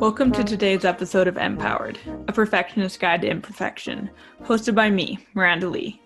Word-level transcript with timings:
Welcome 0.00 0.32
to 0.32 0.42
today's 0.42 0.84
episode 0.84 1.28
of 1.28 1.36
Empowered, 1.36 2.00
a 2.26 2.32
perfectionist 2.32 2.98
guide 2.98 3.20
to 3.22 3.28
imperfection, 3.28 4.10
hosted 4.42 4.74
by 4.74 4.90
me, 4.90 5.24
Miranda 5.34 5.68
Lee. 5.68 6.00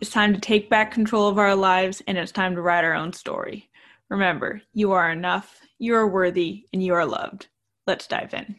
It's 0.00 0.08
time 0.10 0.32
to 0.32 0.40
take 0.40 0.70
back 0.70 0.90
control 0.90 1.28
of 1.28 1.36
our 1.36 1.54
lives 1.54 2.00
and 2.06 2.16
it's 2.16 2.32
time 2.32 2.54
to 2.54 2.62
write 2.62 2.84
our 2.84 2.94
own 2.94 3.12
story. 3.12 3.68
Remember, 4.08 4.62
you 4.72 4.92
are 4.92 5.10
enough, 5.10 5.60
you 5.78 5.94
are 5.94 6.08
worthy, 6.08 6.64
and 6.72 6.82
you 6.82 6.94
are 6.94 7.04
loved. 7.04 7.48
Let's 7.86 8.06
dive 8.06 8.32
in. 8.32 8.58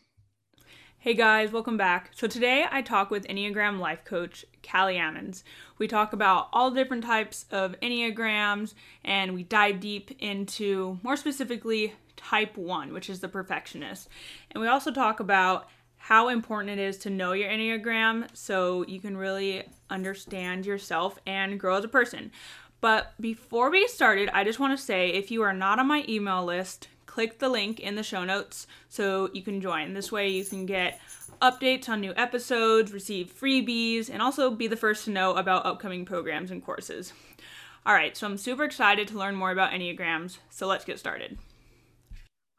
Hey 1.03 1.15
guys, 1.15 1.51
welcome 1.51 1.75
back. 1.75 2.11
So 2.15 2.27
today 2.27 2.65
I 2.71 2.81
talk 2.81 3.11
with 3.11 3.27
Enneagram 3.27 3.77
life 3.77 4.05
coach 4.05 4.45
Callie 4.65 4.95
Ammons. 4.95 5.43
We 5.77 5.85
talk 5.85 6.13
about 6.13 6.47
all 6.53 6.71
different 6.71 7.03
types 7.03 7.43
of 7.51 7.75
Enneagrams 7.81 8.73
and 9.03 9.33
we 9.33 9.43
dive 9.43 9.81
deep 9.81 10.11
into 10.19 10.99
more 11.03 11.17
specifically 11.17 11.95
type 12.15 12.55
1, 12.55 12.93
which 12.93 13.09
is 13.09 13.19
the 13.19 13.27
perfectionist. 13.27 14.07
And 14.51 14.61
we 14.61 14.69
also 14.69 14.93
talk 14.93 15.19
about 15.19 15.67
how 15.97 16.29
important 16.29 16.79
it 16.79 16.81
is 16.81 16.97
to 16.99 17.09
know 17.09 17.33
your 17.33 17.49
Enneagram 17.49 18.29
so 18.33 18.85
you 18.87 19.01
can 19.01 19.17
really 19.17 19.67
understand 19.89 20.65
yourself 20.65 21.19
and 21.27 21.59
grow 21.59 21.75
as 21.75 21.83
a 21.83 21.89
person. 21.89 22.31
But 22.79 23.11
before 23.19 23.69
we 23.69 23.81
get 23.81 23.89
started, 23.89 24.29
I 24.33 24.45
just 24.45 24.61
want 24.61 24.79
to 24.79 24.81
say 24.81 25.09
if 25.09 25.31
you 25.31 25.41
are 25.41 25.53
not 25.53 25.79
on 25.79 25.87
my 25.87 26.05
email 26.07 26.45
list, 26.45 26.87
click 27.13 27.37
the 27.37 27.47
link 27.47 27.79
in 27.79 27.93
the 27.93 28.01
show 28.01 28.23
notes 28.23 28.65
so 28.89 29.29
you 29.33 29.43
can 29.43 29.61
join. 29.61 29.93
This 29.93 30.11
way, 30.11 30.29
you 30.29 30.43
can 30.43 30.65
get 30.65 30.99
updates 31.43 31.87
on 31.87 32.01
new 32.01 32.11
episodes, 32.17 32.91
receive 32.91 33.31
freebies, 33.39 34.09
and 34.09 34.19
also 34.19 34.49
be 34.49 34.65
the 34.65 34.75
first 34.75 35.05
to 35.05 35.11
know 35.11 35.35
about 35.35 35.63
upcoming 35.63 36.05
programs 36.05 36.49
and 36.49 36.65
courses. 36.65 37.13
All 37.85 37.93
right, 37.93 38.17
so 38.17 38.25
I'm 38.25 38.39
super 38.39 38.63
excited 38.63 39.07
to 39.09 39.19
learn 39.19 39.35
more 39.35 39.51
about 39.51 39.73
Enneagrams, 39.73 40.39
so 40.49 40.65
let's 40.65 40.85
get 40.85 40.97
started. 40.97 41.37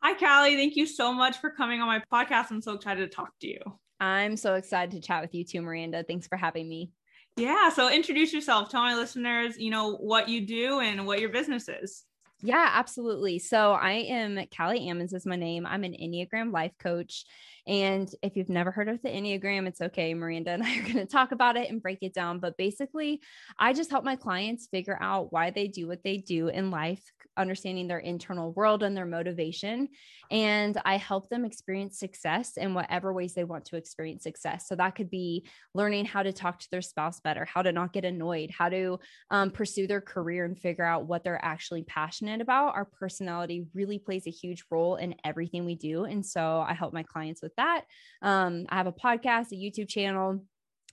Hi, 0.04 0.14
Callie. 0.14 0.54
Thank 0.54 0.76
you 0.76 0.86
so 0.86 1.12
much 1.12 1.38
for 1.38 1.50
coming 1.50 1.80
on 1.80 1.88
my 1.88 2.00
podcast. 2.12 2.52
I'm 2.52 2.62
so 2.62 2.74
excited 2.74 3.10
to 3.10 3.12
talk 3.12 3.30
to 3.40 3.48
you. 3.48 3.58
I'm 3.98 4.36
so 4.36 4.54
excited 4.54 4.92
to 4.92 5.00
chat 5.00 5.20
with 5.20 5.34
you 5.34 5.42
too, 5.42 5.62
Miranda. 5.62 6.04
Thanks 6.04 6.28
for 6.28 6.36
having 6.36 6.68
me. 6.68 6.92
Yeah, 7.36 7.70
so 7.70 7.90
introduce 7.90 8.32
yourself. 8.32 8.70
Tell 8.70 8.82
my 8.82 8.94
listeners, 8.94 9.58
you 9.58 9.70
know, 9.70 9.96
what 9.96 10.28
you 10.28 10.46
do 10.46 10.78
and 10.78 11.08
what 11.08 11.18
your 11.18 11.30
business 11.30 11.68
is. 11.68 12.04
Yeah, 12.46 12.72
absolutely. 12.74 13.38
So 13.38 13.72
I 13.72 13.92
am 13.92 14.38
Callie 14.54 14.80
Ammons 14.80 15.14
is 15.14 15.24
my 15.24 15.34
name. 15.34 15.64
I'm 15.64 15.82
an 15.82 15.94
Enneagram 15.94 16.52
life 16.52 16.72
coach. 16.78 17.24
And 17.66 18.06
if 18.22 18.36
you've 18.36 18.50
never 18.50 18.70
heard 18.70 18.90
of 18.90 19.00
the 19.00 19.08
Enneagram, 19.08 19.66
it's 19.66 19.80
okay. 19.80 20.12
Miranda 20.12 20.50
and 20.50 20.62
I 20.66 20.76
are 20.76 20.82
going 20.82 20.96
to 20.96 21.06
talk 21.06 21.32
about 21.32 21.56
it 21.56 21.70
and 21.70 21.80
break 21.80 22.02
it 22.02 22.12
down. 22.12 22.40
But 22.40 22.58
basically, 22.58 23.22
I 23.58 23.72
just 23.72 23.90
help 23.90 24.04
my 24.04 24.16
clients 24.16 24.68
figure 24.70 24.98
out 25.00 25.32
why 25.32 25.52
they 25.52 25.68
do 25.68 25.88
what 25.88 26.04
they 26.04 26.18
do 26.18 26.48
in 26.48 26.70
life, 26.70 27.02
understanding 27.36 27.88
their 27.88 27.98
internal 27.98 28.52
world 28.52 28.82
and 28.82 28.96
their 28.96 29.06
motivation. 29.06 29.88
And 30.30 30.80
I 30.84 30.96
help 30.96 31.28
them 31.28 31.44
experience 31.44 31.98
success 31.98 32.56
in 32.56 32.74
whatever 32.74 33.12
ways 33.12 33.34
they 33.34 33.44
want 33.44 33.64
to 33.66 33.76
experience 33.76 34.22
success. 34.22 34.66
So 34.68 34.76
that 34.76 34.94
could 34.94 35.10
be 35.10 35.46
learning 35.74 36.06
how 36.06 36.22
to 36.22 36.32
talk 36.32 36.58
to 36.60 36.70
their 36.70 36.82
spouse 36.82 37.20
better, 37.20 37.44
how 37.44 37.62
to 37.62 37.72
not 37.72 37.92
get 37.92 38.04
annoyed, 38.04 38.50
how 38.50 38.68
to 38.68 38.98
um, 39.30 39.50
pursue 39.50 39.86
their 39.86 40.00
career 40.00 40.44
and 40.44 40.58
figure 40.58 40.84
out 40.84 41.06
what 41.06 41.24
they're 41.24 41.44
actually 41.44 41.82
passionate 41.82 42.40
about. 42.40 42.74
Our 42.74 42.84
personality 42.84 43.66
really 43.74 43.98
plays 43.98 44.26
a 44.26 44.30
huge 44.30 44.64
role 44.70 44.96
in 44.96 45.14
everything 45.24 45.64
we 45.64 45.74
do. 45.74 46.04
And 46.04 46.24
so 46.24 46.64
I 46.66 46.74
help 46.74 46.92
my 46.92 47.02
clients 47.02 47.42
with 47.42 47.54
that. 47.56 47.84
Um, 48.22 48.66
I 48.68 48.76
have 48.76 48.86
a 48.86 48.92
podcast, 48.92 49.52
a 49.52 49.56
YouTube 49.56 49.88
channel. 49.88 50.44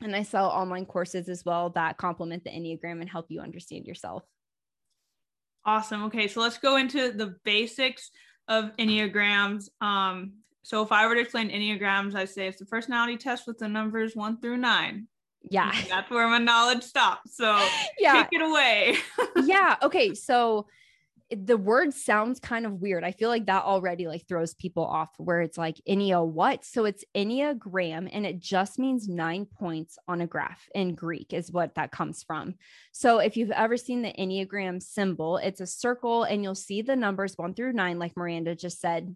And 0.04 0.16
I 0.16 0.24
sell 0.24 0.48
online 0.48 0.88
courses 0.88 1.30
as 1.30 1.46
well 1.46 1.70
that 1.72 1.98
complement 1.98 2.44
the 2.44 2.50
Enneagram 2.50 3.02
and 3.02 3.10
help 3.10 3.28
you 3.30 3.40
understand 3.40 3.86
yourself. 3.86 4.24
Awesome. 5.66 6.04
Okay, 6.06 6.28
so 6.28 6.42
let's 6.42 6.58
go 6.58 6.78
into 6.78 7.12
the 7.12 7.36
basics 7.44 8.12
of 8.48 8.76
Enneagrams. 8.78 9.70
Um, 9.80 10.34
so 10.64 10.82
if 10.84 10.92
I 10.92 11.08
were 11.08 11.16
to 11.16 11.22
explain 11.22 11.50
Enneagrams, 11.50 12.16
I 12.16 12.26
say 12.26 12.48
it's 12.48 12.60
the 12.60 12.66
personality 12.66 13.18
test 13.18 13.48
with 13.48 13.58
the 13.58 13.68
numbers 13.68 14.16
one 14.16 14.40
through 14.40 14.58
nine. 14.58 15.08
Yeah. 15.50 15.72
That's 15.90 16.10
where 16.10 16.28
my 16.28 16.38
knowledge 16.38 16.84
stops. 16.84 17.36
So 17.36 17.68
yeah. 18.00 18.24
take 18.24 18.40
it 18.40 18.42
away. 18.42 18.96
yeah. 19.46 19.78
Okay. 19.82 20.14
So 20.14 20.68
the 21.32 21.58
word 21.58 21.94
sounds 21.94 22.40
kind 22.40 22.66
of 22.66 22.82
weird. 22.82 23.04
I 23.04 23.12
feel 23.12 23.30
like 23.30 23.46
that 23.46 23.64
already 23.64 24.08
like 24.08 24.28
throws 24.28 24.54
people 24.54 24.86
off 24.86 25.10
where 25.18 25.42
it's 25.42 25.58
like 25.58 25.82
Ennea 25.88 26.26
what? 26.26 26.66
So 26.66 26.86
it's 26.86 27.06
Enneagram 27.16 28.10
and 28.12 28.26
it 28.26 28.40
just 28.40 28.78
means 28.78 29.08
nine 29.08 29.46
points 29.46 29.98
on 30.08 30.22
a 30.22 30.28
graph 30.28 30.68
in 30.76 30.96
Greek 30.96 31.34
is 31.34 31.52
what 31.52 31.76
that 31.76 31.92
comes 31.92 32.24
from. 32.24 32.56
So 32.92 33.20
if 33.20 33.38
you've 33.38 33.52
ever 33.52 33.78
seen 33.78 34.02
the 34.02 34.14
Enneagram 34.14 34.82
symbol, 34.82 35.38
it's 35.38 35.62
a 35.62 35.68
circle 35.68 36.24
and 36.24 36.44
you'll 36.44 36.56
see 36.56 36.82
the 36.82 36.96
numbers 36.96 37.38
one 37.38 37.54
through 37.54 37.74
nine, 37.74 38.00
like 38.00 38.18
Miranda 38.18 38.56
just 38.56 38.82
said, 38.82 39.16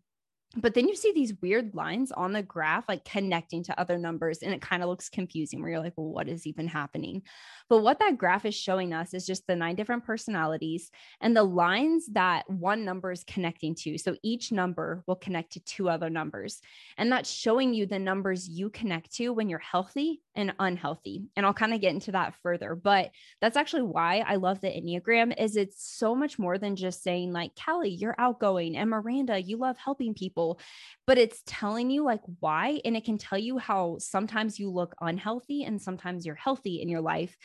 but 0.58 0.74
then 0.74 0.88
you 0.88 0.96
see 0.96 1.12
these 1.12 1.34
weird 1.42 1.76
lines 1.76 2.12
on 2.12 2.32
the 2.32 2.42
graph 2.42 2.86
like 2.88 3.04
connecting 3.04 3.64
to 3.64 3.80
other 3.80 3.98
numbers 3.98 4.40
and 4.42 4.54
it 4.54 4.62
kind 4.62 4.82
of 4.82 4.90
looks 4.90 5.10
confusing 5.10 5.62
where 5.62 5.72
you're 5.72 5.80
like 5.80 5.94
well 5.98 6.08
what 6.08 6.30
is 6.30 6.48
even 6.48 6.68
happening? 6.68 7.22
But 7.70 7.80
what 7.80 8.00
that 8.00 8.18
graph 8.18 8.46
is 8.46 8.56
showing 8.56 8.94
us 8.94 9.14
is 9.14 9.26
just 9.26 9.48
the 9.48 9.56
nine 9.56 9.76
different 9.76 10.06
personalities 10.06 10.92
and 11.20 11.36
the 11.36 11.44
lines 11.44 12.08
that 12.14 12.50
one 12.50 12.86
number 12.86 13.12
is 13.12 13.24
connecting 13.24 13.76
to. 13.76 13.98
So 13.98 14.16
each 14.24 14.52
number 14.52 15.04
will 15.08 15.16
connect 15.16 15.54
to 15.54 15.60
two 15.62 15.90
other 15.90 16.10
numbers 16.10 16.62
and 16.98 17.12
that's 17.12 17.30
showing 17.30 17.74
you 17.74 17.86
the 17.86 18.00
numbers 18.00 18.48
you 18.48 18.70
connect 18.70 19.14
to 19.16 19.30
when 19.30 19.50
you're 19.50 19.60
healthy 19.60 20.22
and 20.36 20.54
unhealthy. 20.60 21.26
And 21.36 21.46
i'll 21.46 21.54
kind 21.54 21.74
of 21.74 21.82
get 21.82 21.94
into 21.94 22.12
that 22.12 22.36
further 22.42 22.76
but 22.76 23.12
that's 23.42 23.58
actually 23.58 23.84
why 23.84 24.24
i 24.28 24.36
love 24.36 24.62
the 24.62 24.68
enneagram 24.68 25.34
is 25.40 25.56
it's 25.56 25.84
so 25.98 26.16
much 26.16 26.40
more 26.40 26.58
than 26.58 26.76
just 26.76 27.04
saying 27.04 27.34
like 27.34 27.52
callie 27.56 27.90
you're 27.90 28.16
outgoing 28.18 28.78
and 28.78 28.90
miranda 28.90 29.42
you 29.42 29.58
love 29.58 29.78
helping 29.78 30.14
people 30.14 30.35
people, 30.36 30.60
but 31.08 31.18
it's 31.18 31.42
telling 31.46 31.90
you 31.90 32.04
like 32.04 32.22
why. 32.40 32.82
And 32.84 32.96
it 32.96 33.06
can 33.06 33.18
tell 33.18 33.38
you 33.38 33.58
how 33.58 33.98
sometimes 34.00 34.60
you 34.60 34.70
look 34.70 34.96
unhealthy 35.02 35.64
and 35.64 35.82
sometimes 35.82 36.26
you're 36.26 36.36
healthy 36.36 36.82
in 36.82 36.90
your 36.90 37.02
life. 37.02 37.36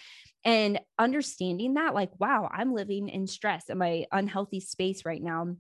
And 0.45 0.81
understanding 0.99 1.75
that, 1.75 1.95
like, 1.95 2.11
wow, 2.19 2.51
I'm 2.53 2.75
living 2.75 3.09
in 3.09 3.27
stress 3.27 3.69
in 3.69 3.79
my 3.79 4.07
unhealthy 4.11 4.61
space 4.61 5.05
right 5.05 5.23
now 5.23 5.57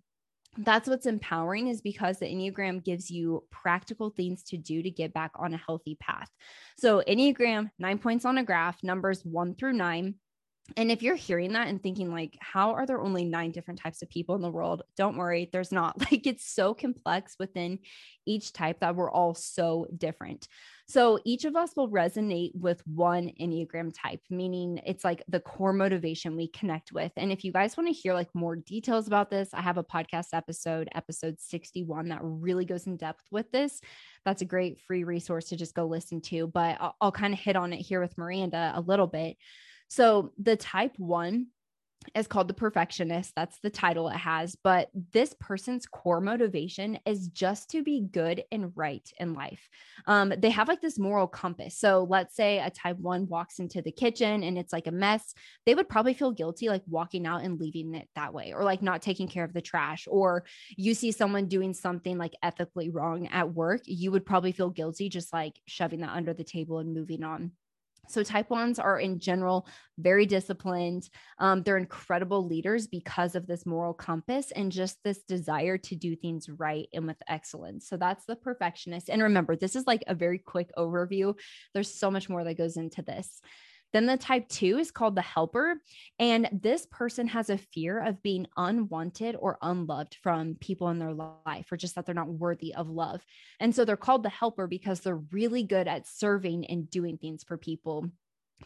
that's 0.59 0.89
what's 0.89 1.07
empowering 1.07 1.69
is 1.69 1.81
because 1.81 2.19
the 2.19 2.27
enneagram 2.27 2.83
gives 2.83 3.09
you 3.09 3.45
practical 3.53 4.11
things 4.11 4.43
to 4.43 4.57
do 4.57 4.83
to 4.83 4.91
get 4.91 5.15
back 5.15 5.31
on 5.37 5.55
a 5.55 5.57
healthy 5.65 5.97
path 6.01 6.29
so 6.77 7.05
enneagram 7.07 7.71
nine 7.79 7.99
points 7.99 8.25
on 8.25 8.37
a 8.37 8.43
graph 8.43 8.83
numbers 8.83 9.25
one 9.25 9.55
through 9.55 9.73
nine 9.73 10.17
and 10.77 10.91
if 10.91 11.03
you're 11.03 11.17
hearing 11.17 11.53
that 11.53 11.69
and 11.69 11.83
thinking, 11.83 12.13
like, 12.13 12.37
how 12.41 12.73
are 12.73 12.87
there 12.87 13.01
only 13.01 13.25
nine 13.25 13.51
different 13.51 13.81
types 13.81 14.03
of 14.03 14.11
people 14.11 14.35
in 14.35 14.43
the 14.43 14.51
world? 14.51 14.83
Don't 14.97 15.17
worry, 15.17 15.49
there's 15.53 15.73
not. 15.73 15.97
Like, 16.11 16.27
it's 16.27 16.45
so 16.53 16.75
complex 16.75 17.37
within 17.39 17.79
each 18.27 18.53
type 18.53 18.81
that 18.81 18.97
we're 18.97 19.11
all 19.11 19.35
so 19.35 19.87
different. 19.97 20.49
So, 20.89 21.21
each 21.25 21.45
of 21.45 21.55
us 21.55 21.71
will 21.77 21.89
resonate 21.89 22.51
with 22.55 22.83
one 22.87 23.31
Enneagram 23.41 23.93
type, 23.95 24.21
meaning 24.29 24.81
it's 24.85 25.05
like 25.05 25.23
the 25.29 25.39
core 25.39 25.73
motivation 25.73 26.37
we 26.37 26.49
connect 26.49 26.91
with. 26.91 27.13
And 27.17 27.31
if 27.31 27.45
you 27.45 27.53
guys 27.53 27.77
want 27.77 27.89
to 27.89 27.93
hear 27.93 28.13
like 28.13 28.35
more 28.35 28.57
details 28.57 29.07
about 29.07 29.31
this, 29.31 29.51
I 29.55 29.61
have 29.61 29.79
a 29.79 29.85
podcast 29.85 30.29
episode, 30.33 30.89
episode 30.95 31.39
61, 31.39 32.09
that 32.09 32.21
really 32.23 32.65
goes 32.65 32.87
in 32.87 32.97
depth 32.97 33.25
with 33.31 33.51
this. 33.53 33.81
That's 34.25 34.43
a 34.43 34.47
great 34.47 34.81
free 34.81 35.05
resource 35.05 35.47
to 35.51 35.57
just 35.57 35.75
go 35.75 35.87
listen 35.87 36.21
to. 36.23 36.49
But 36.49 36.79
I'll, 36.81 36.97
I'll 37.01 37.13
kind 37.13 37.35
of 37.35 37.39
hit 37.39 37.55
on 37.55 37.73
it 37.73 37.81
here 37.81 38.01
with 38.01 38.19
Miranda 38.19 38.73
a 38.75 38.81
little 38.81 39.07
bit. 39.07 39.37
So 39.91 40.33
the 40.39 40.57
type 40.57 40.95
one 40.97 41.49
is 42.15 42.27
called 42.27 42.49
the 42.49 42.55
perfectionist. 42.55 43.33
That's 43.37 43.59
the 43.63 43.71
title 43.71 44.09
it 44.09 44.17
has. 44.17 44.57
But 44.65 44.89
this 45.13 45.35
person's 45.39 45.85
core 45.85 46.21
motivation 46.21 46.99
is 47.05 47.29
just 47.29 47.71
to 47.71 47.83
be 47.83 48.01
good 48.01 48.43
and 48.51 48.73
right 48.75 49.07
in 49.19 49.35
life. 49.35 49.69
Um, 50.07 50.33
they 50.39 50.49
have 50.51 50.69
like 50.69 50.81
this 50.81 50.99
moral 50.99 51.27
compass. 51.27 51.77
So 51.77 52.07
let's 52.09 52.35
say 52.35 52.59
a 52.59 52.71
type 52.71 52.99
one 52.99 53.27
walks 53.29 53.59
into 53.59 53.83
the 53.83 53.93
kitchen 53.93 54.43
and 54.43 54.57
it's 54.57 54.73
like 54.73 54.87
a 54.87 54.93
mess. 54.93 55.35
They 55.67 55.75
would 55.75 55.91
probably 55.91 56.15
feel 56.15 56.33
guilty 56.33 56.69
like 56.69 56.83
walking 56.87 57.27
out 57.27 57.43
and 57.43 57.61
leaving 57.61 57.95
it 57.95 58.09
that 58.17 58.33
way, 58.33 58.55
or 58.55 58.65
like 58.65 58.81
not 58.81 59.03
taking 59.03 59.29
care 59.29 59.45
of 59.45 59.53
the 59.53 59.61
trash. 59.61 60.09
Or 60.11 60.45
you 60.77 60.95
see 60.95 61.13
someone 61.13 61.49
doing 61.49 61.75
something 61.75 62.17
like 62.17 62.33
ethically 62.43 62.89
wrong 62.89 63.27
at 63.27 63.53
work, 63.53 63.83
you 63.85 64.11
would 64.13 64.25
probably 64.25 64.53
feel 64.53 64.71
guilty 64.71 65.11
just 65.11 65.33
like 65.33 65.61
shoving 65.67 66.01
that 66.01 66.17
under 66.17 66.33
the 66.33 66.45
table 66.45 66.79
and 66.79 66.95
moving 66.95 67.25
on. 67.25 67.53
So, 68.13 68.23
type 68.23 68.51
ones 68.51 68.79
are 68.79 68.99
in 68.99 69.19
general 69.19 69.67
very 69.99 70.27
disciplined. 70.27 71.09
Um, 71.39 71.63
they're 71.63 71.77
incredible 71.77 72.47
leaders 72.47 72.87
because 72.87 73.35
of 73.35 73.47
this 73.47 73.67
moral 73.67 73.95
compass 73.95 74.51
and 74.51 74.73
just 74.73 74.99
this 75.05 75.23
desire 75.23 75.79
to 75.79 75.97
do 75.97 76.17
things 76.17 76.49
right 76.49 76.89
and 76.93 77.07
with 77.07 77.23
excellence. 77.29 77.89
So, 77.89 77.97
that's 77.97 78.25
the 78.27 78.37
perfectionist. 78.37 79.11
And 79.11 79.23
remember, 79.23 79.57
this 79.57 79.77
is 79.77 79.87
like 79.87 80.05
a 80.07 80.15
very 80.15 80.39
quick 80.39 80.71
overview. 80.77 81.35
There's 81.75 81.93
so 81.93 82.11
much 82.11 82.29
more 82.29 82.45
that 82.45 82.59
goes 82.59 82.77
into 82.77 83.03
this. 83.03 83.41
Then 83.93 84.07
the 84.07 84.17
type 84.17 84.49
two 84.49 84.79
is 84.79 84.91
called 84.91 85.17
the 85.17 85.23
helper. 85.23 85.81
And 86.19 86.49
this 86.53 86.87
person 86.91 87.27
has 87.29 87.51
a 87.51 87.59
fear 87.59 88.05
of 88.05 88.23
being 88.23 88.47
unwanted 88.57 89.37
or 89.39 89.59
unloved 89.63 90.17
from 90.23 90.57
people 90.57 90.89
in 90.89 90.99
their 90.99 91.15
life, 91.15 91.71
or 91.71 91.77
just 91.77 91.95
that 91.95 92.07
they're 92.07 92.15
not 92.15 92.29
worthy 92.29 92.75
of 92.75 92.89
love. 92.89 93.25
And 93.59 93.75
so 93.75 93.85
they're 93.85 93.97
called 93.97 94.23
the 94.23 94.29
helper 94.29 94.67
because 94.67 95.01
they're 95.01 95.17
really 95.17 95.63
good 95.63 95.89
at 95.89 96.07
serving 96.07 96.67
and 96.67 96.91
doing 96.91 97.19
things 97.19 97.45
for 97.45 97.57
people 97.57 98.11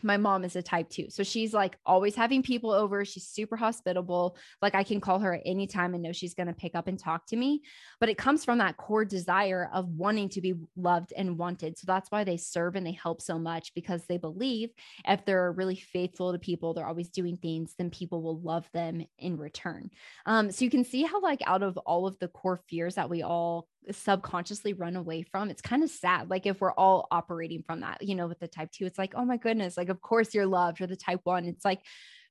my 0.03 0.17
mom 0.17 0.45
is 0.45 0.57
a 0.57 0.63
type 0.63 0.91
two. 0.91 1.07
So 1.11 1.23
she's 1.23 1.55
like 1.55 1.79
always 1.87 2.15
having 2.15 2.43
people 2.43 2.71
over. 2.71 3.05
She's 3.05 3.27
super 3.27 3.57
hospitable. 3.57 4.37
Like 4.61 4.75
I 4.75 4.83
can 4.83 5.01
call 5.01 5.19
her 5.21 5.35
at 5.35 5.43
any 5.47 5.67
time 5.67 5.95
and 5.95 6.03
know 6.03 6.13
she's 6.13 6.35
going 6.35 6.47
to 6.49 6.53
pick 6.53 6.75
up 6.75 6.89
and 6.89 6.99
talk 6.99 7.27
to 7.27 7.37
me. 7.37 7.63
But 8.01 8.09
it 8.09 8.19
comes 8.19 8.45
from 8.45 8.59
that 8.59 8.77
core 8.77 9.05
desire 9.05 9.71
of 9.73 9.89
wanting 9.89 10.29
to 10.31 10.41
be 10.41 10.55
loved 10.77 11.13
and 11.17 11.39
wanted. 11.39 11.79
So 11.79 11.85
that's 11.87 12.11
why 12.11 12.25
they 12.25 12.37
serve 12.37 12.77
and 12.77 12.87
they 12.87 12.93
help 12.93 13.21
so 13.21 13.39
much 13.39 13.73
because 13.75 14.05
they 14.07 14.19
believe 14.19 14.71
if 15.07 15.25
they're 15.25 15.53
really 15.53 15.77
faithful 15.77 16.33
to 16.33 16.39
people, 16.39 16.75
they're 16.75 16.87
always 16.87 17.11
doing 17.11 17.37
things, 17.37 17.75
then 17.79 17.91
people 17.91 18.23
will 18.23 18.41
love 18.41 18.69
them 18.73 19.05
in 19.19 19.37
return. 19.37 19.91
Um, 20.27 20.51
so 20.51 20.65
you 20.65 20.71
can 20.71 20.85
see 20.85 21.03
how, 21.03 21.21
like, 21.21 21.43
out 21.47 21.63
of 21.63 21.77
all 21.79 22.07
of 22.07 22.19
the 22.19 22.29
core 22.29 22.61
fears 22.69 22.97
that 22.97 23.11
we 23.11 23.23
all 23.23 23.69
subconsciously 23.93 24.73
run 24.73 24.97
away 24.97 25.23
from 25.23 25.51
it's 25.51 25.63
kind 25.63 25.83
of 25.83 25.91
sad 25.91 26.31
like 26.31 26.47
if 26.47 26.61
we're 26.61 26.73
all 26.73 27.07
operating 27.11 27.63
from 27.63 27.81
that 27.81 28.03
you 28.03 28.15
know 28.15 28.27
with 28.27 28.39
the 28.39 28.49
type 28.49 28.71
2 28.73 28.87
it's 28.87 28.99
like 28.99 29.15
oh 29.17 29.25
my 29.25 29.37
goodness 29.37 29.77
like 29.77 29.89
of 29.89 30.01
course 30.01 30.35
you're 30.35 30.47
loved 30.47 30.81
or 30.81 30.87
the 30.87 30.97
type 30.97 31.21
1 31.25 31.45
it's 31.47 31.65
like 31.65 31.81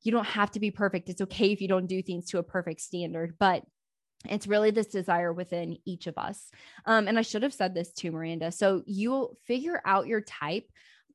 you 0.01 0.11
don't 0.11 0.25
have 0.25 0.51
to 0.51 0.59
be 0.59 0.71
perfect 0.71 1.09
it's 1.09 1.21
okay 1.21 1.51
if 1.51 1.61
you 1.61 1.67
don't 1.67 1.87
do 1.87 2.01
things 2.01 2.25
to 2.25 2.39
a 2.39 2.43
perfect 2.43 2.81
standard 2.81 3.35
but 3.39 3.63
it's 4.29 4.47
really 4.47 4.71
this 4.71 4.87
desire 4.87 5.33
within 5.33 5.77
each 5.85 6.07
of 6.07 6.17
us. 6.17 6.49
Um, 6.85 7.07
and 7.07 7.19
i 7.19 7.21
should 7.21 7.43
have 7.43 7.53
said 7.53 7.73
this 7.73 7.91
too 7.91 8.11
miranda 8.11 8.51
so 8.51 8.83
you'll 8.85 9.37
figure 9.45 9.81
out 9.85 10.07
your 10.07 10.21
type 10.21 10.65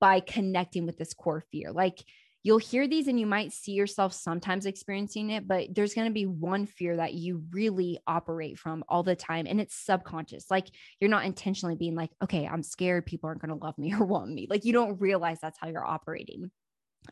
by 0.00 0.20
connecting 0.20 0.86
with 0.86 0.96
this 0.98 1.14
core 1.14 1.42
fear 1.50 1.72
like 1.72 2.04
you'll 2.42 2.58
hear 2.58 2.86
these 2.86 3.08
and 3.08 3.18
you 3.18 3.26
might 3.26 3.52
see 3.52 3.72
yourself 3.72 4.12
sometimes 4.12 4.66
experiencing 4.66 5.30
it, 5.30 5.46
but 5.48 5.74
there's 5.74 5.94
going 5.94 6.06
to 6.06 6.14
be 6.14 6.26
one 6.26 6.66
fear 6.66 6.96
that 6.96 7.14
you 7.14 7.42
really 7.50 7.98
operate 8.06 8.58
from 8.58 8.84
all 8.88 9.02
the 9.02 9.16
time. 9.16 9.46
And 9.48 9.60
it's 9.60 9.74
subconscious. 9.74 10.46
Like 10.50 10.68
you're 11.00 11.10
not 11.10 11.24
intentionally 11.24 11.76
being 11.76 11.94
like, 11.94 12.10
okay, 12.22 12.46
I'm 12.46 12.62
scared 12.62 13.06
people 13.06 13.28
aren't 13.28 13.42
going 13.42 13.56
to 13.56 13.64
love 13.64 13.76
me 13.78 13.92
or 13.94 14.04
want 14.06 14.30
me. 14.30 14.46
Like 14.48 14.64
you 14.64 14.72
don't 14.72 15.00
realize 15.00 15.38
that's 15.40 15.58
how 15.60 15.68
you're 15.68 15.84
operating. 15.84 16.50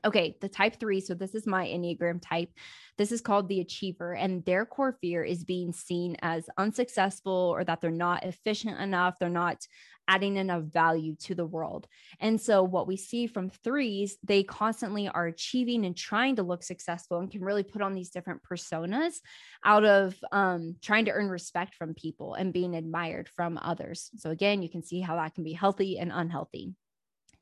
Okay, 0.05 0.37
the 0.41 0.49
type 0.49 0.79
three. 0.79 1.01
So, 1.01 1.15
this 1.15 1.35
is 1.35 1.47
my 1.47 1.67
Enneagram 1.67 2.21
type. 2.23 2.51
This 2.99 3.13
is 3.13 3.21
called 3.21 3.49
the 3.49 3.61
achiever, 3.61 4.15
and 4.15 4.45
their 4.45 4.67
core 4.67 4.97
fear 5.01 5.23
is 5.25 5.45
being 5.45 5.73
seen 5.73 6.17
as 6.23 6.49
unsuccessful 6.57 7.33
or 7.33 7.65
that 7.65 7.81
they're 7.81 7.91
not 7.91 8.25
efficient 8.25 8.81
enough. 8.81 9.19
They're 9.19 9.29
not 9.29 9.67
adding 10.09 10.37
enough 10.37 10.63
value 10.63 11.17
to 11.17 11.35
the 11.35 11.45
world. 11.45 11.87
And 12.21 12.41
so, 12.41 12.63
what 12.63 12.87
we 12.87 12.97
see 12.97 13.27
from 13.27 13.51
threes, 13.51 14.17
they 14.23 14.43
constantly 14.43 15.09
are 15.09 15.27
achieving 15.27 15.85
and 15.85 15.97
trying 15.97 16.37
to 16.37 16.43
look 16.43 16.63
successful 16.63 17.19
and 17.19 17.31
can 17.31 17.43
really 17.43 17.63
put 17.63 17.83
on 17.83 17.95
these 17.95 18.11
different 18.11 18.43
personas 18.43 19.17
out 19.65 19.85
of 19.85 20.15
um, 20.33 20.77
trying 20.83 21.07
to 21.07 21.13
earn 21.13 21.29
respect 21.29 21.75
from 21.75 21.95
people 21.95 22.35
and 22.35 22.53
being 22.53 22.75
admired 22.75 23.29
from 23.35 23.59
others. 23.61 24.11
So, 24.17 24.31
again, 24.31 24.63
you 24.63 24.69
can 24.69 24.83
see 24.83 25.01
how 25.01 25.17
that 25.17 25.35
can 25.35 25.45
be 25.45 25.53
healthy 25.53 25.99
and 25.99 26.13
unhealthy. 26.13 26.75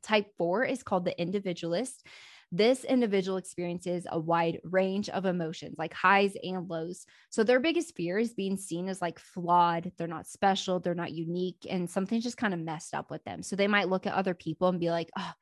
Type 0.03 0.27
four 0.37 0.65
is 0.65 0.83
called 0.83 1.05
the 1.05 1.19
individualist. 1.21 2.07
This 2.57 2.85
individual 2.85 3.37
experiences 3.37 4.07
a 4.09 4.17
wide 4.17 4.61
range 4.63 5.09
of 5.09 5.25
emotions, 5.25 5.75
like 5.77 5.93
highs 5.93 6.37
and 6.41 6.69
lows. 6.69 7.05
So 7.31 7.43
their 7.43 7.59
biggest 7.59 7.97
fear 7.97 8.17
is 8.17 8.33
being 8.33 8.57
seen 8.57 8.89
as 8.89 9.03
like 9.03 9.19
flawed. 9.19 9.91
They're 9.99 10.07
not 10.07 10.29
special, 10.29 10.79
they're 10.79 10.95
not 10.95 11.11
unique, 11.11 11.67
and 11.69 11.91
something's 11.91 12.23
just 12.23 12.37
kind 12.37 12.55
of 12.55 12.61
messed 12.61 12.95
up 12.95 13.11
with 13.11 13.25
them. 13.25 13.43
So 13.43 13.57
they 13.57 13.67
might 13.67 13.89
look 13.89 14.07
at 14.07 14.15
other 14.15 14.35
people 14.35 14.69
and 14.69 14.79
be 14.79 14.89
like, 14.89 15.11
oh, 15.19 15.33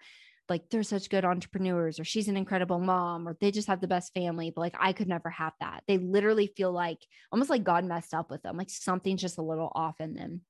like 0.49 0.71
they're 0.71 0.83
such 0.83 1.11
good 1.11 1.27
entrepreneurs 1.27 2.01
or 2.01 2.05
she's 2.05 2.29
an 2.29 2.37
incredible 2.39 2.79
mom 2.79 3.29
or 3.29 3.37
they 3.41 3.51
just 3.51 3.69
have 3.69 3.81
the 3.81 3.87
best 3.87 4.13
family 4.13 4.51
but 4.51 4.61
like 4.61 4.75
I 4.79 4.93
could 4.95 5.09
never 5.09 5.31
have 5.31 5.53
that. 5.61 5.83
They 5.87 5.99
literally 5.99 6.47
feel 6.57 6.73
like 6.73 6.99
almost 7.31 7.51
like 7.51 7.63
God 7.65 7.85
messed 7.85 8.15
up 8.15 8.31
with 8.31 8.43
them 8.43 8.57
like 8.57 8.71
something's 8.71 9.21
just 9.21 9.39
a 9.39 9.43
little 9.43 9.71
off 9.75 10.01
in 10.01 10.15
them. 10.15 10.41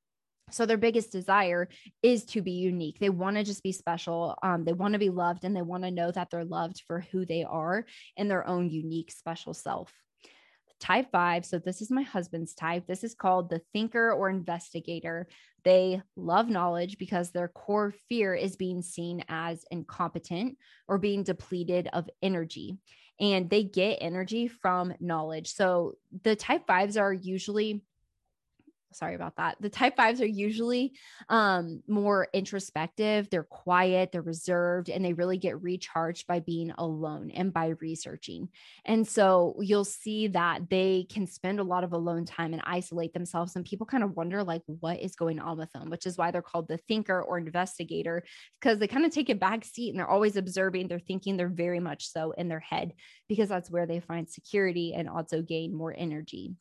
So 0.52 0.66
their 0.66 0.76
biggest 0.76 1.12
desire 1.12 1.68
is 2.02 2.24
to 2.26 2.42
be 2.42 2.52
unique. 2.52 2.98
They 2.98 3.10
want 3.10 3.36
to 3.36 3.44
just 3.44 3.62
be 3.62 3.72
special. 3.72 4.36
Um, 4.42 4.64
they 4.64 4.72
want 4.72 4.92
to 4.92 4.98
be 4.98 5.10
loved 5.10 5.44
and 5.44 5.56
they 5.56 5.62
want 5.62 5.84
to 5.84 5.90
know 5.90 6.10
that 6.10 6.30
they're 6.30 6.44
loved 6.44 6.82
for 6.86 7.00
who 7.10 7.24
they 7.24 7.44
are 7.44 7.86
in 8.16 8.28
their 8.28 8.46
own 8.46 8.70
unique, 8.70 9.10
special 9.10 9.54
self. 9.54 9.92
Type 10.80 11.12
five. 11.12 11.44
So 11.44 11.58
this 11.58 11.80
is 11.80 11.92
my 11.92 12.02
husband's 12.02 12.54
type. 12.54 12.88
This 12.88 13.04
is 13.04 13.14
called 13.14 13.48
the 13.48 13.62
thinker 13.72 14.12
or 14.12 14.28
investigator. 14.28 15.28
They 15.64 16.02
love 16.16 16.48
knowledge 16.48 16.98
because 16.98 17.30
their 17.30 17.46
core 17.46 17.94
fear 18.08 18.34
is 18.34 18.56
being 18.56 18.82
seen 18.82 19.24
as 19.28 19.64
incompetent 19.70 20.58
or 20.88 20.98
being 20.98 21.22
depleted 21.22 21.88
of 21.92 22.10
energy. 22.20 22.78
And 23.20 23.48
they 23.48 23.62
get 23.62 23.98
energy 24.00 24.48
from 24.48 24.92
knowledge. 24.98 25.54
So 25.54 25.94
the 26.24 26.34
type 26.34 26.66
fives 26.66 26.96
are 26.96 27.12
usually 27.12 27.84
sorry 28.92 29.14
about 29.14 29.36
that. 29.36 29.56
The 29.60 29.68
type 29.68 29.96
fives 29.96 30.20
are 30.20 30.26
usually 30.26 30.92
um, 31.28 31.82
more 31.86 32.28
introspective, 32.32 33.28
they're 33.30 33.42
quiet, 33.42 34.12
they're 34.12 34.22
reserved, 34.22 34.88
and 34.88 35.04
they 35.04 35.12
really 35.12 35.38
get 35.38 35.62
recharged 35.62 36.26
by 36.26 36.40
being 36.40 36.72
alone 36.78 37.30
and 37.30 37.52
by 37.52 37.74
researching. 37.80 38.48
And 38.84 39.06
so 39.06 39.56
you'll 39.60 39.84
see 39.84 40.28
that 40.28 40.68
they 40.70 41.06
can 41.10 41.26
spend 41.26 41.60
a 41.60 41.64
lot 41.64 41.84
of 41.84 41.92
alone 41.92 42.24
time 42.24 42.52
and 42.52 42.62
isolate 42.64 43.12
themselves. 43.12 43.56
And 43.56 43.64
people 43.64 43.86
kind 43.86 44.04
of 44.04 44.16
wonder, 44.16 44.44
like, 44.44 44.62
what 44.66 45.00
is 45.00 45.16
going 45.16 45.38
on 45.38 45.58
with 45.58 45.72
them, 45.72 45.90
which 45.90 46.06
is 46.06 46.16
why 46.16 46.30
they're 46.30 46.42
called 46.42 46.68
the 46.68 46.78
thinker 46.78 47.22
or 47.22 47.38
investigator, 47.38 48.22
because 48.60 48.78
they 48.78 48.88
kind 48.88 49.04
of 49.04 49.12
take 49.12 49.30
a 49.30 49.34
back 49.34 49.64
seat 49.64 49.90
and 49.90 49.98
they're 49.98 50.06
always 50.08 50.36
observing, 50.36 50.88
they're 50.88 50.98
thinking, 50.98 51.36
they're 51.36 51.48
very 51.48 51.80
much 51.80 52.08
so 52.08 52.32
in 52.32 52.48
their 52.48 52.60
head, 52.60 52.92
because 53.28 53.48
that's 53.48 53.70
where 53.70 53.86
they 53.86 54.00
find 54.00 54.28
security 54.28 54.94
and 54.94 55.08
also 55.08 55.42
gain 55.42 55.74
more 55.74 55.94
energy. 55.96 56.54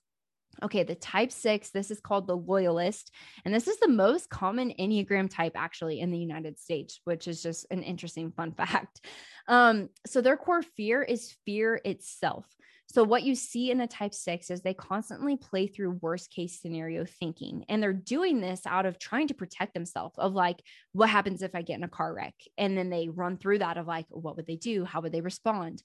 Okay, 0.64 0.84
the 0.84 0.96
type 0.96 1.32
six, 1.32 1.70
this 1.72 1.92
is 1.92 2.00
called 2.00 2.28
the 2.28 2.36
loyalist. 2.36 3.12
And 3.46 3.54
this 3.54 3.68
is 3.68 3.80
the 3.80 3.88
most 3.88 4.30
common 4.30 4.74
Enneagram 4.80 5.30
type 5.30 5.54
actually 5.56 6.00
in 6.00 6.12
the 6.12 6.20
United 6.20 6.60
States, 6.60 7.00
which 7.06 7.28
is 7.28 7.42
just 7.42 7.66
an 7.72 7.84
interesting 7.84 8.32
fun 8.32 8.52
fact. 8.58 9.06
Um, 9.48 9.90
so 10.06 10.22
their 10.22 10.38
core 10.38 10.62
fear 10.62 11.02
is 11.02 11.36
fear 11.46 11.80
itself. 11.84 12.46
So, 12.92 13.06
what 13.06 13.24
you 13.24 13.36
see 13.36 13.72
in 13.72 13.80
a 13.80 13.88
type 13.88 14.14
six 14.14 14.50
is 14.50 14.62
they 14.62 14.74
constantly 14.74 15.38
play 15.38 15.68
through 15.68 16.00
worst 16.02 16.30
case 16.30 16.60
scenario 16.60 17.06
thinking. 17.06 17.64
And 17.70 17.82
they're 17.82 17.94
doing 17.94 18.42
this 18.42 18.64
out 18.66 18.86
of 18.86 19.00
trying 19.00 19.30
to 19.30 19.34
protect 19.34 19.74
themselves 19.74 20.16
of 20.18 20.34
like, 20.34 20.62
what 20.92 21.10
happens 21.10 21.42
if 21.42 21.56
I 21.56 21.62
get 21.62 21.78
in 21.78 21.86
a 21.86 21.90
car 21.90 22.14
wreck? 22.14 22.34
And 22.58 22.78
then 22.78 22.90
they 22.90 23.08
run 23.08 23.38
through 23.38 23.60
that 23.60 23.78
of 23.78 23.88
like, 23.88 24.08
what 24.10 24.36
would 24.36 24.46
they 24.46 24.58
do? 24.58 24.84
How 24.84 25.00
would 25.00 25.14
they 25.14 25.22
respond? 25.22 25.82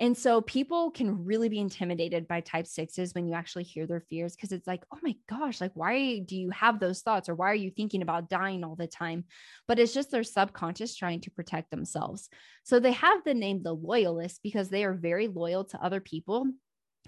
And 0.00 0.16
so, 0.16 0.40
people 0.40 0.92
can 0.92 1.24
really 1.24 1.48
be 1.48 1.58
intimidated 1.58 2.28
by 2.28 2.40
type 2.40 2.68
sixes 2.68 3.14
when 3.14 3.26
you 3.26 3.34
actually 3.34 3.64
hear 3.64 3.86
their 3.86 4.00
fears 4.00 4.36
because 4.36 4.52
it's 4.52 4.66
like, 4.66 4.84
oh 4.92 4.98
my 5.02 5.16
gosh, 5.28 5.60
like, 5.60 5.72
why 5.74 6.20
do 6.20 6.36
you 6.36 6.50
have 6.50 6.78
those 6.78 7.00
thoughts? 7.00 7.28
Or 7.28 7.34
why 7.34 7.50
are 7.50 7.54
you 7.54 7.70
thinking 7.70 8.02
about 8.02 8.30
dying 8.30 8.62
all 8.62 8.76
the 8.76 8.86
time? 8.86 9.24
But 9.66 9.80
it's 9.80 9.94
just 9.94 10.10
their 10.12 10.22
subconscious 10.22 10.94
trying 10.94 11.20
to 11.22 11.32
protect 11.32 11.70
themselves. 11.70 12.28
So, 12.62 12.78
they 12.78 12.92
have 12.92 13.24
the 13.24 13.34
name 13.34 13.62
the 13.62 13.74
loyalist 13.74 14.40
because 14.42 14.68
they 14.68 14.84
are 14.84 14.94
very 14.94 15.26
loyal 15.26 15.64
to 15.64 15.84
other 15.84 16.00
people 16.00 16.46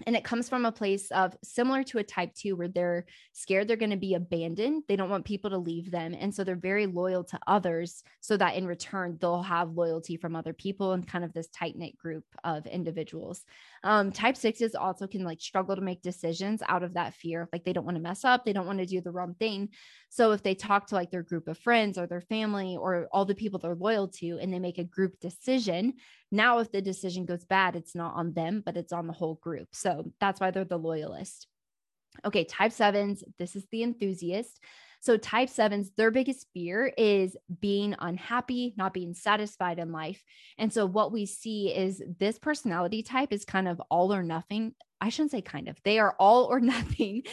and 0.05 0.15
it 0.15 0.23
comes 0.23 0.49
from 0.49 0.65
a 0.65 0.71
place 0.71 1.11
of 1.11 1.35
similar 1.43 1.83
to 1.83 1.99
a 1.99 2.03
type 2.03 2.33
two 2.33 2.55
where 2.55 2.67
they're 2.67 3.05
scared 3.33 3.67
they're 3.67 3.77
going 3.77 3.91
to 3.91 3.97
be 3.97 4.15
abandoned. 4.15 4.83
They 4.87 4.95
don't 4.95 5.09
want 5.09 5.25
people 5.25 5.49
to 5.51 5.57
leave 5.57 5.91
them. 5.91 6.15
And 6.17 6.33
so 6.33 6.43
they're 6.43 6.55
very 6.55 6.87
loyal 6.87 7.23
to 7.25 7.39
others 7.47 8.03
so 8.19 8.37
that 8.37 8.55
in 8.55 8.65
return 8.65 9.17
they'll 9.19 9.43
have 9.43 9.71
loyalty 9.71 10.17
from 10.17 10.35
other 10.35 10.53
people 10.53 10.93
and 10.93 11.07
kind 11.07 11.23
of 11.23 11.33
this 11.33 11.49
tight 11.49 11.75
knit 11.75 11.97
group 11.97 12.23
of 12.43 12.65
individuals. 12.65 13.43
Um, 13.83 14.11
type 14.11 14.37
sixes 14.37 14.75
also 14.75 15.07
can 15.07 15.23
like 15.23 15.41
struggle 15.41 15.75
to 15.75 15.81
make 15.81 16.01
decisions 16.01 16.61
out 16.67 16.83
of 16.83 16.93
that 16.95 17.13
fear 17.13 17.47
like 17.51 17.63
they 17.63 17.73
don't 17.73 17.85
want 17.85 17.97
to 17.97 18.03
mess 18.03 18.23
up. 18.23 18.45
They 18.45 18.53
don't 18.53 18.67
want 18.67 18.79
to 18.79 18.85
do 18.85 19.01
the 19.01 19.11
wrong 19.11 19.35
thing 19.39 19.69
so 20.13 20.33
if 20.33 20.43
they 20.43 20.53
talk 20.53 20.87
to 20.87 20.95
like 20.95 21.09
their 21.09 21.23
group 21.23 21.47
of 21.47 21.57
friends 21.57 21.97
or 21.97 22.05
their 22.05 22.21
family 22.21 22.77
or 22.77 23.07
all 23.11 23.25
the 23.25 23.33
people 23.33 23.59
they're 23.59 23.75
loyal 23.75 24.09
to 24.09 24.37
and 24.39 24.53
they 24.53 24.59
make 24.59 24.77
a 24.77 24.83
group 24.83 25.19
decision 25.19 25.93
now, 26.31 26.59
if 26.59 26.71
the 26.71 26.81
decision 26.81 27.25
goes 27.25 27.43
bad, 27.43 27.75
it's 27.75 27.93
not 27.93 28.15
on 28.15 28.33
them, 28.33 28.63
but 28.65 28.77
it's 28.77 28.93
on 28.93 29.05
the 29.05 29.13
whole 29.13 29.35
group. 29.35 29.67
So 29.73 30.11
that's 30.19 30.39
why 30.39 30.51
they're 30.51 30.63
the 30.63 30.77
loyalist. 30.77 31.47
Okay, 32.25 32.45
type 32.45 32.71
sevens, 32.71 33.23
this 33.37 33.55
is 33.55 33.65
the 33.71 33.83
enthusiast. 33.83 34.59
So, 35.01 35.17
type 35.17 35.49
sevens, 35.49 35.91
their 35.97 36.11
biggest 36.11 36.45
fear 36.53 36.93
is 36.95 37.35
being 37.59 37.95
unhappy, 37.97 38.75
not 38.77 38.93
being 38.93 39.15
satisfied 39.15 39.79
in 39.79 39.91
life. 39.91 40.23
And 40.59 40.71
so, 40.71 40.85
what 40.85 41.11
we 41.11 41.25
see 41.25 41.73
is 41.73 42.03
this 42.19 42.37
personality 42.37 43.01
type 43.01 43.33
is 43.33 43.43
kind 43.43 43.67
of 43.67 43.81
all 43.89 44.13
or 44.13 44.21
nothing 44.23 44.73
I 45.01 45.09
shouldn't 45.09 45.31
say 45.31 45.41
kind 45.41 45.67
of, 45.67 45.77
they 45.83 45.97
are 45.97 46.15
all 46.19 46.45
or 46.45 46.59
nothing. 46.61 47.23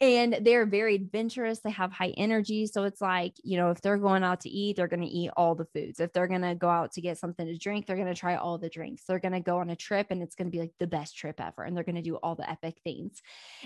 And 0.00 0.38
they're 0.42 0.66
very 0.66 0.96
adventurous. 0.96 1.60
They 1.60 1.70
have 1.70 1.92
high 1.92 2.12
energy. 2.16 2.66
So 2.66 2.84
it's 2.84 3.00
like, 3.00 3.34
you 3.44 3.56
know, 3.56 3.70
if 3.70 3.80
they're 3.80 3.96
going 3.96 4.24
out 4.24 4.40
to 4.40 4.48
eat, 4.48 4.76
they're 4.76 4.88
going 4.88 5.02
to 5.02 5.06
eat 5.06 5.30
all 5.36 5.54
the 5.54 5.66
foods. 5.66 6.00
If 6.00 6.12
they're 6.12 6.26
going 6.26 6.42
to 6.42 6.56
go 6.56 6.68
out 6.68 6.92
to 6.92 7.00
get 7.00 7.18
something 7.18 7.46
to 7.46 7.56
drink, 7.56 7.86
they're 7.86 7.96
going 7.96 8.08
to 8.08 8.14
try 8.14 8.34
all 8.34 8.58
the 8.58 8.68
drinks. 8.68 9.04
They're 9.04 9.20
going 9.20 9.32
to 9.32 9.40
go 9.40 9.58
on 9.58 9.70
a 9.70 9.76
trip 9.76 10.08
and 10.10 10.22
it's 10.22 10.34
going 10.34 10.48
to 10.48 10.52
be 10.52 10.60
like 10.60 10.72
the 10.80 10.86
best 10.86 11.16
trip 11.16 11.40
ever. 11.40 11.62
And 11.62 11.76
they're 11.76 11.84
going 11.84 11.94
to 11.94 12.02
do 12.02 12.16
all 12.16 12.34
the 12.34 12.50
epic 12.50 12.80
things. 12.82 13.22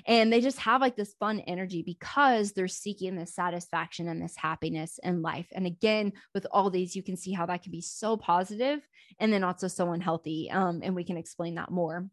And 0.07 0.31
they 0.31 0.43
just 0.43 0.59
have 0.61 0.83
like 0.83 0.97
this 0.97 1.15
fun 1.19 1.41
energy 1.41 1.83
because 1.83 2.53
they're 2.53 2.69
seeking 2.69 3.17
this 3.17 3.35
satisfaction 3.35 4.09
and 4.09 4.21
this 4.21 4.37
happiness 4.37 5.01
in 5.03 5.23
life. 5.23 5.47
And 5.53 5.67
again, 5.67 6.13
with 6.35 6.47
all 6.51 6.71
these, 6.71 6.95
you 6.95 7.03
can 7.03 7.17
see 7.17 7.33
how 7.33 7.47
that 7.47 7.63
can 7.63 7.73
be 7.73 7.81
so 7.81 8.19
positive 8.19 8.81
and 9.19 9.33
then 9.33 9.45
also 9.45 9.69
so 9.69 9.93
unhealthy. 9.93 10.51
Um, 10.51 10.81
and 10.83 10.95
we 10.95 11.05
can 11.05 11.17
explain 11.17 11.55
that 11.55 11.71
more 11.71 12.07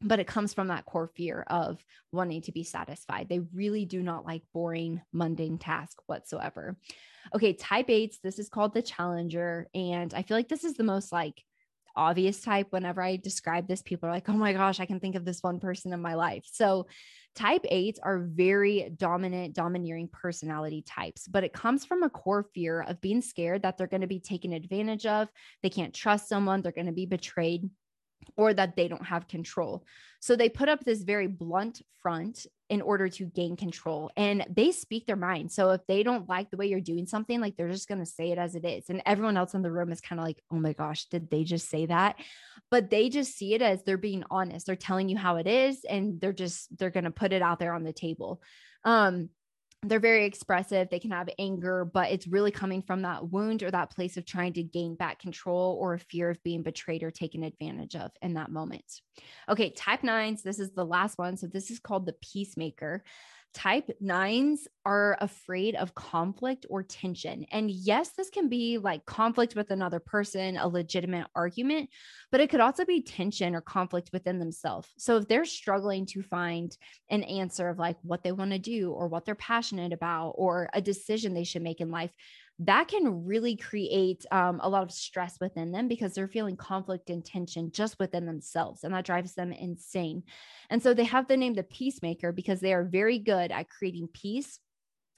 but 0.00 0.20
it 0.20 0.26
comes 0.26 0.54
from 0.54 0.68
that 0.68 0.84
core 0.84 1.10
fear 1.16 1.44
of 1.48 1.84
wanting 2.12 2.42
to 2.42 2.52
be 2.52 2.64
satisfied. 2.64 3.28
They 3.28 3.40
really 3.52 3.84
do 3.84 4.02
not 4.02 4.24
like 4.24 4.42
boring, 4.52 5.00
mundane 5.12 5.58
tasks 5.58 6.02
whatsoever. 6.06 6.76
Okay, 7.34 7.52
type 7.52 7.90
eights, 7.90 8.18
this 8.22 8.38
is 8.38 8.48
called 8.48 8.74
the 8.74 8.82
challenger. 8.82 9.68
And 9.74 10.14
I 10.14 10.22
feel 10.22 10.36
like 10.36 10.48
this 10.48 10.64
is 10.64 10.74
the 10.74 10.84
most 10.84 11.12
like 11.12 11.42
obvious 11.96 12.40
type. 12.40 12.68
Whenever 12.70 13.02
I 13.02 13.16
describe 13.16 13.66
this, 13.66 13.82
people 13.82 14.08
are 14.08 14.12
like, 14.12 14.28
oh 14.28 14.34
my 14.34 14.52
gosh, 14.52 14.78
I 14.78 14.86
can 14.86 15.00
think 15.00 15.16
of 15.16 15.24
this 15.24 15.42
one 15.42 15.58
person 15.58 15.92
in 15.92 16.00
my 16.00 16.14
life. 16.14 16.44
So 16.50 16.86
type 17.34 17.64
eights 17.68 17.98
are 18.02 18.20
very 18.20 18.90
dominant, 18.96 19.54
domineering 19.54 20.08
personality 20.12 20.82
types, 20.86 21.26
but 21.26 21.44
it 21.44 21.52
comes 21.52 21.84
from 21.84 22.04
a 22.04 22.10
core 22.10 22.46
fear 22.54 22.82
of 22.82 23.00
being 23.00 23.20
scared 23.20 23.62
that 23.62 23.76
they're 23.76 23.86
going 23.88 24.02
to 24.02 24.06
be 24.06 24.20
taken 24.20 24.52
advantage 24.52 25.06
of. 25.06 25.28
They 25.62 25.70
can't 25.70 25.94
trust 25.94 26.28
someone, 26.28 26.62
they're 26.62 26.72
going 26.72 26.86
to 26.86 26.92
be 26.92 27.06
betrayed 27.06 27.68
or 28.36 28.54
that 28.54 28.76
they 28.76 28.88
don't 28.88 29.06
have 29.06 29.28
control. 29.28 29.84
So 30.20 30.36
they 30.36 30.48
put 30.48 30.68
up 30.68 30.84
this 30.84 31.02
very 31.02 31.26
blunt 31.26 31.82
front 32.02 32.46
in 32.68 32.82
order 32.82 33.08
to 33.08 33.24
gain 33.24 33.56
control 33.56 34.10
and 34.16 34.44
they 34.50 34.72
speak 34.72 35.06
their 35.06 35.16
mind. 35.16 35.50
So 35.50 35.70
if 35.70 35.80
they 35.86 36.02
don't 36.02 36.28
like 36.28 36.50
the 36.50 36.56
way 36.56 36.66
you're 36.66 36.80
doing 36.80 37.06
something, 37.06 37.40
like 37.40 37.56
they're 37.56 37.70
just 37.70 37.88
going 37.88 38.00
to 38.00 38.06
say 38.06 38.30
it 38.30 38.38
as 38.38 38.54
it 38.54 38.64
is. 38.64 38.90
And 38.90 39.02
everyone 39.06 39.36
else 39.36 39.54
in 39.54 39.62
the 39.62 39.70
room 39.70 39.90
is 39.90 40.00
kind 40.00 40.20
of 40.20 40.26
like, 40.26 40.42
oh 40.52 40.56
my 40.56 40.72
gosh, 40.72 41.06
did 41.06 41.30
they 41.30 41.44
just 41.44 41.70
say 41.70 41.86
that? 41.86 42.16
But 42.70 42.90
they 42.90 43.08
just 43.08 43.36
see 43.36 43.54
it 43.54 43.62
as 43.62 43.82
they're 43.82 43.96
being 43.96 44.24
honest. 44.30 44.66
They're 44.66 44.76
telling 44.76 45.08
you 45.08 45.16
how 45.16 45.36
it 45.36 45.46
is 45.46 45.84
and 45.88 46.20
they're 46.20 46.32
just, 46.32 46.76
they're 46.76 46.90
going 46.90 47.04
to 47.04 47.10
put 47.10 47.32
it 47.32 47.42
out 47.42 47.58
there 47.58 47.72
on 47.72 47.84
the 47.84 47.92
table. 47.92 48.42
Um, 48.84 49.30
they're 49.84 50.00
very 50.00 50.24
expressive. 50.24 50.88
They 50.90 50.98
can 50.98 51.12
have 51.12 51.28
anger, 51.38 51.84
but 51.84 52.10
it's 52.10 52.26
really 52.26 52.50
coming 52.50 52.82
from 52.82 53.02
that 53.02 53.30
wound 53.30 53.62
or 53.62 53.70
that 53.70 53.94
place 53.94 54.16
of 54.16 54.26
trying 54.26 54.52
to 54.54 54.62
gain 54.62 54.96
back 54.96 55.20
control 55.20 55.78
or 55.80 55.94
a 55.94 55.98
fear 55.98 56.30
of 56.30 56.42
being 56.42 56.62
betrayed 56.62 57.04
or 57.04 57.12
taken 57.12 57.44
advantage 57.44 57.94
of 57.94 58.10
in 58.20 58.34
that 58.34 58.50
moment. 58.50 59.00
Okay, 59.48 59.70
type 59.70 60.02
nines. 60.02 60.42
This 60.42 60.58
is 60.58 60.72
the 60.72 60.84
last 60.84 61.16
one. 61.16 61.36
So 61.36 61.46
this 61.46 61.70
is 61.70 61.78
called 61.78 62.06
the 62.06 62.16
peacemaker. 62.20 63.04
Type 63.54 63.90
nines 64.00 64.68
are 64.84 65.16
afraid 65.20 65.74
of 65.74 65.94
conflict 65.94 66.66
or 66.70 66.82
tension. 66.82 67.44
And 67.50 67.70
yes, 67.70 68.10
this 68.10 68.30
can 68.30 68.48
be 68.48 68.78
like 68.78 69.04
conflict 69.04 69.56
with 69.56 69.70
another 69.70 70.00
person, 70.00 70.56
a 70.56 70.68
legitimate 70.68 71.26
argument, 71.34 71.88
but 72.30 72.40
it 72.40 72.50
could 72.50 72.60
also 72.60 72.84
be 72.84 73.02
tension 73.02 73.54
or 73.54 73.60
conflict 73.60 74.10
within 74.12 74.38
themselves. 74.38 74.88
So 74.98 75.16
if 75.16 75.28
they're 75.28 75.44
struggling 75.44 76.06
to 76.06 76.22
find 76.22 76.76
an 77.10 77.24
answer 77.24 77.68
of 77.68 77.78
like 77.78 77.96
what 78.02 78.22
they 78.22 78.32
want 78.32 78.52
to 78.52 78.58
do 78.58 78.92
or 78.92 79.08
what 79.08 79.24
they're 79.24 79.34
passionate 79.34 79.92
about 79.92 80.34
or 80.36 80.68
a 80.72 80.80
decision 80.80 81.34
they 81.34 81.44
should 81.44 81.62
make 81.62 81.80
in 81.80 81.90
life, 81.90 82.12
that 82.60 82.88
can 82.88 83.24
really 83.24 83.56
create 83.56 84.26
um, 84.32 84.58
a 84.62 84.68
lot 84.68 84.82
of 84.82 84.90
stress 84.90 85.38
within 85.40 85.70
them 85.70 85.86
because 85.86 86.14
they're 86.14 86.26
feeling 86.26 86.56
conflict 86.56 87.08
and 87.08 87.24
tension 87.24 87.70
just 87.70 87.98
within 87.98 88.26
themselves. 88.26 88.82
And 88.82 88.92
that 88.94 89.04
drives 89.04 89.34
them 89.34 89.52
insane. 89.52 90.24
And 90.68 90.82
so 90.82 90.92
they 90.92 91.04
have 91.04 91.28
the 91.28 91.36
name 91.36 91.54
the 91.54 91.62
peacemaker 91.62 92.32
because 92.32 92.60
they 92.60 92.74
are 92.74 92.84
very 92.84 93.18
good 93.20 93.52
at 93.52 93.70
creating 93.70 94.08
peace 94.12 94.58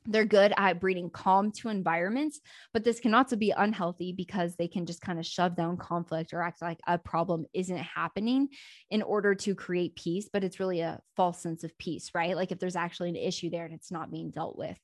they're 0.06 0.24
good 0.24 0.52
at 0.56 0.80
breeding 0.80 1.10
calm 1.10 1.52
to 1.52 1.68
environments, 1.68 2.40
but 2.72 2.84
this 2.84 3.00
can 3.00 3.14
also 3.14 3.36
be 3.36 3.50
unhealthy 3.50 4.12
because 4.12 4.56
they 4.56 4.68
can 4.68 4.86
just 4.86 5.00
kind 5.02 5.18
of 5.18 5.26
shove 5.26 5.56
down 5.56 5.76
conflict 5.76 6.32
or 6.32 6.42
act 6.42 6.62
like 6.62 6.80
a 6.86 6.98
problem 6.98 7.44
isn't 7.52 7.76
happening 7.76 8.48
in 8.90 9.02
order 9.02 9.34
to 9.34 9.54
create 9.54 9.96
peace. 9.96 10.28
But 10.32 10.42
it's 10.42 10.60
really 10.60 10.80
a 10.80 11.00
false 11.16 11.42
sense 11.42 11.64
of 11.64 11.76
peace, 11.78 12.10
right? 12.14 12.36
Like 12.36 12.50
if 12.50 12.58
there's 12.58 12.76
actually 12.76 13.10
an 13.10 13.16
issue 13.16 13.50
there 13.50 13.64
and 13.64 13.74
it's 13.74 13.92
not 13.92 14.10
being 14.10 14.30
dealt 14.30 14.56
with. 14.56 14.78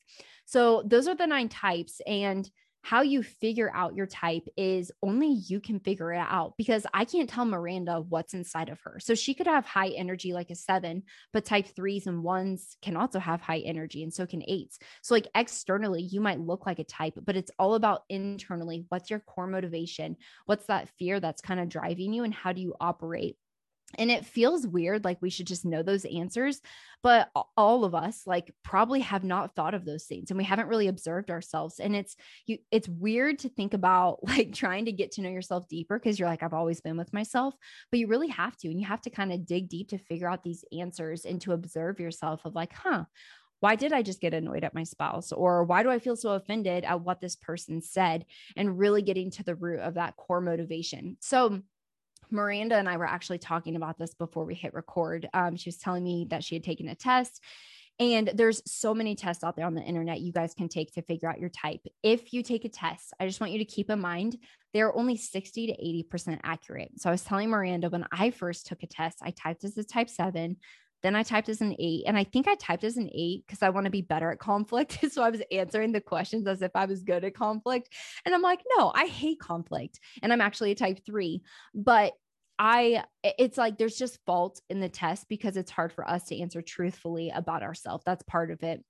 So 0.44 0.82
those 0.86 1.08
are 1.08 1.16
the 1.16 1.26
nine 1.26 1.48
types. 1.48 2.00
And 2.06 2.48
how 2.86 3.02
you 3.02 3.20
figure 3.20 3.68
out 3.74 3.96
your 3.96 4.06
type 4.06 4.46
is 4.56 4.92
only 5.02 5.42
you 5.48 5.58
can 5.58 5.80
figure 5.80 6.12
it 6.12 6.18
out 6.18 6.54
because 6.56 6.86
I 6.94 7.04
can't 7.04 7.28
tell 7.28 7.44
Miranda 7.44 8.00
what's 8.00 8.32
inside 8.32 8.68
of 8.68 8.78
her. 8.84 9.00
So 9.00 9.16
she 9.16 9.34
could 9.34 9.48
have 9.48 9.66
high 9.66 9.88
energy 9.88 10.32
like 10.32 10.50
a 10.50 10.54
seven, 10.54 11.02
but 11.32 11.44
type 11.44 11.66
threes 11.74 12.06
and 12.06 12.22
ones 12.22 12.76
can 12.82 12.96
also 12.96 13.18
have 13.18 13.40
high 13.40 13.58
energy, 13.58 14.04
and 14.04 14.14
so 14.14 14.24
can 14.24 14.44
eights. 14.46 14.78
So, 15.02 15.14
like 15.16 15.26
externally, 15.34 16.02
you 16.02 16.20
might 16.20 16.38
look 16.38 16.64
like 16.64 16.78
a 16.78 16.84
type, 16.84 17.14
but 17.24 17.34
it's 17.34 17.50
all 17.58 17.74
about 17.74 18.02
internally. 18.08 18.84
What's 18.88 19.10
your 19.10 19.18
core 19.18 19.48
motivation? 19.48 20.16
What's 20.44 20.66
that 20.66 20.88
fear 20.96 21.18
that's 21.18 21.42
kind 21.42 21.58
of 21.58 21.68
driving 21.68 22.12
you, 22.12 22.22
and 22.22 22.32
how 22.32 22.52
do 22.52 22.60
you 22.60 22.76
operate? 22.80 23.36
And 23.98 24.10
it 24.10 24.26
feels 24.26 24.66
weird 24.66 25.04
like 25.04 25.20
we 25.20 25.30
should 25.30 25.46
just 25.46 25.64
know 25.64 25.82
those 25.82 26.04
answers 26.04 26.60
but 27.02 27.30
all 27.56 27.84
of 27.84 27.94
us 27.94 28.22
like 28.26 28.52
probably 28.64 29.00
have 29.00 29.22
not 29.22 29.54
thought 29.54 29.74
of 29.74 29.84
those 29.84 30.04
things 30.04 30.30
and 30.30 30.38
we 30.38 30.44
haven't 30.44 30.68
really 30.68 30.88
observed 30.88 31.30
ourselves 31.30 31.78
and 31.78 31.94
it's 31.94 32.16
you 32.46 32.58
it's 32.70 32.88
weird 32.88 33.38
to 33.38 33.48
think 33.48 33.74
about 33.74 34.18
like 34.22 34.52
trying 34.52 34.86
to 34.86 34.92
get 34.92 35.12
to 35.12 35.22
know 35.22 35.30
yourself 35.30 35.68
deeper 35.68 35.98
because 35.98 36.18
you're 36.18 36.28
like 36.28 36.42
I've 36.42 36.52
always 36.52 36.80
been 36.80 36.96
with 36.96 37.12
myself 37.12 37.54
but 37.90 38.00
you 38.00 38.08
really 38.08 38.28
have 38.28 38.56
to 38.58 38.68
and 38.68 38.80
you 38.80 38.86
have 38.86 39.02
to 39.02 39.10
kind 39.10 39.32
of 39.32 39.46
dig 39.46 39.68
deep 39.68 39.88
to 39.88 39.98
figure 39.98 40.28
out 40.28 40.42
these 40.42 40.64
answers 40.76 41.24
and 41.24 41.40
to 41.42 41.52
observe 41.52 42.00
yourself 42.00 42.40
of 42.44 42.54
like 42.54 42.72
huh 42.72 43.04
why 43.60 43.74
did 43.74 43.92
I 43.92 44.02
just 44.02 44.20
get 44.20 44.34
annoyed 44.34 44.64
at 44.64 44.74
my 44.74 44.84
spouse? 44.84 45.32
Or 45.32 45.64
why 45.64 45.82
do 45.82 45.90
I 45.90 45.98
feel 45.98 46.14
so 46.14 46.32
offended 46.32 46.84
at 46.84 47.00
what 47.00 47.20
this 47.20 47.36
person 47.36 47.80
said? 47.80 48.26
And 48.54 48.78
really 48.78 49.02
getting 49.02 49.30
to 49.32 49.44
the 49.44 49.54
root 49.54 49.80
of 49.80 49.94
that 49.94 50.16
core 50.16 50.42
motivation. 50.42 51.16
So, 51.20 51.62
Miranda 52.30 52.76
and 52.76 52.88
I 52.88 52.96
were 52.96 53.06
actually 53.06 53.38
talking 53.38 53.76
about 53.76 53.98
this 53.98 54.14
before 54.14 54.44
we 54.44 54.54
hit 54.54 54.74
record. 54.74 55.28
Um, 55.34 55.56
she 55.56 55.68
was 55.68 55.76
telling 55.76 56.04
me 56.04 56.26
that 56.30 56.44
she 56.44 56.54
had 56.54 56.64
taken 56.64 56.88
a 56.88 56.94
test. 56.94 57.42
And 57.98 58.30
there's 58.34 58.60
so 58.70 58.92
many 58.92 59.14
tests 59.14 59.42
out 59.42 59.56
there 59.56 59.64
on 59.64 59.74
the 59.74 59.80
internet 59.80 60.20
you 60.20 60.30
guys 60.30 60.52
can 60.52 60.68
take 60.68 60.92
to 60.92 61.02
figure 61.02 61.30
out 61.30 61.40
your 61.40 61.48
type. 61.48 61.80
If 62.02 62.34
you 62.34 62.42
take 62.42 62.66
a 62.66 62.68
test, 62.68 63.14
I 63.18 63.26
just 63.26 63.40
want 63.40 63.52
you 63.52 63.58
to 63.58 63.64
keep 63.64 63.88
in 63.88 64.00
mind 64.00 64.36
they're 64.76 64.94
only 64.94 65.16
60 65.16 65.68
to 65.68 66.12
80% 66.12 66.38
accurate. 66.44 66.90
So 66.98 67.08
I 67.08 67.12
was 67.12 67.22
telling 67.22 67.48
Miranda 67.48 67.88
when 67.88 68.04
I 68.12 68.30
first 68.30 68.66
took 68.66 68.82
a 68.82 68.86
test, 68.86 69.20
I 69.22 69.30
typed 69.30 69.64
as 69.64 69.78
a 69.78 69.84
type 69.84 70.10
seven. 70.10 70.58
Then 71.02 71.14
I 71.14 71.22
typed 71.22 71.48
as 71.48 71.60
an 71.60 71.76
eight. 71.78 72.04
And 72.06 72.16
I 72.16 72.24
think 72.24 72.48
I 72.48 72.54
typed 72.54 72.84
as 72.84 72.96
an 72.96 73.10
eight 73.12 73.44
because 73.46 73.62
I 73.62 73.70
want 73.70 73.84
to 73.84 73.90
be 73.90 74.02
better 74.02 74.30
at 74.30 74.38
conflict. 74.38 74.98
so 75.10 75.22
I 75.22 75.30
was 75.30 75.42
answering 75.50 75.92
the 75.92 76.00
questions 76.00 76.46
as 76.46 76.62
if 76.62 76.72
I 76.74 76.86
was 76.86 77.02
good 77.02 77.24
at 77.24 77.34
conflict. 77.34 77.90
And 78.24 78.34
I'm 78.34 78.42
like, 78.42 78.60
no, 78.76 78.92
I 78.94 79.06
hate 79.06 79.38
conflict. 79.38 80.00
And 80.22 80.32
I'm 80.32 80.40
actually 80.40 80.72
a 80.72 80.76
type 80.76 81.00
three. 81.04 81.42
But 81.74 82.14
I 82.58 83.04
it's 83.22 83.58
like 83.58 83.76
there's 83.76 83.98
just 83.98 84.18
fault 84.24 84.60
in 84.70 84.80
the 84.80 84.88
test 84.88 85.28
because 85.28 85.56
it's 85.56 85.70
hard 85.70 85.92
for 85.92 86.08
us 86.08 86.24
to 86.24 86.40
answer 86.40 86.62
truthfully 86.62 87.30
about 87.34 87.62
ourselves. 87.62 88.02
That's 88.06 88.22
part 88.22 88.50
of 88.50 88.62
it. 88.62 88.82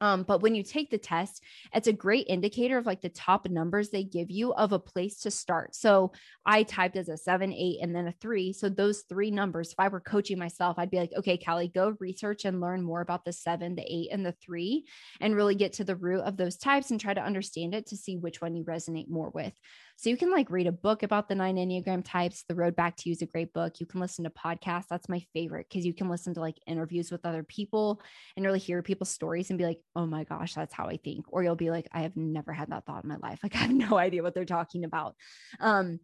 Um, 0.00 0.22
but 0.22 0.40
when 0.40 0.54
you 0.54 0.62
take 0.62 0.90
the 0.90 0.98
test, 0.98 1.42
it's 1.74 1.88
a 1.88 1.92
great 1.92 2.26
indicator 2.28 2.78
of 2.78 2.86
like 2.86 3.02
the 3.02 3.08
top 3.08 3.48
numbers 3.48 3.90
they 3.90 4.04
give 4.04 4.30
you 4.30 4.52
of 4.54 4.72
a 4.72 4.78
place 4.78 5.20
to 5.20 5.30
start. 5.30 5.74
So 5.74 6.12
I 6.46 6.62
typed 6.62 6.96
as 6.96 7.08
a 7.08 7.16
seven, 7.16 7.52
eight, 7.52 7.78
and 7.82 7.94
then 7.94 8.08
a 8.08 8.12
three. 8.12 8.52
So 8.52 8.68
those 8.68 9.04
three 9.08 9.30
numbers, 9.30 9.72
if 9.72 9.78
I 9.78 9.88
were 9.88 10.00
coaching 10.00 10.38
myself, 10.38 10.78
I'd 10.78 10.90
be 10.90 10.98
like, 10.98 11.12
okay, 11.16 11.36
Callie, 11.36 11.68
go 11.68 11.96
research 12.00 12.44
and 12.44 12.60
learn 12.60 12.82
more 12.82 13.00
about 13.00 13.24
the 13.24 13.32
seven, 13.32 13.74
the 13.74 13.84
eight, 13.86 14.08
and 14.10 14.24
the 14.24 14.34
three, 14.42 14.86
and 15.20 15.36
really 15.36 15.54
get 15.54 15.74
to 15.74 15.84
the 15.84 15.96
root 15.96 16.22
of 16.22 16.36
those 16.36 16.56
types 16.56 16.90
and 16.90 17.00
try 17.00 17.14
to 17.14 17.22
understand 17.22 17.74
it 17.74 17.86
to 17.88 17.96
see 17.96 18.16
which 18.16 18.40
one 18.40 18.56
you 18.56 18.64
resonate 18.64 19.08
more 19.08 19.30
with. 19.30 19.52
So 19.96 20.10
you 20.10 20.16
can 20.16 20.30
like 20.30 20.50
read 20.50 20.66
a 20.66 20.72
book 20.72 21.02
about 21.02 21.28
the 21.28 21.34
nine 21.34 21.56
Enneagram 21.56 22.02
types. 22.04 22.44
The 22.48 22.54
Road 22.54 22.76
Back 22.76 22.96
to 22.96 23.08
You 23.08 23.12
is 23.12 23.22
a 23.22 23.26
great 23.26 23.52
book. 23.52 23.80
You 23.80 23.86
can 23.86 24.00
listen 24.00 24.24
to 24.24 24.30
podcasts. 24.30 24.88
That's 24.90 25.08
my 25.08 25.24
favorite 25.32 25.66
because 25.68 25.86
you 25.86 25.94
can 25.94 26.08
listen 26.08 26.34
to 26.34 26.40
like 26.40 26.58
interviews 26.66 27.10
with 27.10 27.24
other 27.24 27.42
people 27.42 28.02
and 28.36 28.44
really 28.44 28.58
hear 28.58 28.82
people's 28.82 29.10
stories 29.10 29.50
and 29.50 29.58
be 29.58 29.64
like, 29.64 29.80
oh 29.94 30.06
my 30.06 30.24
gosh, 30.24 30.54
that's 30.54 30.74
how 30.74 30.88
I 30.88 30.96
think. 30.96 31.26
Or 31.28 31.42
you'll 31.42 31.56
be 31.56 31.70
like, 31.70 31.88
I 31.92 32.02
have 32.02 32.16
never 32.16 32.52
had 32.52 32.70
that 32.70 32.86
thought 32.86 33.04
in 33.04 33.08
my 33.08 33.16
life. 33.16 33.38
Like 33.44 33.56
I 33.56 33.58
have 33.58 33.72
no 33.72 33.98
idea 33.98 34.22
what 34.22 34.34
they're 34.34 34.46
talking 34.46 34.84
about. 34.84 35.16
Um, 35.60 36.00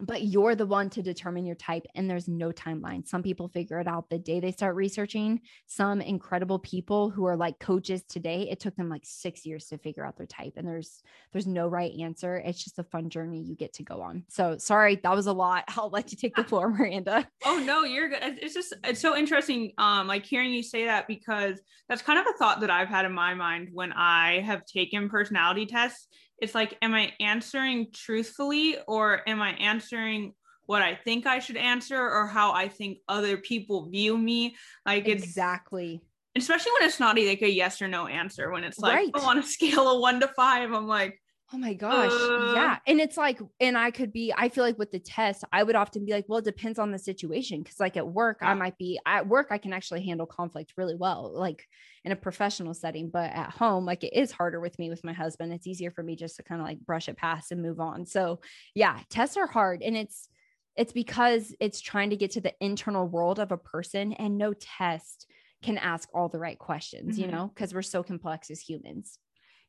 but 0.00 0.22
you're 0.22 0.54
the 0.54 0.66
one 0.66 0.90
to 0.90 1.02
determine 1.02 1.46
your 1.46 1.56
type 1.56 1.86
and 1.94 2.08
there's 2.08 2.28
no 2.28 2.50
timeline. 2.50 3.06
Some 3.06 3.22
people 3.22 3.48
figure 3.48 3.80
it 3.80 3.86
out 3.86 4.10
the 4.10 4.18
day 4.18 4.40
they 4.40 4.52
start 4.52 4.74
researching. 4.74 5.40
Some 5.66 6.00
incredible 6.00 6.58
people 6.58 7.10
who 7.10 7.26
are 7.26 7.36
like 7.36 7.58
coaches 7.58 8.02
today 8.02 8.48
it 8.50 8.60
took 8.60 8.76
them 8.76 8.88
like 8.88 9.02
6 9.04 9.46
years 9.46 9.66
to 9.66 9.78
figure 9.78 10.04
out 10.04 10.16
their 10.16 10.26
type 10.26 10.54
and 10.56 10.66
there's 10.66 11.02
there's 11.32 11.46
no 11.46 11.68
right 11.68 11.92
answer. 12.00 12.36
It's 12.36 12.62
just 12.62 12.78
a 12.78 12.84
fun 12.84 13.10
journey 13.10 13.42
you 13.42 13.54
get 13.54 13.74
to 13.74 13.82
go 13.82 14.02
on. 14.02 14.24
So 14.28 14.58
sorry 14.58 14.96
that 14.96 15.14
was 15.14 15.26
a 15.26 15.32
lot. 15.32 15.64
I'll 15.76 15.90
let 15.90 16.10
you 16.10 16.18
take 16.18 16.34
the 16.34 16.44
floor 16.44 16.70
miranda. 16.70 17.28
Oh 17.44 17.58
no 17.58 17.84
you're 17.84 18.08
good. 18.08 18.20
It's 18.22 18.54
just 18.54 18.74
it's 18.84 19.00
so 19.00 19.16
interesting 19.16 19.72
um 19.78 20.06
like 20.06 20.24
hearing 20.24 20.52
you 20.52 20.62
say 20.62 20.84
that 20.86 21.06
because 21.06 21.60
that's 21.88 22.02
kind 22.02 22.18
of 22.18 22.26
a 22.26 22.38
thought 22.38 22.60
that 22.60 22.70
i've 22.70 22.88
had 22.88 23.04
in 23.04 23.12
my 23.12 23.34
mind 23.34 23.68
when 23.72 23.92
i 23.92 24.40
have 24.40 24.64
taken 24.64 25.08
personality 25.08 25.66
tests 25.66 26.08
it's 26.40 26.54
like 26.54 26.76
am 26.82 26.94
i 26.94 27.12
answering 27.20 27.86
truthfully 27.92 28.76
or 28.86 29.28
am 29.28 29.40
i 29.40 29.50
answering 29.52 30.32
what 30.66 30.82
i 30.82 30.94
think 30.94 31.26
i 31.26 31.38
should 31.38 31.56
answer 31.56 32.00
or 32.00 32.26
how 32.26 32.52
i 32.52 32.68
think 32.68 32.98
other 33.08 33.36
people 33.36 33.88
view 33.88 34.16
me 34.16 34.56
like 34.86 35.08
exactly 35.08 36.00
especially 36.36 36.72
when 36.78 36.88
it's 36.88 37.00
not 37.00 37.16
like 37.16 37.42
a 37.42 37.50
yes 37.50 37.82
or 37.82 37.88
no 37.88 38.06
answer 38.06 38.50
when 38.50 38.64
it's 38.64 38.78
like 38.78 38.94
right. 38.94 39.10
oh, 39.14 39.28
on 39.28 39.38
a 39.38 39.42
scale 39.42 39.88
of 39.88 40.00
one 40.00 40.20
to 40.20 40.28
five 40.28 40.72
i'm 40.72 40.86
like 40.86 41.20
Oh 41.52 41.58
my 41.58 41.74
gosh. 41.74 42.12
Uh, 42.12 42.52
yeah. 42.54 42.78
And 42.86 43.00
it's 43.00 43.16
like, 43.16 43.40
and 43.58 43.76
I 43.76 43.90
could 43.90 44.12
be, 44.12 44.32
I 44.36 44.48
feel 44.48 44.62
like 44.62 44.78
with 44.78 44.92
the 44.92 45.00
test, 45.00 45.42
I 45.52 45.64
would 45.64 45.74
often 45.74 46.04
be 46.04 46.12
like, 46.12 46.26
well, 46.28 46.38
it 46.38 46.44
depends 46.44 46.78
on 46.78 46.92
the 46.92 46.98
situation. 46.98 47.64
Cause 47.64 47.80
like 47.80 47.96
at 47.96 48.06
work, 48.06 48.38
yeah. 48.40 48.50
I 48.50 48.54
might 48.54 48.78
be 48.78 49.00
at 49.04 49.26
work, 49.26 49.48
I 49.50 49.58
can 49.58 49.72
actually 49.72 50.04
handle 50.04 50.26
conflict 50.26 50.74
really 50.76 50.94
well, 50.94 51.32
like 51.34 51.66
in 52.04 52.12
a 52.12 52.16
professional 52.16 52.72
setting. 52.72 53.10
But 53.10 53.32
at 53.32 53.50
home, 53.50 53.84
like 53.84 54.04
it 54.04 54.12
is 54.12 54.30
harder 54.30 54.60
with 54.60 54.78
me 54.78 54.90
with 54.90 55.02
my 55.02 55.12
husband. 55.12 55.52
It's 55.52 55.66
easier 55.66 55.90
for 55.90 56.04
me 56.04 56.14
just 56.14 56.36
to 56.36 56.44
kind 56.44 56.60
of 56.60 56.66
like 56.66 56.78
brush 56.80 57.08
it 57.08 57.16
past 57.16 57.50
and 57.50 57.62
move 57.62 57.80
on. 57.80 58.06
So 58.06 58.40
yeah, 58.74 59.00
tests 59.10 59.36
are 59.36 59.48
hard. 59.48 59.82
And 59.82 59.96
it's, 59.96 60.28
it's 60.76 60.92
because 60.92 61.52
it's 61.58 61.80
trying 61.80 62.10
to 62.10 62.16
get 62.16 62.30
to 62.32 62.40
the 62.40 62.54
internal 62.60 63.08
world 63.08 63.40
of 63.40 63.50
a 63.50 63.56
person 63.56 64.12
and 64.12 64.38
no 64.38 64.52
test 64.52 65.26
can 65.62 65.78
ask 65.78 66.08
all 66.14 66.28
the 66.28 66.38
right 66.38 66.58
questions, 66.60 67.14
mm-hmm. 67.14 67.22
you 67.22 67.36
know, 67.36 67.50
because 67.52 67.74
we're 67.74 67.82
so 67.82 68.04
complex 68.04 68.50
as 68.50 68.60
humans 68.60 69.18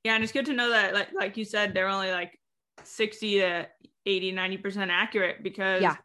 yeah 0.03 0.15
and 0.15 0.23
it's 0.23 0.33
good 0.33 0.45
to 0.45 0.53
know 0.53 0.69
that 0.69 0.93
like 0.93 1.09
like 1.13 1.37
you 1.37 1.45
said 1.45 1.73
they're 1.73 1.87
only 1.87 2.11
like 2.11 2.37
60 2.83 3.39
to 3.39 3.67
80 4.05 4.31
90 4.31 4.57
percent 4.57 4.91
accurate 4.91 5.43
because 5.43 5.81
yeah. 5.81 5.95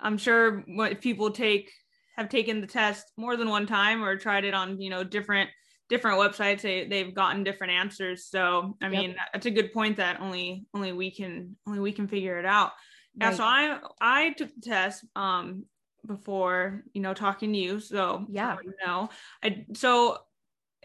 I'm 0.00 0.18
sure 0.18 0.64
what 0.66 1.00
people 1.00 1.30
take 1.30 1.70
have 2.16 2.28
taken 2.28 2.60
the 2.60 2.66
test 2.66 3.12
more 3.16 3.36
than 3.36 3.48
one 3.48 3.66
time 3.66 4.02
or 4.02 4.16
tried 4.16 4.44
it 4.44 4.54
on, 4.54 4.80
you 4.80 4.90
know, 4.90 5.04
different 5.04 5.50
different 5.88 6.18
websites 6.18 6.62
they, 6.62 6.86
they've 6.86 7.14
gotten 7.14 7.44
different 7.44 7.72
answers. 7.72 8.26
So 8.26 8.76
i 8.82 8.88
mean 8.88 9.10
yep. 9.10 9.18
that's 9.32 9.46
a 9.46 9.50
good 9.50 9.72
point 9.72 9.96
that 9.98 10.20
only 10.20 10.66
only 10.74 10.92
we 10.92 11.10
can 11.10 11.56
only 11.66 11.80
we 11.80 11.92
can 11.92 12.08
figure 12.08 12.38
it 12.38 12.46
out. 12.46 12.72
Yeah 13.14 13.28
right. 13.28 13.36
so 13.36 13.44
i 13.44 13.78
i 14.00 14.30
took 14.32 14.54
the 14.54 14.60
test 14.60 15.04
um 15.16 15.64
before 16.06 16.82
you 16.94 17.00
know 17.00 17.14
talking 17.14 17.52
to 17.52 17.58
you 17.58 17.78
so 17.78 18.26
yeah. 18.28 18.56
you 18.62 18.72
know. 18.84 19.08
I 19.42 19.66
so 19.74 20.18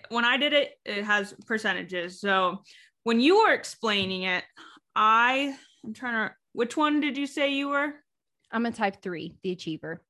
when 0.09 0.25
i 0.25 0.37
did 0.37 0.53
it 0.53 0.71
it 0.85 1.03
has 1.03 1.33
percentages 1.45 2.19
so 2.19 2.57
when 3.03 3.19
you 3.19 3.43
were 3.43 3.53
explaining 3.53 4.23
it 4.23 4.43
i 4.95 5.55
i'm 5.85 5.93
trying 5.93 6.27
to 6.29 6.35
which 6.53 6.75
one 6.75 6.99
did 6.99 7.17
you 7.17 7.27
say 7.27 7.53
you 7.53 7.69
were 7.69 7.93
i'm 8.51 8.65
a 8.65 8.71
type 8.71 9.01
three 9.01 9.35
the 9.43 9.51
achiever 9.51 10.01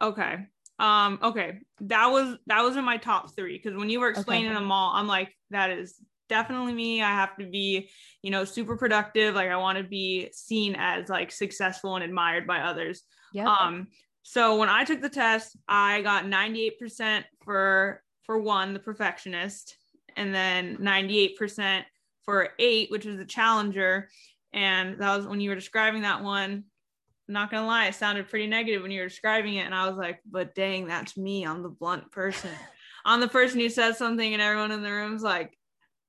okay 0.00 0.46
um, 0.78 1.20
okay, 1.22 1.60
that 1.82 2.08
was 2.08 2.36
that 2.48 2.62
was 2.62 2.76
in 2.76 2.84
my 2.84 2.96
top 2.96 3.36
three 3.36 3.56
because 3.56 3.78
when 3.78 3.88
you 3.88 4.00
were 4.00 4.08
explaining 4.08 4.50
okay. 4.50 4.54
them 4.54 4.72
all, 4.72 4.92
I'm 4.92 5.06
like, 5.06 5.32
that 5.50 5.70
is 5.70 5.94
definitely 6.28 6.72
me. 6.72 7.00
I 7.00 7.10
have 7.10 7.36
to 7.36 7.46
be, 7.46 7.88
you 8.22 8.32
know, 8.32 8.44
super 8.44 8.76
productive. 8.76 9.36
Like 9.36 9.48
I 9.48 9.56
want 9.56 9.78
to 9.78 9.84
be 9.84 10.30
seen 10.32 10.74
as 10.76 11.08
like 11.08 11.30
successful 11.30 11.94
and 11.94 12.04
admired 12.04 12.48
by 12.48 12.60
others. 12.60 13.02
Yeah. 13.32 13.54
Um, 13.54 13.88
so 14.22 14.56
when 14.56 14.68
I 14.68 14.82
took 14.82 15.00
the 15.00 15.08
test, 15.08 15.56
I 15.68 16.02
got 16.02 16.24
98% 16.24 17.24
for 17.44 18.02
for 18.24 18.38
one, 18.38 18.72
the 18.72 18.80
perfectionist, 18.80 19.76
and 20.16 20.34
then 20.34 20.76
98% 20.78 21.82
for 22.24 22.50
eight, 22.58 22.90
which 22.90 23.04
was 23.04 23.16
the 23.16 23.24
challenger. 23.24 24.08
And 24.52 24.98
that 24.98 25.16
was 25.16 25.26
when 25.26 25.40
you 25.40 25.50
were 25.50 25.56
describing 25.56 26.02
that 26.02 26.22
one 26.22 26.64
I'm 27.28 27.34
not 27.34 27.50
gonna 27.50 27.66
lie, 27.66 27.86
it 27.86 27.94
sounded 27.94 28.28
pretty 28.28 28.46
negative 28.46 28.82
when 28.82 28.90
you 28.90 29.00
were 29.00 29.08
describing 29.08 29.54
it. 29.54 29.64
And 29.64 29.74
I 29.74 29.88
was 29.88 29.96
like, 29.96 30.20
but 30.28 30.54
dang, 30.54 30.86
that's 30.86 31.16
me. 31.16 31.44
I'm 31.44 31.62
the 31.62 31.68
blunt 31.68 32.10
person. 32.10 32.50
I'm 33.04 33.20
the 33.20 33.28
person 33.28 33.60
who 33.60 33.68
says 33.68 33.96
something 33.96 34.32
and 34.32 34.42
everyone 34.42 34.70
in 34.70 34.82
the 34.82 34.90
room's 34.90 35.22
like, 35.22 35.56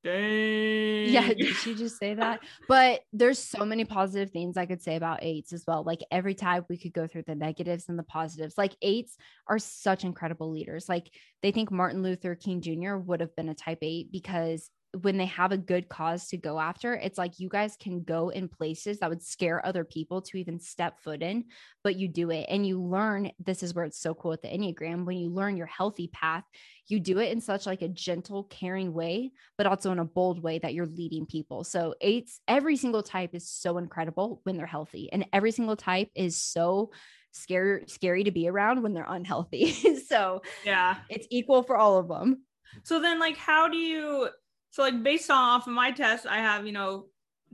dang. 0.04 1.10
Yeah, 1.10 1.34
did 1.34 1.56
she 1.56 1.76
just 1.76 1.98
say 1.98 2.14
that? 2.14 2.42
But 2.68 3.02
there's 3.14 3.40
so 3.40 3.66
many 3.66 3.86
positive 3.86 4.32
things 4.32 4.58
I 4.58 4.66
could 4.66 4.82
say 4.82 4.96
about 4.96 5.24
eights 5.24 5.54
as 5.54 5.64
well. 5.68 5.84
Like 5.84 6.02
every 6.12 6.36
time 6.36 6.66
we 6.70 6.78
could 6.78 6.94
go 6.94 7.08
through 7.08 7.24
the 7.28 7.36
negatives 7.36 7.90
and 7.90 7.98
the 7.98 8.04
positives. 8.04 8.58
Like 8.58 8.76
eights 8.82 9.18
are 9.48 9.60
such 9.60 10.04
incredible 10.04 10.52
leaders. 10.52 10.90
Like 10.90 11.10
they 11.42 11.52
think 11.52 11.72
Martin 11.72 12.04
Luther 12.04 12.36
King 12.36 12.62
Jr. 12.62 12.96
would 12.96 13.22
have 13.22 13.36
been 13.36 13.50
a 13.50 13.56
type 13.56 13.80
eight 13.82 14.12
because 14.12 14.70
when 15.02 15.18
they 15.18 15.26
have 15.26 15.52
a 15.52 15.58
good 15.58 15.90
cause 15.90 16.28
to 16.28 16.38
go 16.38 16.60
after, 16.60 16.94
it's 16.94 17.18
like 17.18 17.40
you 17.40 17.50
guys 17.50 17.76
can 17.80 18.04
go 18.04 18.30
in 18.30 18.48
places 18.48 19.00
that 19.00 19.10
would 19.10 19.24
scare 19.24 19.66
other 19.66 19.84
people 19.84 20.22
to 20.22 20.38
even 20.38 20.60
step 20.60 21.00
foot 21.00 21.24
in, 21.24 21.46
but 21.84 21.96
you 21.96 22.08
do 22.08 22.30
it 22.30 22.46
and 22.48 22.66
you 22.66 22.82
learn. 22.82 23.32
This 23.44 23.64
is 23.64 23.74
where 23.74 23.86
it's 23.86 24.00
so 24.00 24.14
cool 24.14 24.32
with 24.32 24.44
the 24.44 24.50
Enneagram. 24.50 25.06
When 25.06 25.18
you 25.18 25.30
learn 25.30 25.58
your 25.58 25.68
healthy 25.68 26.10
path, 26.10 26.44
you 26.88 27.00
do 27.00 27.18
it 27.18 27.32
in 27.32 27.42
such 27.42 27.66
like 27.66 27.82
a 27.82 27.88
gentle, 27.88 28.44
caring 28.44 28.94
way, 28.94 29.32
but 29.58 29.66
also 29.66 29.92
in 29.92 30.00
a 30.00 30.06
bold 30.06 30.44
way 30.44 30.60
that 30.60 30.76
you're 30.76 30.86
leading 30.86 31.26
people. 31.26 31.64
So 31.64 31.96
eights, 32.00 32.40
every 32.48 32.78
single 32.78 33.04
type 33.04 33.34
is 33.34 33.50
so 33.50 33.80
incredible 33.80 34.42
when 34.44 34.58
they're 34.58 34.68
healthy, 34.68 35.12
and 35.12 35.26
every 35.34 35.52
single 35.52 35.76
type 35.76 36.10
is 36.14 36.38
so 36.38 36.92
scary, 37.32 37.86
scary 37.88 38.26
to 38.26 38.32
be 38.32 38.48
around 38.48 38.84
when 38.84 38.94
they're 38.94 39.06
unhealthy. 39.08 39.72
so 40.08 40.44
yeah, 40.64 40.98
it's 41.10 41.28
equal 41.32 41.64
for 41.64 41.78
all 41.78 41.98
of 41.98 42.08
them. 42.08 42.44
So 42.84 43.00
then, 43.00 43.20
like, 43.20 43.38
how 43.38 43.68
do 43.68 43.78
you 43.78 44.30
so 44.74 44.82
like 44.82 45.04
based 45.04 45.30
off 45.30 45.68
of 45.68 45.74
my 45.74 45.92
test, 45.92 46.26
I 46.26 46.38
have, 46.38 46.66
you 46.66 46.72
know, 46.72 47.06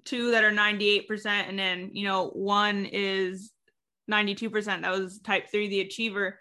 two 0.06 0.32
that 0.32 0.46
are 0.46 0.54
98% 0.54 1.26
and 1.26 1.60
then, 1.60 1.90
you 1.92 2.08
know, 2.08 2.30
one 2.30 2.86
is 2.86 3.52
92%. 4.10 4.64
That 4.64 4.98
was 4.98 5.20
type 5.20 5.52
three, 5.52 5.68
the 5.68 5.82
achiever. 5.82 6.40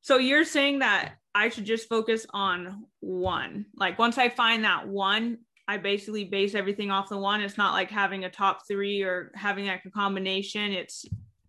So 0.00 0.16
you're 0.16 0.46
saying 0.46 0.78
that 0.78 1.16
I 1.34 1.50
should 1.50 1.66
just 1.66 1.90
focus 1.90 2.24
on 2.30 2.86
one. 3.00 3.66
Like 3.76 3.98
once 3.98 4.16
I 4.16 4.30
find 4.30 4.64
that 4.64 4.88
one, 4.88 5.40
I 5.68 5.76
basically 5.76 6.24
base 6.24 6.54
everything 6.54 6.90
off 6.90 7.10
the 7.10 7.18
one. 7.18 7.42
It's 7.42 7.58
not 7.58 7.74
like 7.74 7.90
having 7.90 8.24
a 8.24 8.30
top 8.30 8.66
three 8.66 9.02
or 9.02 9.30
having 9.34 9.66
like 9.66 9.84
a 9.84 9.90
combination. 9.90 10.72
It's 10.72 11.04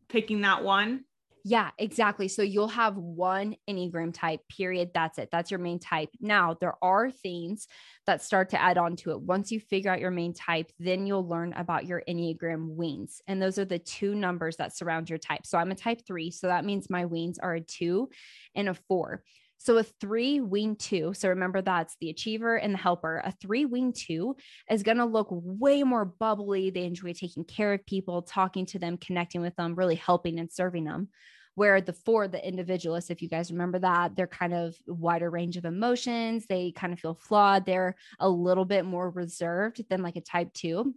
picking 0.10 0.42
that 0.42 0.66
one. 0.66 1.06
Yeah, 1.46 1.72
exactly. 1.78 2.30
So 2.30 2.42
you'll 2.42 2.70
have 2.70 2.96
one 2.96 3.58
Enneagram 3.70 4.14
type, 4.14 4.40
period. 4.48 4.92
That's 4.94 5.18
it. 5.18 5.28
That's 5.30 5.52
your 5.52 5.60
main 5.60 5.78
type. 5.78 6.10
Now, 6.22 6.56
there 6.60 6.76
are 6.82 7.12
things 7.12 7.68
that 8.06 8.22
start 8.22 8.50
to 8.52 8.62
add 8.62 8.78
on 8.78 8.96
to 8.98 9.12
it. 9.12 9.20
Once 9.20 9.52
you 9.52 9.60
figure 9.60 9.92
out 9.92 10.00
your 10.00 10.10
main 10.10 10.34
type, 10.34 10.72
then 10.80 11.06
you'll 11.06 11.28
learn 11.28 11.52
about 11.54 11.86
your 11.86 12.02
Enneagram 12.08 12.76
wings. 12.76 13.22
And 13.28 13.42
those 13.42 13.60
are 13.60 13.66
the 13.66 13.80
two 13.80 14.16
numbers 14.16 14.56
that 14.56 14.76
surround 14.76 15.10
your 15.10 15.20
type. 15.20 15.46
So 15.46 15.58
I'm 15.58 15.72
a 15.72 15.76
type 15.76 16.08
three. 16.08 16.32
So 16.32 16.48
that 16.48 16.64
means 16.64 16.90
my 16.90 17.04
wings 17.04 17.40
are 17.40 17.56
a 17.56 17.62
two 17.62 18.10
and 18.56 18.70
a 18.70 18.74
four. 18.74 19.22
So 19.64 19.78
a 19.78 19.84
three 19.84 20.42
wing 20.42 20.76
two, 20.76 21.14
so 21.14 21.30
remember 21.30 21.62
that's 21.62 21.96
the 22.02 22.10
achiever 22.10 22.58
and 22.58 22.74
the 22.74 22.78
helper. 22.78 23.22
A 23.24 23.32
three 23.32 23.64
wing 23.64 23.94
two 23.94 24.36
is 24.70 24.84
going 24.84 24.98
to 24.98 25.06
look 25.06 25.28
way 25.32 25.84
more 25.84 26.04
bubbly. 26.04 26.70
They 26.70 26.84
enjoy 26.84 27.14
taking 27.14 27.46
care 27.46 27.72
of 27.72 27.86
people, 27.86 28.24
talking 28.24 28.66
to 28.68 28.80
them, 28.80 28.98
connecting 28.98 29.40
with 29.40 29.56
them, 29.56 29.76
really 29.76 29.96
helping 29.96 30.40
and 30.40 30.52
serving 30.52 30.84
them. 30.84 31.08
Where 31.56 31.80
the 31.80 31.94
four, 31.94 32.28
the 32.28 32.46
individualist, 32.46 33.10
if 33.10 33.22
you 33.22 33.30
guys 33.30 33.52
remember 33.52 33.80
that, 33.80 34.18
they're 34.18 34.28
kind 34.28 34.54
of 34.54 34.76
wider 34.86 35.30
range 35.30 35.56
of 35.56 35.64
emotions. 35.64 36.46
They 36.46 36.72
kind 36.72 36.92
of 36.92 37.00
feel 37.00 37.14
flawed. 37.14 37.66
They're 37.66 37.96
a 38.20 38.28
little 38.28 38.66
bit 38.66 38.84
more 38.84 39.10
reserved 39.10 39.82
than 39.90 40.02
like 40.02 40.18
a 40.18 40.22
type 40.22 40.52
two. 40.54 40.94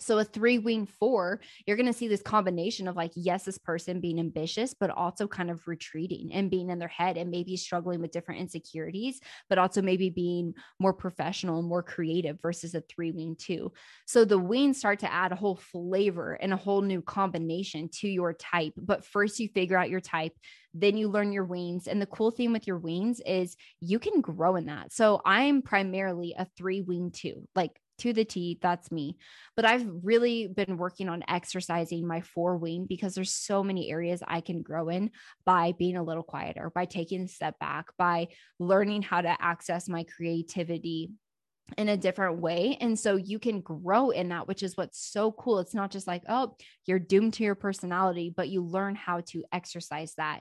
So, 0.00 0.18
a 0.18 0.24
three 0.24 0.58
wing 0.58 0.86
four, 0.86 1.40
you're 1.66 1.76
going 1.76 1.86
to 1.86 1.92
see 1.92 2.08
this 2.08 2.22
combination 2.22 2.88
of 2.88 2.94
like, 2.96 3.12
yes, 3.16 3.44
this 3.44 3.58
person 3.58 4.00
being 4.00 4.20
ambitious, 4.20 4.74
but 4.74 4.90
also 4.90 5.26
kind 5.26 5.50
of 5.50 5.66
retreating 5.66 6.30
and 6.32 6.50
being 6.50 6.70
in 6.70 6.78
their 6.78 6.88
head 6.88 7.16
and 7.16 7.30
maybe 7.30 7.56
struggling 7.56 8.00
with 8.00 8.12
different 8.12 8.40
insecurities, 8.40 9.20
but 9.48 9.58
also 9.58 9.82
maybe 9.82 10.10
being 10.10 10.54
more 10.78 10.92
professional 10.92 11.62
more 11.62 11.82
creative 11.82 12.40
versus 12.40 12.74
a 12.74 12.82
three 12.82 13.10
wing 13.12 13.34
two. 13.38 13.72
So, 14.06 14.24
the 14.24 14.38
wings 14.38 14.78
start 14.78 15.00
to 15.00 15.12
add 15.12 15.32
a 15.32 15.36
whole 15.36 15.56
flavor 15.56 16.34
and 16.34 16.52
a 16.52 16.56
whole 16.56 16.82
new 16.82 17.02
combination 17.02 17.88
to 18.00 18.08
your 18.08 18.34
type. 18.34 18.74
But 18.76 19.04
first, 19.04 19.40
you 19.40 19.48
figure 19.48 19.78
out 19.78 19.90
your 19.90 20.00
type, 20.00 20.32
then 20.74 20.96
you 20.96 21.08
learn 21.08 21.32
your 21.32 21.44
wings. 21.44 21.88
And 21.88 22.00
the 22.00 22.06
cool 22.06 22.30
thing 22.30 22.52
with 22.52 22.66
your 22.66 22.78
wings 22.78 23.20
is 23.26 23.56
you 23.80 23.98
can 23.98 24.20
grow 24.20 24.56
in 24.56 24.66
that. 24.66 24.92
So, 24.92 25.22
I'm 25.24 25.62
primarily 25.62 26.34
a 26.38 26.46
three 26.56 26.82
wing 26.82 27.10
two. 27.10 27.48
Like, 27.54 27.80
to 27.98 28.12
the 28.12 28.24
T. 28.24 28.58
That's 28.60 28.90
me. 28.90 29.16
But 29.56 29.64
I've 29.64 29.86
really 30.02 30.46
been 30.48 30.76
working 30.76 31.08
on 31.08 31.24
exercising 31.28 32.06
my 32.06 32.20
four 32.20 32.56
wing 32.56 32.86
because 32.88 33.14
there's 33.14 33.34
so 33.34 33.62
many 33.62 33.90
areas 33.90 34.22
I 34.26 34.40
can 34.40 34.62
grow 34.62 34.88
in 34.88 35.10
by 35.44 35.72
being 35.78 35.96
a 35.96 36.02
little 36.02 36.22
quieter, 36.22 36.70
by 36.74 36.84
taking 36.84 37.22
a 37.22 37.28
step 37.28 37.58
back, 37.58 37.86
by 37.98 38.28
learning 38.58 39.02
how 39.02 39.20
to 39.20 39.36
access 39.40 39.88
my 39.88 40.04
creativity 40.04 41.10
in 41.76 41.88
a 41.90 41.96
different 41.96 42.38
way. 42.38 42.78
And 42.80 42.98
so 42.98 43.16
you 43.16 43.38
can 43.38 43.60
grow 43.60 44.10
in 44.10 44.30
that, 44.30 44.48
which 44.48 44.62
is 44.62 44.76
what's 44.76 44.98
so 44.98 45.32
cool. 45.32 45.58
It's 45.58 45.74
not 45.74 45.90
just 45.90 46.06
like, 46.06 46.22
oh, 46.28 46.56
you're 46.86 46.98
doomed 46.98 47.34
to 47.34 47.44
your 47.44 47.54
personality, 47.54 48.32
but 48.34 48.48
you 48.48 48.62
learn 48.62 48.94
how 48.94 49.20
to 49.28 49.44
exercise 49.52 50.14
that. 50.16 50.40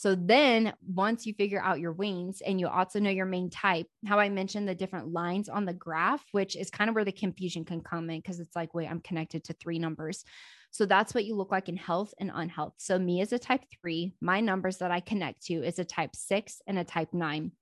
So 0.00 0.14
then 0.14 0.72
once 0.88 1.26
you 1.26 1.34
figure 1.34 1.60
out 1.60 1.78
your 1.78 1.92
wings 1.92 2.40
and 2.40 2.58
you 2.58 2.68
also 2.68 2.98
know 2.98 3.10
your 3.10 3.26
main 3.26 3.50
type, 3.50 3.86
how 4.06 4.18
I 4.18 4.30
mentioned 4.30 4.66
the 4.66 4.74
different 4.74 5.12
lines 5.12 5.50
on 5.50 5.66
the 5.66 5.74
graph, 5.74 6.24
which 6.32 6.56
is 6.56 6.70
kind 6.70 6.88
of 6.88 6.94
where 6.94 7.04
the 7.04 7.12
confusion 7.12 7.66
can 7.66 7.82
come 7.82 8.08
in 8.08 8.20
because 8.20 8.40
it's 8.40 8.56
like, 8.56 8.72
wait, 8.72 8.90
I'm 8.90 9.02
connected 9.02 9.44
to 9.44 9.52
three 9.52 9.78
numbers. 9.78 10.24
So 10.70 10.86
that's 10.86 11.12
what 11.12 11.26
you 11.26 11.34
look 11.36 11.50
like 11.50 11.68
in 11.68 11.76
health 11.76 12.14
and 12.18 12.30
unhealth. 12.34 12.72
So 12.78 12.98
me 12.98 13.20
as 13.20 13.34
a 13.34 13.38
type 13.38 13.60
three, 13.78 14.14
my 14.22 14.40
numbers 14.40 14.78
that 14.78 14.90
I 14.90 15.00
connect 15.00 15.42
to 15.48 15.62
is 15.62 15.78
a 15.78 15.84
type 15.84 16.16
six 16.16 16.62
and 16.66 16.78
a 16.78 16.84
type 16.84 17.12
nine. 17.12 17.52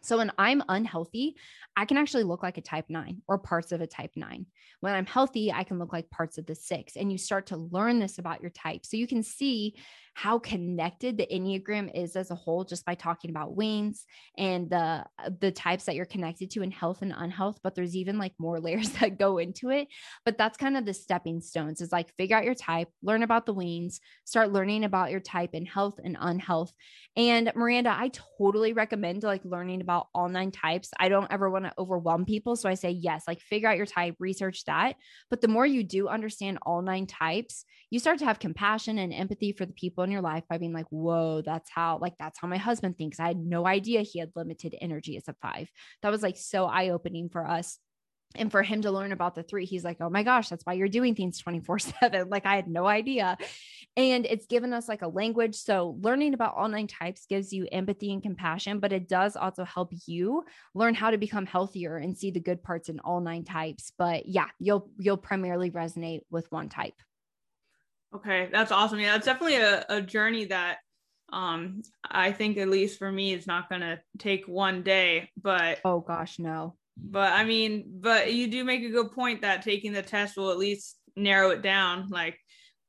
So 0.00 0.16
when 0.16 0.32
I'm 0.36 0.62
unhealthy, 0.68 1.36
I 1.76 1.84
can 1.84 1.96
actually 1.96 2.24
look 2.24 2.42
like 2.42 2.58
a 2.58 2.62
type 2.62 2.86
nine 2.88 3.22
or 3.28 3.38
parts 3.38 3.70
of 3.70 3.80
a 3.80 3.86
type 3.86 4.12
nine. 4.16 4.46
When 4.80 4.94
I'm 4.94 5.06
healthy, 5.06 5.52
I 5.52 5.62
can 5.62 5.78
look 5.78 5.92
like 5.92 6.10
parts 6.10 6.38
of 6.38 6.46
the 6.46 6.56
six. 6.56 6.96
And 6.96 7.12
you 7.12 7.18
start 7.18 7.46
to 7.48 7.56
learn 7.56 8.00
this 8.00 8.18
about 8.18 8.40
your 8.40 8.50
type. 8.50 8.84
So 8.84 8.96
you 8.96 9.06
can 9.06 9.22
see 9.22 9.76
how 10.14 10.38
connected 10.38 11.16
the 11.16 11.26
Enneagram 11.26 11.90
is 11.94 12.16
as 12.16 12.30
a 12.30 12.34
whole 12.34 12.64
just 12.64 12.84
by 12.84 12.94
talking 12.94 13.30
about 13.30 13.56
wings 13.56 14.04
and 14.36 14.68
the 14.68 15.04
uh, 15.18 15.30
the 15.40 15.50
types 15.50 15.84
that 15.84 15.94
you're 15.94 16.04
connected 16.04 16.50
to 16.50 16.62
in 16.62 16.70
health 16.70 17.02
and 17.02 17.14
unhealth. 17.16 17.58
But 17.62 17.74
there's 17.74 17.96
even 17.96 18.18
like 18.18 18.32
more 18.38 18.60
layers 18.60 18.90
that 18.90 19.18
go 19.18 19.38
into 19.38 19.70
it. 19.70 19.88
But 20.24 20.36
that's 20.36 20.58
kind 20.58 20.76
of 20.76 20.84
the 20.84 20.94
stepping 20.94 21.40
stones 21.40 21.80
is 21.80 21.92
like 21.92 22.14
figure 22.16 22.36
out 22.36 22.44
your 22.44 22.54
type, 22.54 22.88
learn 23.02 23.22
about 23.22 23.46
the 23.46 23.54
wings, 23.54 24.00
start 24.24 24.52
learning 24.52 24.84
about 24.84 25.10
your 25.10 25.20
type 25.20 25.50
in 25.54 25.64
health 25.64 25.98
and 26.02 26.16
unhealth. 26.20 26.72
And 27.16 27.50
Miranda, 27.54 27.90
I 27.90 28.10
totally 28.38 28.72
recommend 28.72 29.22
like 29.22 29.44
learning 29.44 29.80
about 29.80 30.08
all 30.14 30.28
nine 30.28 30.50
types. 30.50 30.90
I 30.98 31.08
don't 31.08 31.30
ever 31.30 31.50
want 31.50 31.64
to 31.66 31.74
overwhelm 31.78 32.24
people. 32.24 32.56
So 32.56 32.68
I 32.68 32.74
say, 32.74 32.90
yes, 32.90 33.24
like 33.26 33.40
figure 33.40 33.68
out 33.68 33.76
your 33.76 33.86
type, 33.86 34.16
research 34.18 34.64
that. 34.64 34.96
But 35.30 35.40
the 35.40 35.48
more 35.48 35.66
you 35.66 35.84
do 35.84 36.08
understand 36.08 36.58
all 36.62 36.82
nine 36.82 37.06
types, 37.06 37.64
you 37.90 37.98
start 37.98 38.18
to 38.20 38.24
have 38.24 38.38
compassion 38.38 38.98
and 38.98 39.12
empathy 39.12 39.52
for 39.52 39.66
the 39.66 39.74
people 39.74 40.01
people 40.02 40.04
in 40.04 40.10
your 40.10 40.22
life 40.22 40.44
by 40.48 40.58
being 40.58 40.72
like, 40.72 40.86
whoa, 40.90 41.42
that's 41.42 41.70
how, 41.70 41.98
like, 41.98 42.14
that's 42.18 42.38
how 42.40 42.48
my 42.48 42.56
husband 42.58 42.96
thinks. 42.98 43.20
I 43.20 43.28
had 43.28 43.38
no 43.38 43.66
idea 43.66 44.02
he 44.02 44.18
had 44.18 44.32
limited 44.34 44.74
energy 44.80 45.16
as 45.16 45.28
a 45.28 45.34
five. 45.40 45.70
That 46.02 46.10
was 46.10 46.22
like 46.22 46.36
so 46.36 46.66
eye 46.66 46.90
opening 46.90 47.28
for 47.28 47.46
us. 47.46 47.78
and 48.34 48.50
for 48.50 48.62
him 48.62 48.80
to 48.80 48.90
learn 48.90 49.12
about 49.12 49.34
the 49.34 49.42
three, 49.42 49.66
he's 49.66 49.84
like, 49.84 49.98
oh 50.00 50.08
my 50.08 50.22
gosh, 50.22 50.48
that's 50.48 50.64
why 50.64 50.72
you're 50.72 50.88
doing 50.88 51.14
things 51.14 51.38
24 51.38 51.78
7. 51.78 52.28
Like 52.30 52.46
I 52.46 52.56
had 52.56 52.66
no 52.66 52.86
idea. 52.86 53.36
And 53.94 54.24
it's 54.24 54.46
given 54.46 54.72
us 54.72 54.88
like 54.88 55.02
a 55.02 55.08
language. 55.08 55.54
So 55.54 55.98
learning 56.00 56.32
about 56.32 56.54
all 56.56 56.68
nine 56.68 56.86
types 56.86 57.26
gives 57.28 57.52
you 57.52 57.68
empathy 57.70 58.10
and 58.10 58.22
compassion, 58.22 58.80
but 58.80 58.92
it 58.92 59.06
does 59.06 59.36
also 59.36 59.64
help 59.64 59.92
you 60.06 60.44
learn 60.74 60.94
how 60.94 61.10
to 61.10 61.18
become 61.18 61.44
healthier 61.44 61.98
and 61.98 62.16
see 62.16 62.30
the 62.30 62.40
good 62.40 62.62
parts 62.62 62.88
in 62.88 63.00
all 63.00 63.20
nine 63.20 63.44
types. 63.44 63.92
But 63.98 64.26
yeah, 64.26 64.48
you'll 64.58 64.88
you'll 64.98 65.18
primarily 65.18 65.70
resonate 65.70 66.22
with 66.30 66.50
one 66.50 66.70
type. 66.70 66.94
Okay, 68.14 68.48
that's 68.52 68.72
awesome. 68.72 69.00
Yeah, 69.00 69.12
that's 69.12 69.26
definitely 69.26 69.56
a, 69.56 69.84
a 69.88 70.02
journey 70.02 70.46
that 70.46 70.78
um 71.32 71.82
I 72.04 72.32
think 72.32 72.58
at 72.58 72.68
least 72.68 72.98
for 72.98 73.10
me 73.10 73.32
it's 73.32 73.46
not 73.46 73.70
gonna 73.70 74.00
take 74.18 74.46
one 74.46 74.82
day, 74.82 75.30
but 75.40 75.80
oh 75.84 76.00
gosh, 76.00 76.38
no 76.38 76.76
but 76.96 77.32
I 77.32 77.44
mean, 77.44 77.84
but 78.00 78.32
you 78.32 78.48
do 78.48 78.64
make 78.64 78.82
a 78.82 78.90
good 78.90 79.12
point 79.12 79.42
that 79.42 79.62
taking 79.62 79.92
the 79.92 80.02
test 80.02 80.36
will 80.36 80.50
at 80.50 80.58
least 80.58 80.98
narrow 81.16 81.50
it 81.50 81.62
down. 81.62 82.08
Like, 82.10 82.38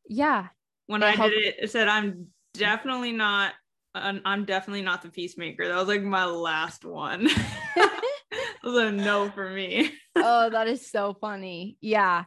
yeah, 0.07 0.47
when 0.87 1.03
I 1.03 1.15
did 1.15 1.33
it, 1.33 1.55
it 1.61 1.71
said 1.71 1.87
I'm 1.87 2.27
definitely 2.53 3.11
not. 3.11 3.53
I'm 3.95 4.45
definitely 4.45 4.81
not 4.81 5.03
the 5.03 5.09
peacemaker. 5.09 5.67
That 5.67 5.77
was 5.77 5.87
like 5.87 6.01
my 6.01 6.25
last 6.25 6.83
one. 6.83 7.27
it 7.75 8.63
was 8.63 8.75
a 8.75 8.91
no 8.91 9.29
for 9.29 9.47
me. 9.51 9.91
oh, 10.15 10.49
that 10.49 10.67
is 10.67 10.89
so 10.89 11.15
funny. 11.21 11.77
Yeah. 11.79 12.23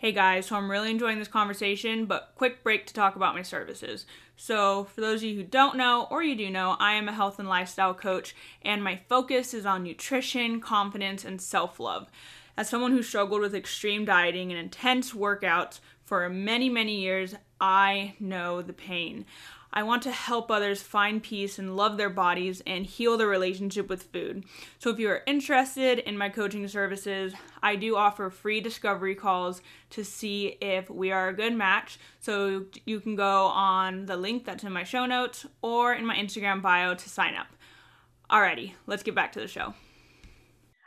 Hey 0.00 0.12
guys, 0.12 0.46
so 0.46 0.54
I'm 0.54 0.70
really 0.70 0.92
enjoying 0.92 1.18
this 1.18 1.26
conversation, 1.26 2.06
but 2.06 2.30
quick 2.36 2.62
break 2.62 2.86
to 2.86 2.94
talk 2.94 3.16
about 3.16 3.34
my 3.34 3.42
services. 3.42 4.06
So, 4.36 4.84
for 4.84 5.00
those 5.00 5.24
of 5.24 5.28
you 5.28 5.34
who 5.34 5.42
don't 5.42 5.76
know, 5.76 6.06
or 6.08 6.22
you 6.22 6.36
do 6.36 6.50
know, 6.50 6.76
I 6.78 6.92
am 6.92 7.08
a 7.08 7.12
health 7.12 7.40
and 7.40 7.48
lifestyle 7.48 7.94
coach, 7.94 8.32
and 8.62 8.80
my 8.84 9.00
focus 9.08 9.52
is 9.52 9.66
on 9.66 9.82
nutrition, 9.82 10.60
confidence, 10.60 11.24
and 11.24 11.42
self 11.42 11.80
love. 11.80 12.12
As 12.56 12.68
someone 12.68 12.92
who 12.92 13.02
struggled 13.02 13.40
with 13.40 13.56
extreme 13.56 14.04
dieting 14.04 14.52
and 14.52 14.60
intense 14.60 15.14
workouts 15.14 15.80
for 16.04 16.28
many, 16.28 16.68
many 16.68 17.00
years, 17.00 17.34
I 17.60 18.14
know 18.20 18.62
the 18.62 18.72
pain. 18.72 19.26
I 19.78 19.84
want 19.84 20.02
to 20.02 20.10
help 20.10 20.50
others 20.50 20.82
find 20.82 21.22
peace 21.22 21.56
and 21.56 21.76
love 21.76 21.98
their 21.98 22.10
bodies 22.10 22.60
and 22.66 22.84
heal 22.84 23.16
their 23.16 23.28
relationship 23.28 23.88
with 23.88 24.02
food. 24.02 24.42
So, 24.80 24.90
if 24.90 24.98
you 24.98 25.08
are 25.08 25.22
interested 25.24 26.00
in 26.00 26.18
my 26.18 26.30
coaching 26.30 26.66
services, 26.66 27.32
I 27.62 27.76
do 27.76 27.94
offer 27.94 28.28
free 28.28 28.60
discovery 28.60 29.14
calls 29.14 29.62
to 29.90 30.04
see 30.04 30.56
if 30.60 30.90
we 30.90 31.12
are 31.12 31.28
a 31.28 31.32
good 31.32 31.54
match. 31.54 32.00
So, 32.18 32.64
you 32.86 32.98
can 32.98 33.14
go 33.14 33.44
on 33.46 34.06
the 34.06 34.16
link 34.16 34.44
that's 34.44 34.64
in 34.64 34.72
my 34.72 34.82
show 34.82 35.06
notes 35.06 35.46
or 35.62 35.94
in 35.94 36.04
my 36.04 36.16
Instagram 36.16 36.60
bio 36.60 36.96
to 36.96 37.08
sign 37.08 37.36
up. 37.36 37.46
Alrighty, 38.28 38.72
let's 38.88 39.04
get 39.04 39.14
back 39.14 39.30
to 39.34 39.40
the 39.40 39.46
show. 39.46 39.74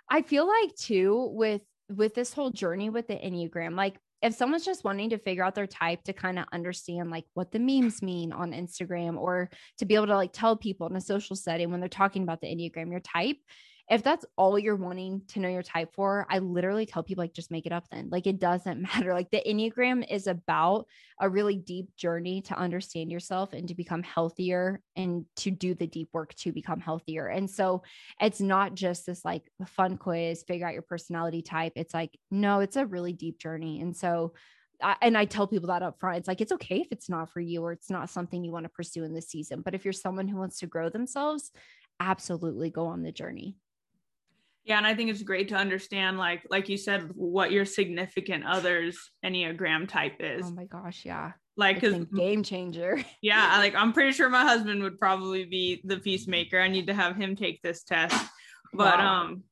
I 0.10 0.21
feel 0.21 0.45
like 0.45 0.75
too 0.75 1.30
with 1.32 1.62
with 1.88 2.13
this 2.13 2.34
whole 2.34 2.51
journey 2.51 2.89
with 2.89 3.08
the 3.08 3.15
Enneagram, 3.15 3.77
like 3.77 3.95
if 4.21 4.36
someone's 4.36 4.65
just 4.65 4.84
wanting 4.84 5.10
to 5.10 5.17
figure 5.17 5.43
out 5.43 5.55
their 5.55 5.67
type 5.67 6.03
to 6.03 6.13
kind 6.13 6.38
of 6.38 6.45
understand 6.53 7.10
like 7.10 7.25
what 7.34 7.51
the 7.51 7.60
memes 7.60 8.01
mean 8.01 8.31
on 8.31 8.51
Instagram 8.51 9.17
or 9.17 9.49
to 9.79 9.86
be 9.86 9.95
able 9.95 10.07
to 10.07 10.15
like 10.15 10.31
tell 10.34 10.55
people 10.55 10.88
in 10.88 10.95
a 10.95 11.01
social 11.01 11.36
setting 11.36 11.71
when 11.71 11.79
they're 11.79 11.89
talking 11.89 12.23
about 12.23 12.39
the 12.41 12.47
Enneagram, 12.47 12.91
your 12.91 12.99
type, 12.99 13.38
if 13.91 14.04
that's 14.04 14.25
all 14.38 14.58
you're 14.58 14.77
wanting 14.77 15.21
to 15.27 15.41
know 15.41 15.49
your 15.49 15.62
type 15.62 15.93
for, 15.93 16.25
I 16.30 16.39
literally 16.39 16.86
tell 16.86 17.04
people 17.04 17.23
like 17.23 17.34
just 17.34 17.51
make 17.51 17.65
it 17.65 17.73
up 17.73 17.89
then. 17.91 18.08
Like 18.10 18.25
it 18.25 18.39
doesn't 18.39 18.82
matter. 18.95 19.13
Like 19.13 19.30
the 19.32 19.43
Enneagram 19.45 20.06
is 20.10 20.27
about 20.27 20.88
a 21.19 21.30
really 21.30 21.58
deep 21.58 21.93
journey 21.97 22.41
to 22.43 22.58
understand 22.58 23.12
yourself 23.12 23.51
and 23.51 23.67
to 23.67 23.75
become 23.75 24.01
healthier 24.01 24.80
and 24.95 25.25
to 25.36 25.51
do 25.51 25.75
the 25.75 25.88
deep 25.88 26.08
work 26.13 26.34
to 26.36 26.54
become 26.54 26.80
healthier. 26.80 27.27
And 27.27 27.49
so 27.49 27.84
it's 28.21 28.39
not 28.39 28.75
just 28.75 29.06
this 29.06 29.25
like 29.25 29.43
fun 29.67 29.97
quiz, 29.97 30.43
figure 30.47 30.65
out 30.65 30.73
your 30.73 30.84
personality 30.84 31.41
type. 31.41 31.73
It's 31.75 31.93
like, 31.93 32.17
no, 32.32 32.62
it's 32.62 32.77
a 32.77 32.86
really 32.86 33.12
deep 33.12 33.39
journey. 33.39 33.82
And 33.82 33.95
so 33.95 34.34
I, 34.82 34.95
and 35.01 35.17
I 35.17 35.25
tell 35.25 35.47
people 35.47 35.67
that 35.67 35.84
up 35.84 35.99
front. 35.99 36.17
It's 36.17 36.30
like 36.30 36.39
it's 36.39 36.54
okay 36.54 36.80
if 36.80 36.88
it's 36.91 37.10
not 37.10 37.30
for 37.30 37.41
you 37.41 37.62
or 37.62 37.73
it's 37.73 37.89
not 37.89 38.10
something 38.10 38.41
you 38.41 38.54
want 38.54 38.63
to 38.63 38.69
pursue 38.69 39.04
in 39.04 39.13
this 39.13 39.27
season. 39.27 39.62
But 39.62 39.75
if 39.75 39.84
you're 39.84 39.91
someone 39.91 40.30
who 40.30 40.38
wants 40.38 40.60
to 40.60 40.65
grow 40.65 40.88
themselves, 40.88 41.51
absolutely 41.99 42.69
go 42.69 42.86
on 42.86 43.04
the 43.04 43.12
journey. 43.12 43.58
Yeah, 44.63 44.78
and 44.78 44.86
I 44.86 44.93
think 44.93 45.10
it's 45.10 45.24
great 45.24 45.50
to 45.50 45.56
understand, 45.56 46.17
like, 46.19 46.45
like 46.50 46.69
you 46.69 46.78
said, 46.78 47.10
what 47.15 47.52
your 47.52 47.65
significant 47.65 48.45
other's 48.45 48.97
enneagram 49.26 49.88
type 49.88 50.17
is. 50.19 50.45
Oh 50.45 50.52
my 50.52 50.65
gosh, 50.65 51.04
yeah. 51.04 51.32
Like, 51.58 51.82
cause 51.82 52.06
game 52.15 52.43
changer. 52.43 53.04
Yeah, 53.21 53.58
like 53.58 53.76
I'm 53.76 53.93
pretty 53.93 54.12
sure 54.13 54.30
my 54.30 54.43
husband 54.43 54.84
would 54.84 55.00
probably 55.00 55.45
be 55.45 55.82
the 55.84 55.97
peacemaker. 55.97 56.60
I 56.60 56.67
need 56.67 56.88
to 56.88 56.93
have 56.93 57.15
him 57.15 57.36
take 57.36 57.62
this 57.62 57.84
test. 57.84 58.15
But 58.74 58.97
wow. 58.97 59.21
um, 59.21 59.43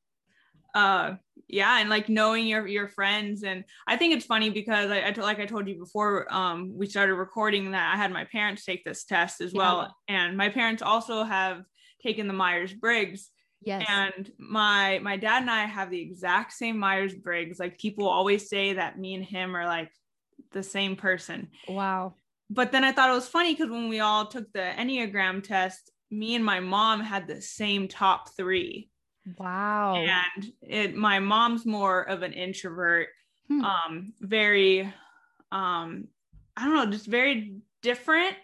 uh, 0.74 1.14
yeah, 1.46 1.80
and 1.80 1.90
like 1.90 2.08
knowing 2.08 2.46
your 2.46 2.66
your 2.66 2.88
friends, 2.88 3.42
and 3.42 3.64
I 3.86 3.96
think 3.96 4.14
it's 4.14 4.24
funny 4.24 4.50
because 4.50 4.90
I, 4.90 5.08
I 5.08 5.12
t- 5.12 5.20
like 5.20 5.40
I 5.40 5.46
told 5.46 5.68
you 5.68 5.78
before, 5.78 6.32
um, 6.32 6.72
we 6.74 6.86
started 6.86 7.14
recording 7.14 7.72
that 7.72 7.92
I 7.92 7.96
had 7.96 8.12
my 8.12 8.24
parents 8.24 8.64
take 8.64 8.84
this 8.84 9.04
test 9.04 9.40
as 9.40 9.52
yeah. 9.52 9.58
well, 9.58 9.96
and 10.08 10.36
my 10.36 10.48
parents 10.48 10.82
also 10.82 11.24
have 11.24 11.62
taken 12.02 12.28
the 12.28 12.32
Myers 12.32 12.72
Briggs 12.72 13.30
Yes. 13.62 13.84
And 13.88 14.32
my 14.38 15.00
my 15.00 15.16
dad 15.16 15.42
and 15.42 15.50
I 15.50 15.66
have 15.66 15.90
the 15.90 16.00
exact 16.00 16.52
same 16.52 16.78
Myers 16.78 17.14
Briggs. 17.14 17.58
Like 17.58 17.78
people 17.78 18.08
always 18.08 18.48
say 18.48 18.74
that 18.74 18.98
me 18.98 19.14
and 19.14 19.24
him 19.24 19.54
are 19.54 19.66
like 19.66 19.90
the 20.52 20.62
same 20.62 20.96
person. 20.96 21.48
Wow. 21.68 22.14
But 22.48 22.72
then 22.72 22.84
I 22.84 22.92
thought 22.92 23.10
it 23.10 23.14
was 23.14 23.28
funny 23.28 23.54
because 23.54 23.70
when 23.70 23.88
we 23.88 24.00
all 24.00 24.26
took 24.26 24.52
the 24.52 24.72
Enneagram 24.76 25.42
test, 25.42 25.90
me 26.10 26.34
and 26.34 26.44
my 26.44 26.60
mom 26.60 27.00
had 27.00 27.28
the 27.28 27.40
same 27.40 27.86
top 27.86 28.34
three. 28.34 28.90
Wow. 29.38 29.96
And 29.96 30.52
it 30.62 30.96
my 30.96 31.18
mom's 31.18 31.66
more 31.66 32.02
of 32.02 32.22
an 32.22 32.32
introvert, 32.32 33.08
hmm. 33.48 33.64
um, 33.64 34.14
very 34.20 34.92
um, 35.52 36.08
I 36.56 36.64
don't 36.64 36.74
know, 36.74 36.90
just 36.90 37.06
very 37.06 37.56
different 37.82 38.36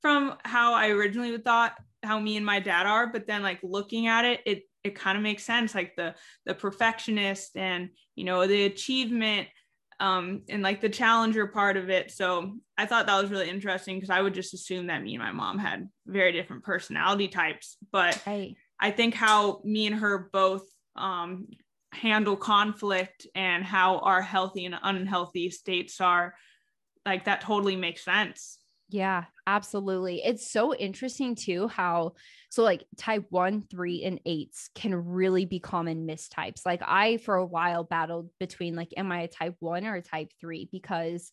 from 0.00 0.36
how 0.44 0.74
I 0.74 0.88
originally 0.88 1.36
thought 1.38 1.74
how 2.02 2.18
me 2.18 2.36
and 2.36 2.46
my 2.46 2.60
dad 2.60 2.86
are 2.86 3.06
but 3.06 3.26
then 3.26 3.42
like 3.42 3.58
looking 3.62 4.06
at 4.06 4.24
it 4.24 4.40
it 4.46 4.62
it 4.84 4.94
kind 4.94 5.16
of 5.16 5.22
makes 5.22 5.44
sense 5.44 5.74
like 5.74 5.94
the 5.96 6.14
the 6.46 6.54
perfectionist 6.54 7.56
and 7.56 7.90
you 8.14 8.24
know 8.24 8.46
the 8.46 8.64
achievement 8.64 9.48
um 10.00 10.42
and 10.48 10.62
like 10.62 10.80
the 10.80 10.88
challenger 10.88 11.46
part 11.46 11.76
of 11.76 11.90
it. 11.90 12.10
So 12.10 12.56
i 12.78 12.86
thought 12.86 13.06
that 13.06 13.20
was 13.20 13.30
really 13.30 13.50
interesting 13.50 13.96
because 13.96 14.10
i 14.10 14.20
would 14.20 14.34
just 14.34 14.54
assume 14.54 14.86
that 14.86 15.02
me 15.02 15.14
and 15.14 15.22
my 15.22 15.32
mom 15.32 15.58
had 15.58 15.88
very 16.06 16.32
different 16.32 16.64
personality 16.64 17.28
types. 17.28 17.76
But 17.92 18.20
right. 18.26 18.56
i 18.80 18.90
think 18.90 19.14
how 19.14 19.60
me 19.64 19.86
and 19.86 19.96
her 19.96 20.30
both 20.32 20.64
um 20.96 21.48
handle 21.92 22.36
conflict 22.36 23.26
and 23.34 23.64
how 23.64 23.98
our 23.98 24.22
healthy 24.22 24.64
and 24.64 24.76
unhealthy 24.82 25.50
states 25.50 26.00
are 26.00 26.34
like 27.04 27.24
that 27.24 27.40
totally 27.40 27.74
makes 27.74 28.04
sense 28.04 28.58
yeah, 28.90 29.24
absolutely. 29.46 30.22
It's 30.24 30.50
so 30.50 30.74
interesting 30.74 31.34
too 31.34 31.68
how 31.68 32.14
so 32.50 32.62
like 32.62 32.84
type 32.96 33.26
1, 33.30 33.64
3 33.70 34.02
and 34.04 34.20
8s 34.26 34.68
can 34.74 34.94
really 34.94 35.44
be 35.44 35.60
common 35.60 36.06
mistypes. 36.06 36.66
Like 36.66 36.82
I 36.84 37.18
for 37.18 37.36
a 37.36 37.46
while 37.46 37.84
battled 37.84 38.30
between 38.38 38.74
like 38.74 38.92
am 38.96 39.12
I 39.12 39.22
a 39.22 39.28
type 39.28 39.56
1 39.60 39.86
or 39.86 39.96
a 39.96 40.02
type 40.02 40.32
3 40.40 40.68
because 40.72 41.30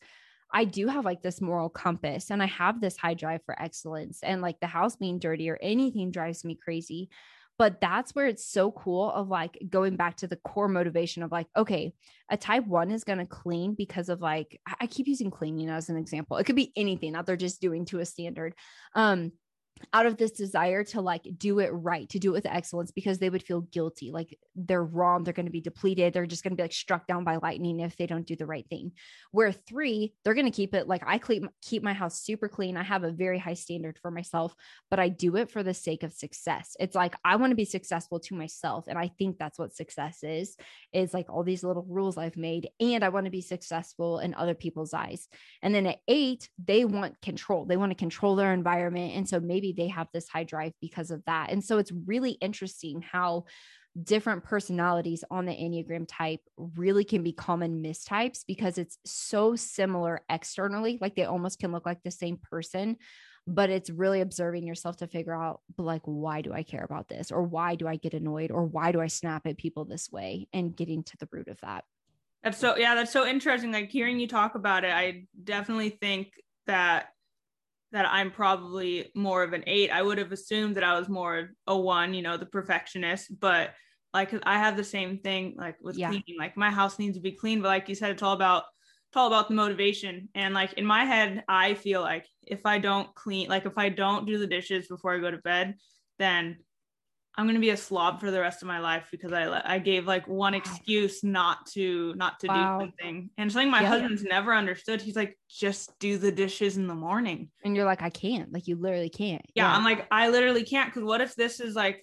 I 0.54 0.66
do 0.66 0.88
have 0.88 1.04
like 1.06 1.22
this 1.22 1.42
moral 1.42 1.70
compass 1.70 2.32
and 2.32 2.42
I 2.42 2.48
have 2.48 2.80
this 2.80 2.98
high 2.98 3.16
drive 3.16 3.42
for 3.46 3.62
excellence 3.62 4.22
and 4.24 4.42
like 4.42 4.60
the 4.60 4.68
house 4.68 4.96
being 4.96 5.20
dirty 5.20 5.50
or 5.50 5.60
anything 5.62 6.12
drives 6.12 6.46
me 6.46 6.56
crazy 6.56 7.10
but 7.58 7.82
that's 7.82 8.14
where 8.14 8.28
it's 8.28 8.46
so 8.46 8.72
cool 8.72 9.12
of 9.12 9.30
like 9.30 9.58
going 9.70 9.96
back 9.96 10.18
to 10.18 10.28
the 10.28 10.36
core 10.38 10.68
motivation 10.68 11.24
of 11.24 11.32
like 11.32 11.48
okay 11.56 11.94
a 12.30 12.38
type 12.38 12.66
one 12.68 12.92
is 12.92 13.04
going 13.04 13.20
to 13.20 13.26
clean 13.26 13.74
because 13.74 14.10
of 14.10 14.22
like 14.22 14.60
i 14.80 14.88
keep 14.88 15.08
using 15.08 15.32
cleaning 15.32 15.70
as 15.70 15.90
an 15.90 15.98
example. 15.98 16.38
It 16.38 16.46
could 16.46 16.56
be 16.56 16.72
anything 16.76 17.14
that 17.14 17.26
they're 17.26 17.36
just 17.36 17.62
doing 17.62 17.86
to 17.86 18.00
a 18.00 18.06
standard. 18.06 18.54
Um 18.96 19.32
out 19.94 20.06
of 20.06 20.18
this 20.18 20.32
desire 20.32 20.84
to 20.84 21.02
like 21.02 21.28
do 21.38 21.60
it 21.60 21.70
right, 21.70 22.08
to 22.10 22.20
do 22.20 22.30
it 22.30 22.34
with 22.34 22.46
excellence 22.46 22.92
because 22.92 23.20
they 23.20 23.30
would 23.30 23.44
feel 23.44 23.62
guilty. 23.62 24.12
Like 24.12 24.38
they're 24.56 24.84
wrong, 24.84 25.24
they're 25.24 25.34
going 25.34 25.46
to 25.46 25.52
be 25.52 25.62
depleted, 25.62 26.14
they're 26.14 26.26
just 26.26 26.44
going 26.44 26.52
to 26.52 26.58
be 26.58 26.64
like 26.64 26.74
struck 26.74 27.08
down 27.08 27.24
by 27.24 27.38
lightning 27.38 27.80
if 27.80 27.98
they 27.98 28.08
don't 28.08 28.26
do 28.26 28.36
the 28.36 28.46
right 28.46 28.68
thing. 28.70 28.92
Where 29.32 29.52
three, 29.52 30.14
they're 30.24 30.34
going 30.34 30.46
to 30.46 30.52
keep 30.52 30.74
it 30.74 30.88
like 30.88 31.04
I 31.06 31.18
keep 31.18 31.46
keep 31.62 31.84
my 31.84 31.94
house 31.94 32.22
super 32.22 32.48
clean. 32.48 32.78
I 32.78 32.84
have 32.84 33.04
a 33.04 33.12
very 33.12 33.40
high 33.40 33.54
standard 33.54 33.98
for 34.02 34.12
myself, 34.12 34.56
but 34.90 35.00
I 35.00 35.10
do 35.10 35.36
it 35.38 35.52
for 35.52 35.64
the 35.64 35.74
sake 35.74 36.04
of 36.04 36.14
success. 36.14 36.76
It's 36.80 36.96
like 36.96 37.16
I 37.24 37.36
want 37.36 37.52
to 37.52 37.56
be 37.56 37.66
successful 37.66 38.20
to 38.22 38.36
myself 38.36 38.86
and 38.88 38.98
I 38.98 39.10
think 39.18 39.38
that's 39.38 39.60
what 39.60 39.76
success 39.76 40.24
is. 40.24 40.56
Is 40.94 41.14
like 41.14 41.30
all 41.30 41.44
these 41.44 41.64
little 41.64 41.86
rules 41.88 42.18
I've 42.18 42.38
made 42.38 42.70
and 42.80 43.04
I 43.04 43.10
want 43.10 43.26
to 43.26 43.32
be 43.32 43.42
successful 43.42 44.20
in 44.20 44.34
other 44.34 44.56
people's 44.56 44.94
eyes. 44.94 45.28
And 45.62 45.74
then 45.74 45.88
at 45.88 46.00
8, 46.08 46.50
they 46.64 46.86
want 46.86 47.22
control. 47.22 47.66
They 47.66 47.78
want 47.78 47.92
to 47.92 47.96
control 47.96 48.36
their 48.36 48.54
environment 48.54 49.14
and 49.16 49.28
so 49.28 49.40
maybe 49.40 49.67
they 49.72 49.88
have 49.88 50.08
this 50.14 50.28
high 50.28 50.44
drive 50.44 50.74
because 50.82 51.12
of 51.12 51.24
that. 51.26 51.52
And 51.52 51.64
so 51.64 51.78
it's 51.78 51.92
really 52.06 52.32
interesting 52.32 53.02
how 53.02 53.46
different 54.04 54.44
personalities 54.44 55.24
on 55.32 55.46
the 55.46 55.52
Enneagram 55.52 56.06
type 56.08 56.42
really 56.58 57.04
can 57.04 57.24
be 57.24 57.32
common 57.34 57.82
mistypes 57.82 58.44
because 58.48 58.78
it's 58.78 58.98
so 59.06 59.56
similar 59.56 60.22
externally, 60.30 61.00
like 61.02 61.16
they 61.16 61.26
almost 61.26 61.60
can 61.60 61.72
look 61.72 61.86
like 61.86 62.04
the 62.04 62.12
same 62.12 62.38
person. 62.38 62.98
but 63.48 63.70
it's 63.70 63.90
really 63.90 64.20
observing 64.20 64.68
yourself 64.68 64.98
to 64.98 65.08
figure 65.08 65.34
out 65.34 65.62
like 65.78 66.02
why 66.04 66.42
do 66.42 66.52
i 66.54 66.64
care 66.64 66.84
about 66.84 67.08
this 67.08 67.32
or 67.32 67.42
why 67.44 67.76
do 67.76 67.88
i 67.88 67.96
get 67.96 68.14
annoyed 68.14 68.52
or 68.52 68.66
why 68.66 68.92
do 68.92 69.00
i 69.00 69.08
snap 69.08 69.48
at 69.48 69.58
people 69.58 69.86
this 69.86 70.12
way 70.12 70.48
and 70.52 70.76
getting 70.76 71.02
to 71.02 71.16
the 71.18 71.28
root 71.32 71.48
of 71.48 71.60
that 71.62 71.86
that's 72.44 72.58
so 72.58 72.76
yeah 72.76 72.94
that's 72.94 73.12
so 73.12 73.26
interesting 73.26 73.72
like 73.72 73.90
hearing 73.90 74.20
you 74.20 74.28
talk 74.28 74.56
about 74.56 74.84
it 74.84 74.92
i 74.92 75.24
definitely 75.44 75.90
think 75.90 76.34
that 76.66 77.14
that 77.92 78.08
i'm 78.10 78.32
probably 78.32 79.12
more 79.16 79.44
of 79.44 79.54
an 79.54 79.64
eight 79.68 79.90
i 79.92 80.02
would 80.02 80.18
have 80.18 80.32
assumed 80.32 80.76
that 80.76 80.84
i 80.84 80.98
was 80.98 81.10
more 81.10 81.50
a 81.68 81.78
one 81.78 82.14
you 82.14 82.22
know 82.22 82.38
the 82.38 82.46
perfectionist 82.46 83.40
but 83.40 83.72
like 84.14 84.34
i 84.44 84.58
have 84.58 84.78
the 84.78 84.84
same 84.84 85.20
thing 85.20 85.56
like 85.58 85.76
with 85.82 85.98
yeah. 85.98 86.10
cleaning 86.10 86.36
like 86.38 86.58
my 86.58 86.70
house 86.70 87.00
needs 87.00 87.16
to 87.16 87.22
be 87.22 87.32
clean 87.32 87.62
but 87.62 87.70
like 87.70 87.88
you 87.90 87.96
said 87.96 88.12
it's 88.12 88.24
all 88.24 88.34
about 88.34 88.64
it's 89.10 89.16
all 89.16 89.28
about 89.28 89.48
the 89.48 89.54
motivation. 89.54 90.28
And 90.36 90.54
like 90.54 90.74
in 90.74 90.86
my 90.86 91.06
head, 91.06 91.44
I 91.48 91.76
feel 91.76 92.02
like 92.02 92.28
if 92.46 92.66
I 92.66 92.78
don't 92.78 93.14
clean, 93.16 93.48
like 93.48 93.66
if 93.66 93.78
I 93.78 93.90
don't 93.90 94.26
do 94.26 94.38
the 94.38 94.48
dishes 94.48 94.88
before 94.88 95.16
I 95.16 95.20
go 95.20 95.32
to 95.32 95.38
bed, 95.38 95.76
then 96.20 96.58
I'm 97.38 97.46
gonna 97.46 97.60
be 97.60 97.70
a 97.70 97.78
slob 97.78 98.20
for 98.20 98.32
the 98.32 98.40
rest 98.40 98.62
of 98.62 98.68
my 98.68 98.80
life 98.80 99.08
because 99.12 99.32
I 99.32 99.62
I 99.64 99.80
gave 99.80 100.08
like 100.08 100.28
one 100.28 100.54
excuse 100.54 101.24
not 101.24 101.66
to 101.68 102.14
not 102.16 102.40
to 102.42 102.48
wow. 102.48 102.80
do 102.80 102.86
something, 102.86 103.30
and 103.38 103.52
something 103.52 103.70
my 103.70 103.82
yeah. 103.82 103.90
husband's 103.90 104.24
never 104.24 104.54
understood. 104.54 105.02
He's 105.02 105.16
like, 105.16 105.38
just 105.50 105.98
do 106.00 106.18
the 106.18 106.32
dishes 106.32 106.78
in 106.78 106.88
the 106.88 106.96
morning, 106.96 107.50
and 107.64 107.76
you're 107.76 107.86
like, 107.86 108.02
I 108.02 108.10
can't, 108.10 108.52
like 108.52 108.68
you 108.68 108.76
literally 108.76 109.10
can't. 109.10 109.46
Yeah, 109.54 109.64
yeah. 109.64 109.76
I'm 109.76 109.84
like, 109.84 110.08
I 110.12 110.30
literally 110.30 110.64
can't 110.64 110.92
because 110.92 111.06
what 111.06 111.22
if 111.22 111.36
this 111.36 111.60
is 111.60 111.76
like, 111.76 112.02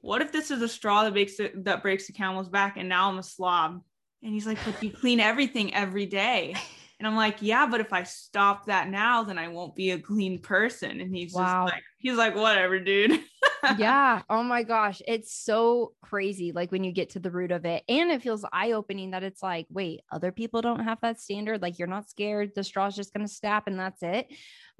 what 0.00 0.22
if 0.22 0.32
this 0.32 0.50
is 0.50 0.62
a 0.62 0.68
straw 0.68 1.04
that 1.04 1.12
breaks 1.12 1.40
it 1.40 1.64
that 1.64 1.82
breaks 1.82 2.06
the 2.06 2.12
camel's 2.12 2.48
back, 2.48 2.76
and 2.76 2.88
now 2.88 3.08
I'm 3.08 3.18
a 3.18 3.22
slob 3.22 3.82
and 4.22 4.32
he's 4.32 4.46
like, 4.46 4.58
but 4.64 4.82
you 4.82 4.90
clean 4.90 5.20
everything 5.20 5.74
every 5.74 6.06
day. 6.06 6.54
And 6.98 7.06
I'm 7.06 7.14
like, 7.14 7.36
yeah, 7.40 7.66
but 7.66 7.80
if 7.80 7.92
I 7.92 8.02
stop 8.02 8.66
that 8.66 8.88
now, 8.88 9.22
then 9.22 9.38
I 9.38 9.46
won't 9.48 9.76
be 9.76 9.92
a 9.92 10.00
clean 10.00 10.40
person. 10.40 11.00
And 11.00 11.14
he's 11.14 11.32
wow. 11.32 11.64
just 11.64 11.74
like, 11.74 11.82
he's 11.98 12.16
like, 12.16 12.34
whatever, 12.34 12.80
dude. 12.80 13.20
yeah. 13.78 14.22
Oh 14.28 14.42
my 14.42 14.64
gosh. 14.64 15.00
It's 15.06 15.32
so 15.32 15.92
crazy. 16.02 16.50
Like 16.50 16.72
when 16.72 16.82
you 16.82 16.90
get 16.90 17.10
to 17.10 17.20
the 17.20 17.30
root 17.30 17.52
of 17.52 17.64
it. 17.64 17.84
And 17.88 18.10
it 18.10 18.22
feels 18.22 18.44
eye 18.52 18.72
opening 18.72 19.12
that 19.12 19.22
it's 19.22 19.44
like, 19.44 19.66
wait, 19.70 20.00
other 20.10 20.32
people 20.32 20.60
don't 20.60 20.84
have 20.84 20.98
that 21.02 21.20
standard. 21.20 21.62
Like 21.62 21.78
you're 21.78 21.86
not 21.86 22.10
scared. 22.10 22.50
The 22.56 22.64
straw's 22.64 22.96
just 22.96 23.14
going 23.14 23.24
to 23.24 23.32
snap 23.32 23.68
and 23.68 23.78
that's 23.78 24.02
it. 24.02 24.26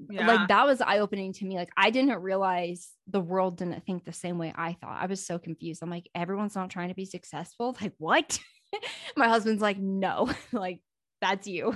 Yeah. 0.09 0.27
Like 0.27 0.49
that 0.49 0.65
was 0.65 0.81
eye 0.81 0.99
opening 0.99 1.31
to 1.33 1.45
me. 1.45 1.55
Like 1.55 1.71
I 1.77 1.89
didn't 1.89 2.21
realize 2.21 2.89
the 3.07 3.21
world 3.21 3.57
didn't 3.57 3.85
think 3.85 4.03
the 4.03 4.11
same 4.11 4.37
way 4.37 4.53
I 4.53 4.73
thought. 4.73 5.01
I 5.01 5.05
was 5.05 5.25
so 5.25 5.39
confused. 5.39 5.81
I'm 5.81 5.89
like, 5.89 6.09
everyone's 6.13 6.55
not 6.55 6.69
trying 6.69 6.89
to 6.89 6.95
be 6.95 7.05
successful. 7.05 7.77
Like 7.81 7.93
what? 7.97 8.39
my 9.15 9.29
husband's 9.29 9.61
like, 9.61 9.77
no, 9.77 10.29
like 10.51 10.81
that's 11.21 11.47
you. 11.47 11.75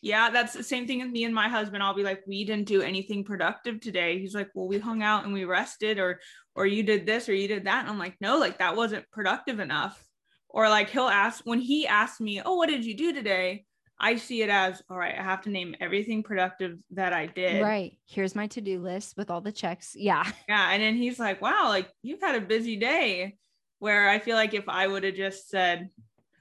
Yeah, 0.00 0.30
that's 0.30 0.52
the 0.52 0.62
same 0.62 0.86
thing 0.86 1.00
with 1.00 1.10
me 1.10 1.24
and 1.24 1.34
my 1.34 1.48
husband. 1.48 1.82
I'll 1.82 1.94
be 1.94 2.04
like, 2.04 2.22
we 2.26 2.44
didn't 2.44 2.68
do 2.68 2.82
anything 2.82 3.24
productive 3.24 3.80
today. 3.80 4.18
He's 4.18 4.34
like, 4.34 4.48
well, 4.54 4.68
we 4.68 4.78
hung 4.78 5.02
out 5.02 5.24
and 5.24 5.32
we 5.32 5.44
rested, 5.44 5.98
or 5.98 6.20
or 6.54 6.66
you 6.66 6.82
did 6.82 7.06
this 7.06 7.28
or 7.28 7.34
you 7.34 7.48
did 7.48 7.64
that. 7.66 7.80
And 7.80 7.88
I'm 7.88 7.98
like, 7.98 8.16
no, 8.20 8.38
like 8.38 8.58
that 8.58 8.76
wasn't 8.76 9.10
productive 9.10 9.60
enough. 9.60 10.02
Or 10.48 10.68
like 10.68 10.90
he'll 10.90 11.08
ask 11.08 11.42
when 11.44 11.60
he 11.60 11.86
asks 11.86 12.20
me, 12.20 12.40
oh, 12.44 12.56
what 12.56 12.68
did 12.68 12.84
you 12.84 12.96
do 12.96 13.12
today? 13.12 13.64
I 14.00 14.16
see 14.16 14.42
it 14.42 14.50
as 14.50 14.80
all 14.88 14.96
right, 14.96 15.18
I 15.18 15.22
have 15.22 15.42
to 15.42 15.50
name 15.50 15.74
everything 15.80 16.22
productive 16.22 16.78
that 16.92 17.12
I 17.12 17.26
did. 17.26 17.62
Right. 17.62 17.98
Here's 18.06 18.34
my 18.34 18.46
to-do 18.46 18.80
list 18.80 19.16
with 19.16 19.30
all 19.30 19.40
the 19.40 19.52
checks. 19.52 19.94
Yeah. 19.96 20.24
Yeah. 20.48 20.70
And 20.70 20.82
then 20.82 20.96
he's 20.96 21.18
like, 21.18 21.42
wow, 21.42 21.68
like 21.68 21.88
you've 22.02 22.20
had 22.20 22.36
a 22.36 22.40
busy 22.40 22.76
day. 22.76 23.36
Where 23.80 24.08
I 24.08 24.18
feel 24.18 24.34
like 24.34 24.54
if 24.54 24.68
I 24.68 24.88
would 24.88 25.04
have 25.04 25.14
just 25.14 25.48
said, 25.48 25.90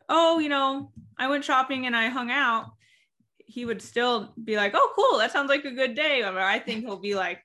oh, 0.09 0.39
you 0.39 0.49
know, 0.49 0.91
I 1.17 1.27
went 1.27 1.45
shopping 1.45 1.85
and 1.85 1.95
I 1.95 2.07
hung 2.09 2.31
out, 2.31 2.71
he 3.47 3.65
would 3.65 3.81
still 3.81 4.33
be 4.43 4.55
like, 4.55 4.73
oh, 4.75 4.93
cool, 4.95 5.19
that 5.19 5.31
sounds 5.31 5.49
like 5.49 5.65
a 5.65 5.71
good 5.71 5.95
day. 5.95 6.21
Or 6.21 6.37
I 6.39 6.59
think 6.59 6.85
he'll 6.85 6.99
be 6.99 7.15
like, 7.15 7.41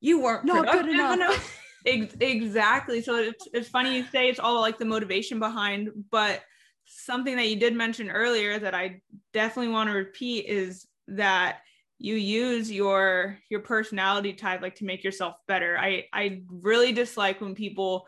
you 0.00 0.20
weren't 0.20 0.44
not 0.44 0.70
good 0.70 0.88
enough. 0.88 1.56
exactly. 1.84 3.02
So 3.02 3.16
it's, 3.16 3.48
it's 3.52 3.68
funny 3.68 3.96
you 3.96 4.04
say 4.04 4.28
it's 4.28 4.38
all 4.38 4.60
like 4.60 4.78
the 4.78 4.84
motivation 4.84 5.38
behind, 5.38 5.90
but 6.10 6.42
something 6.84 7.36
that 7.36 7.48
you 7.48 7.56
did 7.56 7.74
mention 7.74 8.10
earlier 8.10 8.58
that 8.58 8.74
I 8.74 9.00
definitely 9.32 9.72
want 9.72 9.88
to 9.88 9.94
repeat 9.94 10.46
is 10.46 10.86
that 11.08 11.58
you 11.98 12.14
use 12.14 12.70
your 12.70 13.38
your 13.50 13.60
personality 13.60 14.32
type 14.32 14.62
like 14.62 14.74
to 14.76 14.84
make 14.84 15.04
yourself 15.04 15.34
better. 15.46 15.78
I 15.78 16.06
I 16.12 16.42
really 16.48 16.92
dislike 16.92 17.40
when 17.40 17.54
people 17.54 18.06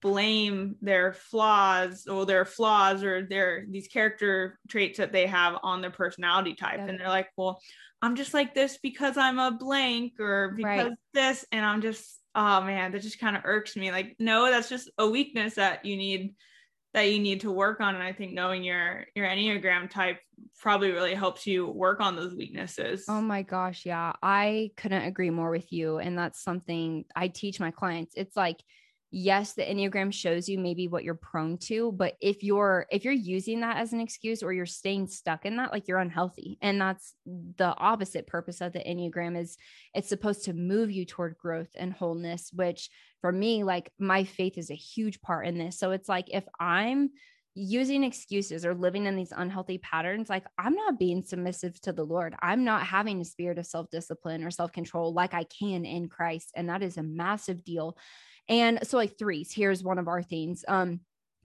blame 0.00 0.76
their 0.80 1.12
flaws 1.12 2.06
or 2.06 2.24
their 2.26 2.44
flaws 2.44 3.02
or 3.02 3.22
their 3.22 3.66
these 3.68 3.88
character 3.88 4.58
traits 4.68 4.98
that 4.98 5.12
they 5.12 5.26
have 5.26 5.58
on 5.62 5.80
their 5.80 5.90
personality 5.90 6.54
type. 6.54 6.78
Yeah. 6.78 6.86
and 6.86 7.00
they're 7.00 7.08
like 7.08 7.28
well 7.36 7.60
i'm 8.02 8.16
just 8.16 8.32
like 8.32 8.54
this 8.54 8.78
because 8.82 9.16
i'm 9.16 9.38
a 9.38 9.50
blank 9.50 10.14
or 10.18 10.54
because 10.56 10.88
right. 10.88 10.96
this 11.12 11.44
and 11.52 11.64
i'm 11.64 11.82
just 11.82 12.20
oh 12.34 12.60
man 12.62 12.92
that 12.92 13.02
just 13.02 13.18
kind 13.18 13.36
of 13.36 13.42
irks 13.44 13.76
me. 13.76 13.90
Like 13.90 14.16
no 14.18 14.50
that's 14.50 14.68
just 14.68 14.90
a 14.98 15.08
weakness 15.08 15.54
that 15.54 15.84
you 15.84 15.96
need 15.96 16.34
that 16.92 17.02
you 17.02 17.20
need 17.20 17.40
to 17.42 17.52
work 17.52 17.80
on. 17.80 17.94
And 17.94 18.02
i 18.02 18.12
think 18.12 18.32
knowing 18.32 18.62
your 18.62 19.06
your 19.14 19.26
enneagram 19.26 19.90
type 19.90 20.18
probably 20.58 20.90
really 20.90 21.14
helps 21.14 21.46
you 21.46 21.66
work 21.66 22.00
on 22.00 22.16
those 22.16 22.34
weaknesses. 22.34 23.04
Oh 23.08 23.20
my 23.20 23.42
gosh 23.42 23.84
yeah. 23.84 24.12
I 24.22 24.70
couldn't 24.76 25.02
agree 25.02 25.30
more 25.30 25.50
with 25.50 25.72
you. 25.72 25.98
And 25.98 26.16
that's 26.16 26.42
something 26.42 27.04
i 27.14 27.28
teach 27.28 27.60
my 27.60 27.70
clients. 27.70 28.14
It's 28.16 28.36
like 28.36 28.62
yes 29.10 29.54
the 29.54 29.62
enneagram 29.62 30.12
shows 30.12 30.48
you 30.48 30.58
maybe 30.58 30.86
what 30.86 31.02
you're 31.02 31.14
prone 31.14 31.58
to 31.58 31.90
but 31.92 32.14
if 32.20 32.42
you're 32.44 32.86
if 32.90 33.04
you're 33.04 33.12
using 33.12 33.60
that 33.60 33.76
as 33.76 33.92
an 33.92 34.00
excuse 34.00 34.42
or 34.42 34.52
you're 34.52 34.66
staying 34.66 35.06
stuck 35.06 35.44
in 35.44 35.56
that 35.56 35.72
like 35.72 35.88
you're 35.88 35.98
unhealthy 35.98 36.56
and 36.62 36.80
that's 36.80 37.14
the 37.56 37.74
opposite 37.76 38.26
purpose 38.26 38.60
of 38.60 38.72
the 38.72 38.78
enneagram 38.80 39.36
is 39.36 39.56
it's 39.94 40.08
supposed 40.08 40.44
to 40.44 40.52
move 40.52 40.90
you 40.90 41.04
toward 41.04 41.36
growth 41.38 41.70
and 41.76 41.92
wholeness 41.92 42.50
which 42.52 42.88
for 43.20 43.32
me 43.32 43.64
like 43.64 43.90
my 43.98 44.22
faith 44.22 44.56
is 44.56 44.70
a 44.70 44.74
huge 44.74 45.20
part 45.20 45.46
in 45.46 45.58
this 45.58 45.78
so 45.78 45.90
it's 45.90 46.08
like 46.08 46.26
if 46.32 46.44
i'm 46.60 47.10
using 47.54 48.04
excuses 48.04 48.64
or 48.64 48.74
living 48.74 49.06
in 49.06 49.16
these 49.16 49.32
unhealthy 49.36 49.78
patterns, 49.78 50.30
like 50.30 50.44
I'm 50.58 50.74
not 50.74 50.98
being 50.98 51.22
submissive 51.22 51.80
to 51.82 51.92
the 51.92 52.04
Lord. 52.04 52.34
I'm 52.40 52.64
not 52.64 52.86
having 52.86 53.20
a 53.20 53.24
spirit 53.24 53.58
of 53.58 53.66
self 53.66 53.90
discipline 53.90 54.44
or 54.44 54.50
self 54.50 54.72
control 54.72 55.12
like 55.12 55.34
I 55.34 55.44
can 55.44 55.84
in 55.84 56.08
Christ. 56.08 56.52
And 56.54 56.68
that 56.68 56.82
is 56.82 56.96
a 56.96 57.02
massive 57.02 57.64
deal. 57.64 57.96
And 58.50 58.80
so, 58.82 58.96
like 58.98 59.16
threes, 59.16 59.52
here's 59.52 59.82
one 59.84 59.98
of 59.98 60.08
our 60.08 60.22
themes. 60.22 60.64
Um, 60.68 61.00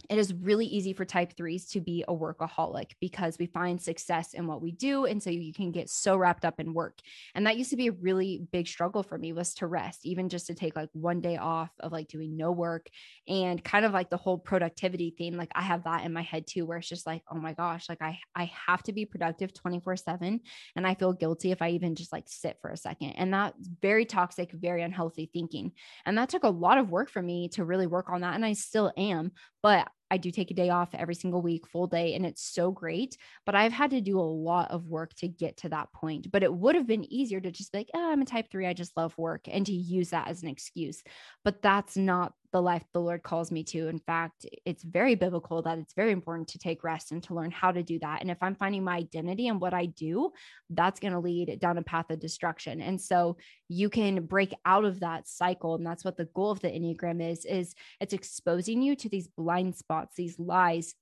it 0.10 0.18
is 0.18 0.34
really 0.34 0.65
easy 0.65 0.94
for 0.94 1.06
type 1.06 1.36
threes 1.36 1.68
to 1.70 1.82
be 1.82 2.04
a 2.08 2.13
workaholic 2.13 2.91
because 3.00 3.38
we 3.38 3.48
find 3.48 3.82
success 3.82 4.34
in 4.34 4.48
what 4.48 4.62
we 4.62 4.72
do 4.72 5.06
and 5.06 5.22
so 5.22 5.30
you 5.30 5.54
can 5.54 5.72
get 5.72 5.89
so 5.89 6.15
wrapped 6.15 6.46
up 6.46 6.60
in 6.60 6.74
work. 6.74 7.00
And 7.34 7.46
that 7.46 7.58
used 7.58 7.70
to 7.72 7.76
be 7.76 7.88
a 7.88 7.91
really 7.91 8.41
big 8.52 8.68
struggle 8.68 9.04
for 9.04 9.18
me 9.18 9.34
was 9.34 9.54
to 9.56 9.68
rest 9.68 10.06
even 10.06 10.30
just 10.30 10.48
to 10.48 10.56
take 10.56 10.76
like 10.76 10.89
one 10.94 11.22
day 11.22 11.38
off 11.38 11.72
of 11.80 11.91
like 11.91 12.08
doing 12.08 12.38
no 12.38 12.52
work 12.52 12.88
and 13.28 13.63
kind 13.63 13.86
of 13.86 13.94
like 13.94 14.10
the 14.10 14.18
whole 14.18 14.38
productivity 14.38 15.13
thing 15.18 15.38
like 15.38 15.52
i 15.56 15.62
have 15.62 15.84
that 15.84 16.06
in 16.06 16.13
my 16.13 16.22
head 16.22 16.46
too 16.48 16.65
where 16.65 16.78
it's 16.78 16.88
just 16.88 17.06
like 17.06 17.22
oh 17.32 17.36
my 17.36 17.54
gosh 17.54 17.88
like 17.89 18.02
i 18.02 18.18
i 18.36 18.52
have 18.68 18.84
to 18.84 18.94
be 18.94 19.06
productive 19.06 19.54
24 19.54 19.98
7 19.98 20.39
and 20.76 20.88
i 20.88 20.94
feel 20.94 21.13
guilty 21.13 21.52
if 21.52 21.62
i 21.62 21.70
even 21.70 21.96
just 21.96 22.12
like 22.12 22.26
sit 22.28 22.58
for 22.62 22.70
a 22.70 22.78
second. 22.78 23.12
And 23.12 23.34
that's 23.34 23.68
very 23.82 24.06
toxic 24.06 24.52
very 24.52 24.82
unhealthy 24.84 25.30
thinking. 25.34 25.72
And 26.06 26.18
that 26.18 26.30
took 26.30 26.44
a 26.44 26.50
lot 26.50 26.78
of 26.78 26.89
work 26.89 27.10
for 27.10 27.22
me 27.22 27.50
to 27.50 27.65
really 27.65 27.88
work 27.88 28.10
on 28.10 28.22
that 28.22 28.36
and 28.36 28.46
i 28.46 28.54
still 28.54 28.91
am 28.98 29.32
but 29.62 29.88
I 30.12 30.18
do 30.18 30.32
take 30.32 30.52
a 30.52 30.54
day 30.56 30.70
off 30.70 30.94
every 30.94 31.15
single 31.15 31.41
week, 31.41 31.68
full 31.68 31.88
day, 31.88 32.13
and 32.13 32.26
it's 32.26 32.44
so 32.44 32.72
great. 32.72 33.18
But 33.46 33.56
I've 33.56 33.72
had 33.72 33.91
to 33.91 34.02
do 34.02 34.20
a 34.20 34.22
lot 34.22 34.72
of 34.72 34.88
work 34.88 35.13
to 35.15 35.28
get 35.28 35.58
to 35.58 35.70
that 35.70 35.91
point. 35.94 36.32
But 36.32 36.44
it 36.44 36.54
would 36.54 36.76
have 36.76 36.88
been 36.88 37.12
easier 37.12 37.41
to 37.41 37.52
just 37.52 37.72
be 37.72 37.80
like, 37.80 37.89
oh, 37.94 38.12
I'm 38.12 38.22
a 38.22 38.26
type 38.26 38.52
three, 38.52 38.68
I 38.68 38.74
just 38.74 38.96
love 38.96 39.18
work, 39.18 39.48
and 39.48 39.65
to 39.65 39.74
use 39.74 40.12
that 40.12 40.28
as 40.28 40.44
an 40.44 40.50
excuse. 40.50 41.04
But 41.44 41.62
that's 41.62 41.98
not 41.98 42.34
the 42.56 42.62
life 42.62 42.86
the 42.94 43.02
Lord 43.02 43.22
calls 43.22 43.52
me 43.52 43.65
to. 43.65 43.89
In 43.89 44.00
fact, 44.00 44.46
it's 44.63 44.82
very 44.82 45.15
biblical 45.15 45.62
that 45.63 45.78
it's 45.78 45.94
very 45.94 46.13
important 46.13 46.48
to 46.48 46.58
take 46.58 46.86
rest 46.86 47.12
and 47.12 47.22
to 47.24 47.34
learn 47.34 47.52
how 47.52 47.70
to 47.70 47.84
do 47.84 48.00
that. 48.00 48.22
And 48.22 48.32
if 48.32 48.38
I'm 48.41 48.56
finding 48.56 48.82
my 48.82 48.96
identity 48.96 49.50
and 49.50 49.60
what 49.60 49.74
I 49.74 49.88
do, 49.88 50.32
that's 50.70 51.02
going 51.02 51.12
to 51.12 51.20
lead 51.20 51.60
down 51.60 51.78
a 51.78 51.82
path 51.82 52.10
of 52.12 52.22
destruction. 52.22 52.80
And 52.80 53.02
so 53.02 53.36
you 53.68 53.89
can 53.89 54.26
break 54.26 54.54
out 54.65 54.86
of 54.86 55.02
that 55.02 55.28
cycle. 55.28 55.76
And 55.76 55.86
that's 55.86 56.06
what 56.06 56.15
the 56.15 56.30
goal 56.34 56.50
of 56.50 56.62
the 56.62 56.70
Enneagram 56.70 57.30
is, 57.30 57.44
is 57.44 57.76
it's 58.00 58.13
exposing 58.13 58.82
you 58.82 58.96
to 58.96 59.10
these 59.10 59.28
blind 59.28 59.76
spots, 59.76 60.15
these 60.15 60.39
lies 60.39 60.96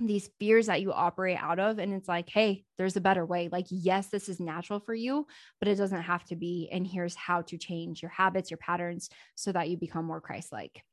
these 0.00 0.30
fears 0.38 0.66
that 0.66 0.80
you 0.80 0.92
operate 0.92 1.38
out 1.40 1.58
of 1.58 1.80
and 1.80 1.92
it's 1.92 2.06
like 2.06 2.28
hey 2.28 2.64
there's 2.76 2.96
a 2.96 3.00
better 3.00 3.26
way 3.26 3.48
like 3.50 3.66
yes 3.68 4.06
this 4.06 4.28
is 4.28 4.38
natural 4.38 4.78
for 4.78 4.94
you 4.94 5.26
but 5.58 5.66
it 5.66 5.74
doesn't 5.74 6.02
have 6.02 6.22
to 6.22 6.36
be 6.36 6.68
and 6.70 6.86
here's 6.86 7.16
how 7.16 7.42
to 7.42 7.58
change 7.58 8.00
your 8.00 8.10
habits 8.10 8.48
your 8.48 8.58
patterns 8.58 9.10
so 9.34 9.50
that 9.50 9.68
you 9.68 9.76
become 9.76 10.04
more 10.04 10.20
christ-like 10.20 10.84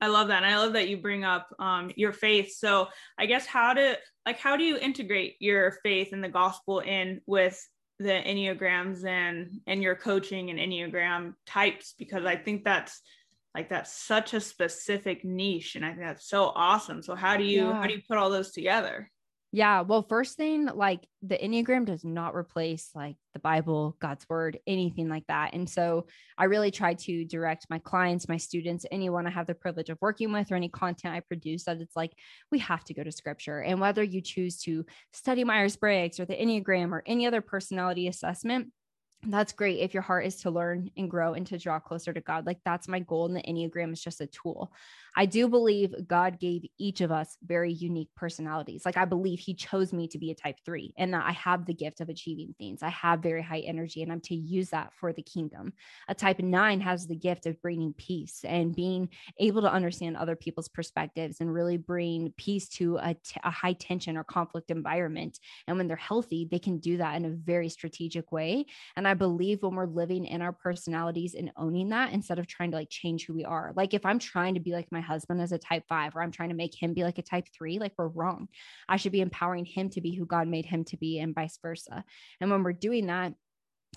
I 0.00 0.08
love 0.08 0.28
that. 0.28 0.42
And 0.42 0.52
I 0.52 0.58
love 0.58 0.74
that 0.74 0.88
you 0.88 0.98
bring 0.98 1.24
up 1.24 1.54
um, 1.58 1.90
your 1.96 2.12
faith. 2.12 2.54
So 2.54 2.88
I 3.18 3.26
guess 3.26 3.46
how 3.46 3.72
to 3.72 3.98
like 4.26 4.38
how 4.38 4.56
do 4.56 4.64
you 4.64 4.76
integrate 4.76 5.36
your 5.40 5.78
faith 5.82 6.12
and 6.12 6.22
the 6.22 6.28
gospel 6.28 6.80
in 6.80 7.20
with 7.26 7.66
the 7.98 8.10
enneagrams 8.10 9.06
and 9.06 9.60
and 9.66 9.82
your 9.82 9.94
coaching 9.94 10.50
and 10.50 10.58
enneagram 10.58 11.34
types? 11.46 11.94
Because 11.98 12.24
I 12.24 12.36
think 12.36 12.64
that's 12.64 13.00
like 13.54 13.70
that's 13.70 13.92
such 13.92 14.34
a 14.34 14.40
specific 14.40 15.24
niche, 15.24 15.76
and 15.76 15.84
I 15.84 15.90
think 15.90 16.02
that's 16.02 16.28
so 16.28 16.52
awesome. 16.54 17.02
So 17.02 17.14
how 17.14 17.38
do 17.38 17.44
you 17.44 17.68
yeah. 17.68 17.80
how 17.80 17.86
do 17.86 17.94
you 17.94 18.02
put 18.06 18.18
all 18.18 18.28
those 18.28 18.52
together? 18.52 19.10
Yeah. 19.56 19.80
Well, 19.80 20.02
first 20.02 20.36
thing, 20.36 20.66
like 20.66 21.08
the 21.22 21.38
Enneagram 21.38 21.86
does 21.86 22.04
not 22.04 22.34
replace 22.34 22.90
like 22.94 23.16
the 23.32 23.38
Bible, 23.38 23.96
God's 24.00 24.28
word, 24.28 24.58
anything 24.66 25.08
like 25.08 25.26
that. 25.28 25.54
And 25.54 25.66
so 25.66 26.08
I 26.36 26.44
really 26.44 26.70
try 26.70 26.92
to 26.92 27.24
direct 27.24 27.64
my 27.70 27.78
clients, 27.78 28.28
my 28.28 28.36
students, 28.36 28.84
anyone 28.90 29.26
I 29.26 29.30
have 29.30 29.46
the 29.46 29.54
privilege 29.54 29.88
of 29.88 29.96
working 30.02 30.30
with, 30.30 30.52
or 30.52 30.56
any 30.56 30.68
content 30.68 31.14
I 31.14 31.20
produce 31.20 31.64
that 31.64 31.80
it's 31.80 31.96
like, 31.96 32.12
we 32.52 32.58
have 32.58 32.84
to 32.84 32.92
go 32.92 33.02
to 33.02 33.10
scripture. 33.10 33.60
And 33.60 33.80
whether 33.80 34.02
you 34.02 34.20
choose 34.20 34.58
to 34.64 34.84
study 35.14 35.42
Myers 35.42 35.76
Briggs 35.76 36.20
or 36.20 36.26
the 36.26 36.36
Enneagram 36.36 36.92
or 36.92 37.02
any 37.06 37.26
other 37.26 37.40
personality 37.40 38.08
assessment, 38.08 38.72
that's 39.24 39.52
great 39.52 39.80
if 39.80 39.94
your 39.94 40.02
heart 40.02 40.26
is 40.26 40.36
to 40.36 40.50
learn 40.50 40.90
and 40.96 41.10
grow 41.10 41.34
and 41.34 41.46
to 41.48 41.58
draw 41.58 41.80
closer 41.80 42.12
to 42.12 42.20
God. 42.20 42.46
Like 42.46 42.60
that's 42.64 42.88
my 42.88 43.00
goal. 43.00 43.26
And 43.26 43.36
the 43.36 43.42
Enneagram 43.42 43.92
is 43.92 44.02
just 44.02 44.20
a 44.20 44.26
tool. 44.26 44.72
I 45.16 45.24
do 45.24 45.48
believe 45.48 45.94
God 46.06 46.38
gave 46.38 46.66
each 46.78 47.00
of 47.00 47.10
us 47.10 47.38
very 47.42 47.72
unique 47.72 48.10
personalities. 48.14 48.84
Like 48.84 48.98
I 48.98 49.06
believe 49.06 49.38
He 49.38 49.54
chose 49.54 49.92
me 49.92 50.06
to 50.08 50.18
be 50.18 50.30
a 50.30 50.34
type 50.34 50.56
three 50.64 50.92
and 50.98 51.14
that 51.14 51.24
I 51.24 51.32
have 51.32 51.64
the 51.64 51.74
gift 51.74 52.00
of 52.00 52.08
achieving 52.08 52.54
things. 52.58 52.82
I 52.82 52.90
have 52.90 53.20
very 53.20 53.42
high 53.42 53.60
energy 53.60 54.02
and 54.02 54.12
I'm 54.12 54.20
to 54.22 54.34
use 54.34 54.70
that 54.70 54.92
for 54.92 55.12
the 55.12 55.22
kingdom. 55.22 55.72
A 56.08 56.14
type 56.14 56.38
nine 56.38 56.80
has 56.82 57.06
the 57.06 57.16
gift 57.16 57.46
of 57.46 57.60
bringing 57.62 57.94
peace 57.94 58.44
and 58.44 58.76
being 58.76 59.08
able 59.38 59.62
to 59.62 59.72
understand 59.72 60.16
other 60.16 60.36
people's 60.36 60.68
perspectives 60.68 61.40
and 61.40 61.52
really 61.52 61.78
bring 61.78 62.32
peace 62.36 62.68
to 62.68 62.98
a, 62.98 63.14
t- 63.14 63.40
a 63.42 63.50
high 63.50 63.72
tension 63.72 64.16
or 64.16 64.24
conflict 64.24 64.70
environment. 64.70 65.40
And 65.66 65.78
when 65.78 65.88
they're 65.88 65.96
healthy, 65.96 66.46
they 66.50 66.58
can 66.58 66.78
do 66.78 66.98
that 66.98 67.16
in 67.16 67.24
a 67.24 67.30
very 67.30 67.70
strategic 67.70 68.30
way. 68.32 68.66
And 68.96 69.05
I 69.06 69.14
believe 69.14 69.62
when 69.62 69.74
we're 69.74 69.86
living 69.86 70.24
in 70.24 70.42
our 70.42 70.52
personalities 70.52 71.34
and 71.34 71.50
owning 71.56 71.90
that 71.90 72.12
instead 72.12 72.38
of 72.38 72.46
trying 72.46 72.70
to 72.70 72.76
like 72.76 72.90
change 72.90 73.26
who 73.26 73.34
we 73.34 73.44
are, 73.44 73.72
like 73.76 73.94
if 73.94 74.04
I'm 74.04 74.18
trying 74.18 74.54
to 74.54 74.60
be 74.60 74.72
like 74.72 74.90
my 74.90 75.00
husband 75.00 75.40
as 75.40 75.52
a 75.52 75.58
type 75.58 75.84
five, 75.88 76.16
or 76.16 76.22
I'm 76.22 76.32
trying 76.32 76.50
to 76.50 76.54
make 76.54 76.74
him 76.74 76.94
be 76.94 77.04
like 77.04 77.18
a 77.18 77.22
type 77.22 77.46
three, 77.56 77.78
like 77.78 77.92
we're 77.96 78.08
wrong. 78.08 78.48
I 78.88 78.96
should 78.96 79.12
be 79.12 79.20
empowering 79.20 79.64
him 79.64 79.90
to 79.90 80.00
be 80.00 80.14
who 80.14 80.26
God 80.26 80.48
made 80.48 80.66
him 80.66 80.84
to 80.84 80.96
be, 80.96 81.18
and 81.18 81.34
vice 81.34 81.58
versa. 81.60 82.04
And 82.40 82.50
when 82.50 82.62
we're 82.62 82.72
doing 82.72 83.06
that, 83.06 83.34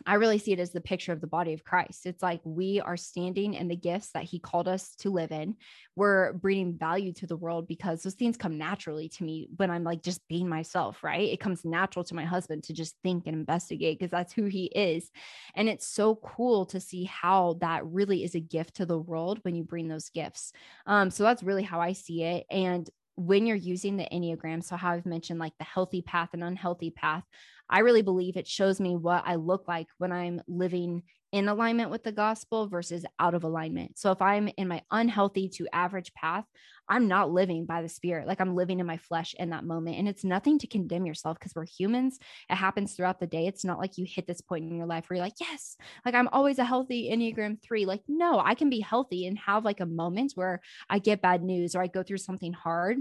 I 0.05 0.15
really 0.15 0.37
see 0.37 0.53
it 0.53 0.59
as 0.59 0.71
the 0.71 0.81
picture 0.81 1.11
of 1.11 1.21
the 1.21 1.27
body 1.27 1.53
of 1.53 1.63
Christ. 1.63 2.05
It's 2.05 2.23
like 2.23 2.41
we 2.43 2.79
are 2.81 2.97
standing 2.97 3.53
in 3.53 3.67
the 3.67 3.75
gifts 3.75 4.11
that 4.11 4.23
he 4.23 4.39
called 4.39 4.67
us 4.67 4.95
to 4.99 5.09
live 5.09 5.31
in. 5.31 5.55
We're 5.95 6.33
bringing 6.33 6.77
value 6.77 7.13
to 7.13 7.27
the 7.27 7.37
world 7.37 7.67
because 7.67 8.01
those 8.01 8.15
things 8.15 8.37
come 8.37 8.57
naturally 8.57 9.09
to 9.09 9.23
me 9.23 9.49
when 9.57 9.71
I'm 9.71 9.83
like 9.83 10.01
just 10.01 10.27
being 10.27 10.47
myself, 10.47 11.03
right? 11.03 11.29
It 11.29 11.39
comes 11.39 11.65
natural 11.65 12.05
to 12.05 12.15
my 12.15 12.25
husband 12.25 12.63
to 12.63 12.73
just 12.73 12.95
think 13.03 13.27
and 13.27 13.35
investigate 13.35 13.99
because 13.99 14.11
that's 14.11 14.33
who 14.33 14.45
he 14.45 14.65
is. 14.65 15.09
And 15.55 15.69
it's 15.69 15.87
so 15.87 16.15
cool 16.15 16.65
to 16.67 16.79
see 16.79 17.03
how 17.05 17.57
that 17.61 17.85
really 17.85 18.23
is 18.23 18.35
a 18.35 18.39
gift 18.39 18.75
to 18.75 18.85
the 18.85 18.99
world 18.99 19.39
when 19.43 19.55
you 19.55 19.63
bring 19.63 19.87
those 19.87 20.09
gifts. 20.09 20.53
Um, 20.85 21.09
so 21.09 21.23
that's 21.23 21.43
really 21.43 21.63
how 21.63 21.81
I 21.81 21.93
see 21.93 22.23
it. 22.23 22.45
And 22.49 22.89
when 23.19 23.45
you're 23.45 23.57
using 23.57 23.97
the 23.97 24.07
Enneagram, 24.13 24.63
so 24.63 24.77
how 24.77 24.91
I've 24.91 25.05
mentioned 25.05 25.39
like 25.39 25.51
the 25.57 25.65
healthy 25.65 26.01
path 26.01 26.29
and 26.31 26.43
unhealthy 26.43 26.89
path, 26.89 27.25
I 27.69 27.79
really 27.79 28.01
believe 28.01 28.37
it 28.37 28.47
shows 28.47 28.79
me 28.79 28.95
what 28.95 29.23
I 29.25 29.35
look 29.35 29.67
like 29.67 29.87
when 29.97 30.11
I'm 30.11 30.41
living 30.47 31.03
in 31.31 31.47
alignment 31.47 31.91
with 31.91 32.03
the 32.03 32.11
gospel 32.11 32.67
versus 32.67 33.05
out 33.19 33.35
of 33.35 33.43
alignment. 33.43 33.97
So 33.99 34.11
if 34.11 34.21
I'm 34.21 34.49
in 34.57 34.67
my 34.67 34.81
unhealthy 34.89 35.47
to 35.49 35.67
average 35.71 36.11
path, 36.13 36.45
I'm 36.87 37.07
not 37.07 37.29
living 37.29 37.67
by 37.67 37.83
the 37.83 37.89
spirit. 37.89 38.27
Like 38.27 38.41
I'm 38.41 38.55
living 38.55 38.79
in 38.79 38.87
my 38.87 38.97
flesh 38.97 39.35
in 39.37 39.51
that 39.51 39.63
moment. 39.63 39.97
And 39.97 40.07
it's 40.07 40.23
nothing 40.23 40.57
to 40.59 40.67
condemn 40.67 41.05
yourself 41.05 41.37
because 41.37 41.53
we're 41.55 41.67
humans. 41.67 42.17
It 42.49 42.55
happens 42.55 42.93
throughout 42.95 43.19
the 43.19 43.27
day. 43.27 43.45
It's 43.45 43.63
not 43.63 43.77
like 43.77 43.99
you 43.99 44.05
hit 44.07 44.25
this 44.25 44.41
point 44.41 44.65
in 44.65 44.75
your 44.75 44.87
life 44.87 45.07
where 45.07 45.17
you're 45.17 45.25
like, 45.25 45.39
yes, 45.39 45.77
like 46.03 46.15
I'm 46.15 46.29
always 46.29 46.57
a 46.57 46.65
healthy 46.65 47.11
Enneagram 47.13 47.61
three. 47.61 47.85
Like, 47.85 48.01
no, 48.07 48.39
I 48.39 48.55
can 48.55 48.71
be 48.71 48.79
healthy 48.79 49.27
and 49.27 49.37
have 49.37 49.63
like 49.63 49.81
a 49.81 49.85
moment 49.85 50.31
where 50.33 50.61
I 50.89 50.97
get 50.97 51.21
bad 51.21 51.43
news 51.43 51.75
or 51.75 51.83
I 51.83 51.87
go 51.87 52.01
through 52.01 52.17
something 52.17 52.53
hard 52.53 52.97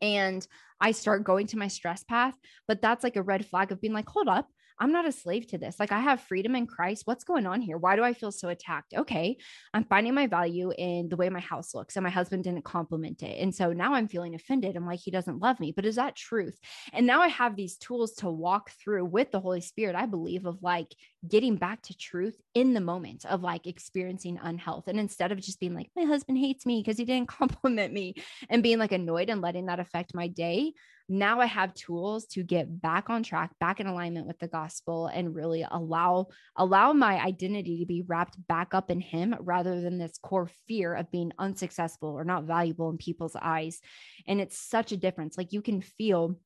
and 0.00 0.46
I 0.80 0.92
start 0.92 1.24
going 1.24 1.46
to 1.48 1.58
my 1.58 1.68
stress 1.68 2.04
path. 2.04 2.34
But 2.66 2.80
that's 2.82 3.04
like 3.04 3.16
a 3.16 3.22
red 3.22 3.46
flag 3.46 3.72
of 3.72 3.80
being 3.80 3.92
like, 3.92 4.08
hold 4.08 4.28
up, 4.28 4.48
I'm 4.80 4.92
not 4.92 5.06
a 5.06 5.12
slave 5.12 5.46
to 5.48 5.58
this. 5.58 5.76
Like 5.80 5.92
I 5.92 6.00
have 6.00 6.20
freedom 6.20 6.54
in 6.54 6.66
Christ. 6.66 7.02
What's 7.04 7.24
going 7.24 7.46
on 7.46 7.60
here? 7.60 7.76
Why 7.76 7.96
do 7.96 8.04
I 8.04 8.12
feel 8.12 8.30
so 8.30 8.48
attacked? 8.48 8.94
Okay. 8.94 9.38
I'm 9.74 9.84
finding 9.84 10.14
my 10.14 10.26
value 10.26 10.72
in 10.76 11.08
the 11.08 11.16
way 11.16 11.28
my 11.28 11.40
house 11.40 11.74
looks 11.74 11.96
and 11.96 12.04
my 12.04 12.10
husband 12.10 12.44
didn't 12.44 12.64
compliment 12.64 13.22
it. 13.22 13.40
And 13.40 13.54
so 13.54 13.72
now 13.72 13.94
I'm 13.94 14.08
feeling 14.08 14.34
offended. 14.34 14.76
I'm 14.76 14.86
like, 14.86 15.00
he 15.00 15.10
doesn't 15.10 15.40
love 15.40 15.58
me. 15.60 15.72
But 15.72 15.86
is 15.86 15.96
that 15.96 16.16
truth? 16.16 16.58
And 16.92 17.06
now 17.06 17.20
I 17.20 17.28
have 17.28 17.56
these 17.56 17.76
tools 17.76 18.14
to 18.16 18.30
walk 18.30 18.70
through 18.82 19.06
with 19.06 19.30
the 19.30 19.40
Holy 19.40 19.60
Spirit, 19.60 19.96
I 19.96 20.06
believe, 20.06 20.46
of 20.46 20.62
like 20.62 20.94
getting 21.26 21.56
back 21.56 21.82
to 21.82 21.96
truth 21.96 22.36
in 22.54 22.74
the 22.74 22.80
moment 22.80 23.24
of 23.24 23.42
like 23.42 23.66
experiencing 23.66 24.38
unhealth. 24.42 24.88
And 24.88 25.00
instead 25.00 25.32
of 25.32 25.40
just 25.40 25.60
being 25.60 25.74
like, 25.74 25.90
my 25.96 26.04
husband 26.04 26.38
hates 26.38 26.64
me 26.64 26.82
because 26.82 26.98
he 26.98 27.04
didn't 27.04 27.28
compliment 27.38 27.92
me 27.92 28.14
and 28.48 28.62
being 28.62 28.78
like 28.78 28.92
annoyed 28.92 29.30
and 29.30 29.40
letting 29.40 29.66
that 29.66 29.80
affect 29.80 30.14
my 30.14 30.28
day, 30.28 30.72
now 31.08 31.40
I 31.40 31.46
have 31.46 31.72
tools 31.74 32.26
to 32.28 32.42
get 32.42 32.82
back 32.82 33.08
on 33.08 33.22
track, 33.22 33.50
back 33.58 33.80
in 33.80 33.86
alignment 33.86 34.26
with 34.26 34.38
the 34.38 34.48
gospel 34.48 35.06
and 35.06 35.34
really 35.34 35.64
allow 35.68 36.26
allow 36.56 36.92
my 36.92 37.18
identity 37.22 37.78
to 37.78 37.86
be 37.86 38.04
wrapped 38.06 38.36
back 38.46 38.74
up 38.74 38.90
in 38.90 39.00
him 39.00 39.34
rather 39.40 39.80
than 39.80 39.98
this 39.98 40.18
core 40.22 40.50
fear 40.66 40.94
of 40.94 41.10
being 41.10 41.32
unsuccessful 41.38 42.10
or 42.10 42.24
not 42.24 42.44
valuable 42.44 42.90
in 42.90 42.98
people's 42.98 43.36
eyes. 43.40 43.80
And 44.26 44.40
it's 44.40 44.58
such 44.58 44.92
a 44.92 44.98
difference. 44.98 45.38
Like 45.38 45.52
you 45.52 45.62
can 45.62 45.80
feel 45.80 46.38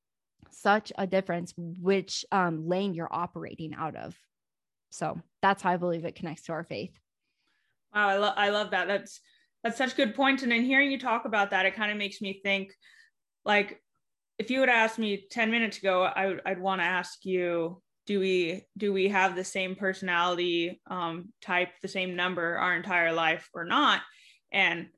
such 0.50 0.92
a 0.96 1.06
difference 1.06 1.52
which 1.56 2.24
um, 2.30 2.68
lane 2.68 2.94
you're 2.94 3.12
operating 3.12 3.74
out 3.74 3.96
of. 3.96 4.16
So 4.90 5.20
that's 5.40 5.62
how 5.62 5.70
I 5.70 5.76
believe 5.76 6.04
it 6.04 6.14
connects 6.14 6.44
to 6.44 6.52
our 6.52 6.64
faith. 6.64 6.96
Wow, 7.94 8.08
I, 8.08 8.16
lo- 8.18 8.34
I 8.36 8.48
love 8.50 8.70
that. 8.70 8.86
That's 8.86 9.20
that's 9.64 9.78
such 9.78 9.96
good 9.96 10.14
points. 10.14 10.42
And 10.42 10.52
in 10.52 10.64
hearing 10.64 10.90
you 10.90 10.98
talk 10.98 11.24
about 11.24 11.50
that, 11.50 11.66
it 11.66 11.74
kind 11.74 11.90
of 11.90 11.96
makes 11.96 12.20
me 12.20 12.40
think 12.42 12.72
like 13.44 13.80
if 14.38 14.50
you 14.50 14.60
would 14.60 14.68
ask 14.68 14.98
me 14.98 15.26
10 15.30 15.50
minutes 15.50 15.78
ago 15.78 16.02
I 16.02 16.26
would, 16.26 16.40
i'd 16.46 16.60
want 16.60 16.80
to 16.80 16.86
ask 16.86 17.24
you 17.24 17.80
do 18.06 18.18
we 18.18 18.64
do 18.76 18.92
we 18.92 19.08
have 19.08 19.36
the 19.36 19.44
same 19.44 19.76
personality 19.76 20.80
um, 20.88 21.32
type 21.40 21.68
the 21.82 21.88
same 21.88 22.16
number 22.16 22.56
our 22.56 22.74
entire 22.74 23.12
life 23.12 23.48
or 23.54 23.64
not 23.64 24.00
and 24.52 24.88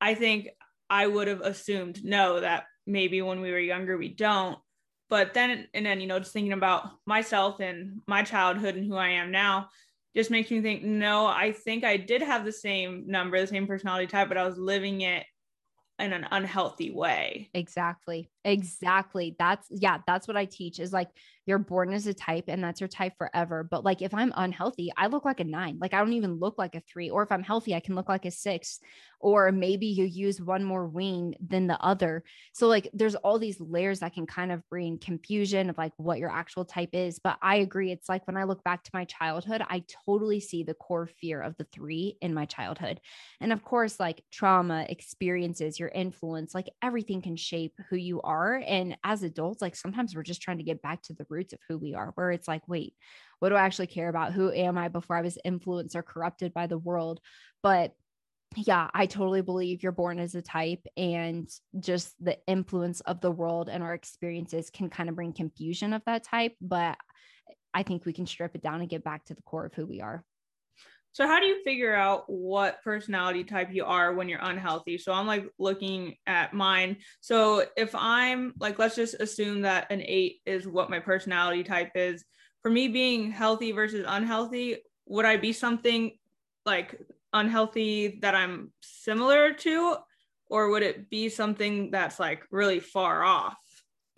i 0.00 0.14
think 0.14 0.48
i 0.88 1.06
would 1.06 1.28
have 1.28 1.40
assumed 1.40 2.04
no 2.04 2.40
that 2.40 2.64
maybe 2.86 3.22
when 3.22 3.40
we 3.40 3.50
were 3.50 3.58
younger 3.58 3.96
we 3.96 4.08
don't 4.08 4.58
but 5.10 5.34
then 5.34 5.66
and 5.74 5.84
then 5.86 6.00
you 6.00 6.06
know 6.06 6.18
just 6.18 6.32
thinking 6.32 6.52
about 6.52 6.90
myself 7.06 7.60
and 7.60 8.00
my 8.06 8.22
childhood 8.22 8.76
and 8.76 8.86
who 8.86 8.96
i 8.96 9.08
am 9.08 9.30
now 9.30 9.68
just 10.14 10.30
makes 10.30 10.50
me 10.50 10.60
think 10.60 10.82
no 10.82 11.26
i 11.26 11.52
think 11.52 11.84
i 11.84 11.96
did 11.96 12.22
have 12.22 12.44
the 12.44 12.52
same 12.52 13.04
number 13.06 13.40
the 13.40 13.46
same 13.46 13.66
personality 13.66 14.06
type 14.06 14.28
but 14.28 14.36
i 14.36 14.44
was 14.44 14.58
living 14.58 15.00
it 15.00 15.24
in 16.02 16.12
an 16.12 16.26
unhealthy 16.30 16.90
way. 16.90 17.48
Exactly. 17.54 18.28
Exactly. 18.44 19.36
That's 19.38 19.68
yeah, 19.70 19.98
that's 20.04 20.26
what 20.26 20.36
I 20.36 20.46
teach 20.46 20.80
is 20.80 20.92
like 20.92 21.08
you're 21.46 21.58
born 21.58 21.92
as 21.92 22.06
a 22.06 22.14
type 22.14 22.44
and 22.48 22.62
that's 22.62 22.80
your 22.80 22.88
type 22.88 23.12
forever. 23.16 23.62
But 23.62 23.84
like 23.84 24.02
if 24.02 24.12
I'm 24.14 24.32
unhealthy, 24.36 24.90
I 24.96 25.06
look 25.06 25.24
like 25.24 25.38
a 25.40 25.44
nine. 25.44 25.78
Like 25.80 25.94
I 25.94 25.98
don't 25.98 26.12
even 26.14 26.40
look 26.40 26.58
like 26.58 26.74
a 26.74 26.80
three. 26.80 27.08
Or 27.08 27.22
if 27.22 27.30
I'm 27.30 27.42
healthy, 27.44 27.74
I 27.74 27.80
can 27.80 27.94
look 27.94 28.08
like 28.08 28.24
a 28.24 28.32
six. 28.32 28.80
Or 29.20 29.52
maybe 29.52 29.86
you 29.86 30.04
use 30.04 30.40
one 30.40 30.64
more 30.64 30.86
wing 30.88 31.34
than 31.40 31.68
the 31.68 31.80
other. 31.80 32.24
So 32.52 32.66
like 32.66 32.90
there's 32.92 33.14
all 33.14 33.38
these 33.38 33.60
layers 33.60 34.00
that 34.00 34.14
can 34.14 34.26
kind 34.26 34.50
of 34.50 34.68
bring 34.68 34.98
confusion 34.98 35.70
of 35.70 35.78
like 35.78 35.92
what 35.96 36.18
your 36.18 36.30
actual 36.30 36.64
type 36.64 36.90
is. 36.94 37.20
But 37.20 37.38
I 37.42 37.56
agree. 37.56 37.92
It's 37.92 38.08
like 38.08 38.26
when 38.26 38.36
I 38.36 38.44
look 38.44 38.64
back 38.64 38.82
to 38.84 38.90
my 38.92 39.04
childhood, 39.04 39.62
I 39.68 39.84
totally 40.04 40.40
see 40.40 40.64
the 40.64 40.74
core 40.74 41.06
fear 41.06 41.40
of 41.40 41.56
the 41.58 41.66
three 41.72 42.16
in 42.20 42.34
my 42.34 42.46
childhood. 42.46 43.00
And 43.40 43.52
of 43.52 43.62
course, 43.64 44.00
like 44.00 44.22
trauma, 44.30 44.86
experiences, 44.88 45.78
your 45.78 45.88
influence, 45.90 46.54
like 46.54 46.68
everything 46.82 47.22
can 47.22 47.36
shape 47.36 47.74
who 47.88 47.96
you 47.96 48.20
are. 48.22 48.31
And 48.66 48.96
as 49.04 49.22
adults, 49.22 49.62
like 49.62 49.76
sometimes 49.76 50.14
we're 50.14 50.22
just 50.22 50.42
trying 50.42 50.58
to 50.58 50.64
get 50.64 50.82
back 50.82 51.02
to 51.02 51.14
the 51.14 51.26
roots 51.28 51.52
of 51.52 51.60
who 51.68 51.78
we 51.78 51.94
are, 51.94 52.12
where 52.14 52.30
it's 52.30 52.48
like, 52.48 52.66
wait, 52.68 52.94
what 53.38 53.48
do 53.48 53.54
I 53.54 53.62
actually 53.62 53.88
care 53.88 54.08
about? 54.08 54.32
Who 54.32 54.52
am 54.52 54.78
I 54.78 54.88
before 54.88 55.16
I 55.16 55.22
was 55.22 55.38
influenced 55.44 55.96
or 55.96 56.02
corrupted 56.02 56.54
by 56.54 56.66
the 56.66 56.78
world? 56.78 57.20
But 57.62 57.92
yeah, 58.54 58.88
I 58.92 59.06
totally 59.06 59.40
believe 59.40 59.82
you're 59.82 59.92
born 59.92 60.18
as 60.18 60.34
a 60.34 60.42
type, 60.42 60.86
and 60.96 61.48
just 61.80 62.14
the 62.22 62.36
influence 62.46 63.00
of 63.00 63.20
the 63.20 63.30
world 63.30 63.70
and 63.70 63.82
our 63.82 63.94
experiences 63.94 64.68
can 64.68 64.90
kind 64.90 65.08
of 65.08 65.14
bring 65.16 65.32
confusion 65.32 65.94
of 65.94 66.02
that 66.04 66.24
type. 66.24 66.54
But 66.60 66.98
I 67.72 67.82
think 67.82 68.04
we 68.04 68.12
can 68.12 68.26
strip 68.26 68.54
it 68.54 68.62
down 68.62 68.80
and 68.80 68.90
get 68.90 69.04
back 69.04 69.24
to 69.26 69.34
the 69.34 69.42
core 69.42 69.64
of 69.64 69.74
who 69.74 69.86
we 69.86 70.02
are. 70.02 70.22
So 71.12 71.26
how 71.26 71.40
do 71.40 71.46
you 71.46 71.62
figure 71.62 71.94
out 71.94 72.24
what 72.26 72.82
personality 72.82 73.44
type 73.44 73.68
you 73.70 73.84
are 73.84 74.14
when 74.14 74.28
you're 74.28 74.40
unhealthy? 74.42 74.96
So 74.96 75.12
I'm 75.12 75.26
like 75.26 75.46
looking 75.58 76.16
at 76.26 76.54
mine. 76.54 76.96
So 77.20 77.64
if 77.76 77.94
I'm 77.94 78.54
like 78.58 78.78
let's 78.78 78.96
just 78.96 79.14
assume 79.20 79.62
that 79.62 79.90
an 79.90 80.02
8 80.02 80.40
is 80.46 80.66
what 80.66 80.90
my 80.90 80.98
personality 80.98 81.64
type 81.64 81.92
is. 81.94 82.24
For 82.62 82.70
me 82.70 82.88
being 82.88 83.30
healthy 83.30 83.72
versus 83.72 84.04
unhealthy, 84.08 84.78
would 85.06 85.24
I 85.24 85.36
be 85.36 85.52
something 85.52 86.12
like 86.64 86.98
unhealthy 87.32 88.18
that 88.22 88.34
I'm 88.34 88.72
similar 88.80 89.52
to 89.52 89.96
or 90.46 90.70
would 90.70 90.82
it 90.82 91.10
be 91.10 91.28
something 91.28 91.90
that's 91.90 92.20
like 92.20 92.44
really 92.50 92.78
far 92.80 93.22
off? 93.22 93.56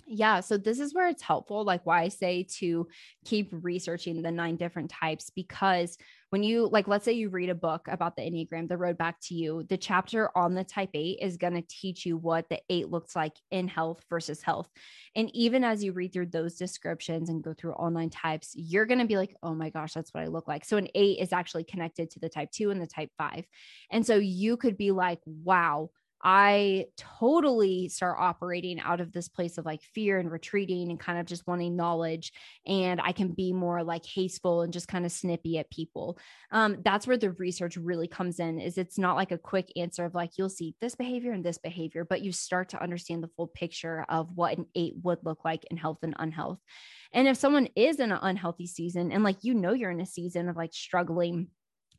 Yeah. 0.07 0.41
So 0.41 0.59
this 0.59 0.81
is 0.81 0.93
where 0.93 1.09
it's 1.09 1.23
helpful, 1.23 1.65
like 1.65 1.87
why 1.87 2.03
I 2.03 2.09
say 2.09 2.47
to 2.59 2.87
keep 3.25 3.49
researching 3.51 4.21
the 4.21 4.31
nine 4.31 4.57
different 4.57 4.91
types, 4.91 5.31
because 5.31 5.97
when 6.35 6.43
you 6.43 6.69
like 6.73 6.89
let's 6.89 7.05
say 7.05 7.13
you 7.13 7.29
read 7.29 7.49
a 7.49 7.55
book 7.55 7.87
about 7.87 8.17
the 8.17 8.23
enneagram 8.23 8.69
the 8.69 8.77
road 8.77 8.99
back 8.99 9.21
to 9.21 9.37
you 9.37 9.63
the 9.69 9.77
chapter 9.77 10.37
on 10.37 10.53
the 10.53 10.65
type 10.65 10.91
8 10.93 11.21
is 11.23 11.37
going 11.37 11.55
to 11.55 11.63
teach 11.69 12.05
you 12.05 12.17
what 12.17 12.49
the 12.49 12.59
8 12.69 12.91
looks 12.91 13.15
like 13.15 13.37
in 13.53 13.69
health 13.69 14.03
versus 14.11 14.43
health. 14.43 14.69
And 15.15 15.31
even 15.33 15.63
as 15.63 15.85
you 15.85 15.93
read 15.93 16.13
through 16.13 16.31
those 16.31 16.57
descriptions 16.57 17.31
and 17.31 17.41
go 17.41 17.55
through 17.55 17.75
all 17.75 17.89
nine 17.89 18.11
types 18.11 18.51
you're 18.57 18.85
going 18.85 18.99
to 18.99 19.07
be 19.07 19.17
like 19.17 19.37
oh 19.45 19.55
my 19.55 19.71
gosh 19.71 19.93
that's 19.93 20.13
what 20.13 20.25
i 20.25 20.27
look 20.27 20.49
like. 20.49 20.65
So 20.65 20.77
an 20.77 20.89
8 20.93 21.21
is 21.21 21.33
actually 21.33 21.63
connected 21.63 22.11
to 22.11 22.19
the 22.19 22.29
type 22.29 22.51
2 22.51 22.73
and 22.73 22.83
the 22.83 22.89
type 22.89 23.11
5 23.17 23.45
and 23.93 24.05
so 24.05 24.17
you 24.17 24.57
could 24.57 24.77
be 24.77 24.91
like 24.91 25.21
wow 25.25 25.91
I 26.25 26.87
totally 26.97 27.91
start 27.91 28.17
operating 28.19 28.81
out 28.81 29.03
of 29.03 29.13
this 29.13 29.29
place 29.29 29.59
of 29.59 29.67
like 29.67 29.83
fear 29.83 30.19
and 30.19 30.31
retreating 30.31 30.89
and 30.89 30.99
kind 30.99 31.19
of 31.19 31.27
just 31.27 31.47
wanting 31.47 31.77
knowledge. 31.77 32.33
And 32.67 32.99
I 32.99 33.13
can 33.13 33.29
be 33.29 33.53
more 33.53 33.85
like 33.85 34.07
hasteful 34.07 34.63
and 34.63 34.73
just 34.73 34.89
kind 34.89 35.05
of 35.05 35.13
snippy 35.13 35.59
at 35.59 35.71
people. 35.71 36.19
Um, 36.51 36.79
that's 36.83 37.07
where 37.07 37.19
the 37.19 37.33
research 37.33 37.77
really 37.77 38.09
comes 38.09 38.41
in 38.41 38.59
is 38.59 38.79
it's 38.79 38.99
not 38.99 39.17
like 39.17 39.33
a 39.33 39.39
quick 39.39 39.71
answer 39.77 40.07
of 40.07 40.15
like, 40.15 40.31
you'll 40.39 40.49
see 40.49 40.75
this 40.81 40.95
behavior 40.95 41.33
and 41.33 41.45
this 41.45 41.59
behavior, 41.59 42.07
but 42.09 42.23
you 42.23 42.33
start 42.33 42.71
to 42.71 42.83
understand 42.83 43.23
the 43.23 43.31
full 43.37 43.49
picture 43.49 44.07
of 44.09 44.31
what 44.35 44.57
an 44.57 44.65
eight 44.75 44.95
would 45.03 45.19
look 45.25 45.45
like 45.45 45.65
in 45.71 45.77
health 45.77 45.99
and 46.03 46.15
unhealth. 46.19 46.59
And 47.13 47.29
if 47.29 47.37
someone 47.37 47.69
is 47.77 48.01
in 48.01 48.13
an 48.13 48.19
unhealthy 48.23 48.67
season 48.67 49.13
and 49.13 49.23
like, 49.23 49.45
you 49.45 49.53
know, 49.53 49.75
you're 49.75 49.91
in 49.91 50.01
a 50.01 50.07
season 50.07 50.49
of 50.49 50.57
like 50.57 50.73
struggling 50.73 51.49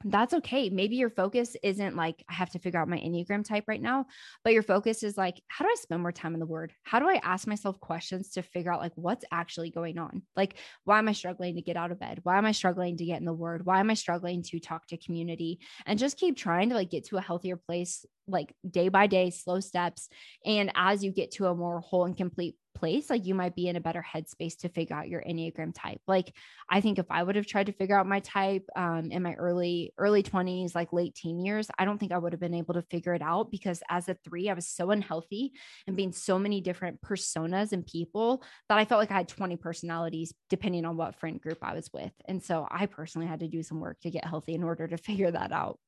that's 0.08 0.36
okay. 0.36 0.70
Maybe 0.70 0.98
your 0.98 1.10
focus 1.10 1.56
isn't 1.64 1.96
like, 1.96 2.24
I 2.30 2.34
have 2.34 2.52
to 2.52 2.60
figure 2.60 2.80
out 2.80 2.88
my 2.88 2.98
Enneagram 2.98 3.44
type 3.44 3.64
right 3.68 3.82
now, 3.82 4.06
but 4.44 4.54
your 4.54 4.62
focus 4.62 5.02
is 5.02 5.18
like, 5.18 5.42
how 5.48 5.66
do 5.66 5.72
I 5.72 5.76
spend 5.80 6.02
more 6.02 6.12
time 6.12 6.36
in 6.36 6.40
the 6.40 6.46
word? 6.46 6.74
How 6.84 7.00
do 7.00 7.10
I 7.10 7.20
ask 7.24 7.48
myself 7.48 7.80
questions 7.80 8.30
to 8.32 8.44
figure 8.44 8.72
out 8.72 8.82
like 8.82 8.92
what's 8.96 9.26
actually 9.32 9.72
going 9.72 9.98
on? 9.98 10.22
Like, 10.36 10.58
why 10.84 11.00
am 11.00 11.08
I 11.08 11.14
struggling 11.14 11.56
to 11.56 11.62
get 11.62 11.76
out 11.76 11.92
of 11.92 12.00
bed? 12.00 12.20
Why 12.22 12.38
am 12.38 12.46
I 12.46 12.52
struggling 12.52 12.98
to 12.98 13.06
get 13.06 13.20
in 13.20 13.26
the 13.26 13.34
word? 13.34 13.66
Why 13.66 13.80
am 13.80 13.90
I 13.90 13.96
struggling 13.96 14.44
to 14.44 14.60
talk 14.60 14.86
to 14.88 14.98
community? 14.98 15.60
And 15.88 15.98
just 15.98 16.18
keep 16.18 16.38
trying 16.38 16.70
to 16.70 16.76
like 16.76 16.92
get 16.92 17.08
to 17.08 17.18
a 17.18 17.22
healthier 17.22 17.58
place, 17.58 18.06
like 18.28 18.54
day 18.70 18.90
by 18.90 19.08
day, 19.08 19.32
slow 19.32 19.60
steps. 19.60 20.08
And 20.46 20.72
as 20.76 21.04
you 21.04 21.12
get 21.12 21.32
to 21.32 21.48
a 21.48 21.56
more 21.56 21.80
whole 21.80 22.06
and 22.06 22.16
complete 22.16 22.56
place, 22.76 23.10
like 23.10 23.26
you 23.26 23.34
might 23.34 23.56
be 23.56 23.68
in 23.68 23.76
a 23.76 23.82
better 23.82 24.06
headspace 24.06 24.58
to 24.58 24.70
figure 24.70 24.96
out 24.96 25.10
your 25.10 25.24
Enneagram 25.24 25.74
type. 25.74 26.02
Like 26.08 26.34
I 26.70 26.82
think 26.82 27.00
if 27.00 27.06
I 27.10 27.24
would 27.24 27.36
have 27.36 27.48
tried 27.48 27.68
to 27.68 27.72
figure 27.72 27.98
out 27.98 28.06
my 28.06 28.20
type 28.20 28.66
um, 28.76 29.10
in 29.12 29.24
my 29.24 29.34
early, 29.34 29.94
early 29.98 30.22
20s, 30.22 30.76
like 30.76 30.94
late 30.94 31.16
teen 31.16 31.40
years, 31.40 31.68
I 31.80 31.86
don't 31.86 31.98
think 31.98 32.12
I 32.12 32.18
would 32.18 32.34
have 32.34 32.40
been 32.40 32.54
able 32.54 32.76
to 32.76 32.82
figure 32.84 33.14
it 33.14 33.22
out 33.22 33.50
because 33.50 33.82
as 33.90 34.10
a 34.10 34.18
three, 34.24 34.50
I 34.50 34.54
was 34.54 34.68
so 34.68 34.92
unhealthy 34.92 35.54
and 35.88 35.96
being 35.96 36.12
so 36.12 36.38
many 36.38 36.62
different 36.62 37.02
personas 37.02 37.72
and 37.72 37.86
people 37.86 38.44
that 38.70 38.78
I 38.78 38.86
felt 38.86 39.00
like 39.00 39.12
I 39.12 39.16
had 39.18 39.28
20 39.28 39.58
personalities 39.58 40.34
depending 40.50 40.86
on 40.86 40.98
what 40.98 41.16
friend 41.16 41.42
group 41.42 41.60
I 41.62 41.74
was 41.74 41.90
with. 41.94 42.12
And 42.28 42.44
so 42.44 42.68
I 42.70 42.86
personally 42.86 43.28
had 43.28 43.40
to 43.40 43.48
do 43.48 43.64
some 43.64 43.80
work 43.80 44.00
to 44.02 44.12
get 44.12 44.26
healthy 44.26 44.54
in 44.54 44.64
order 44.64 44.88
to 44.88 44.98
figure 45.06 45.32
that 45.32 45.52
out. 45.52 45.80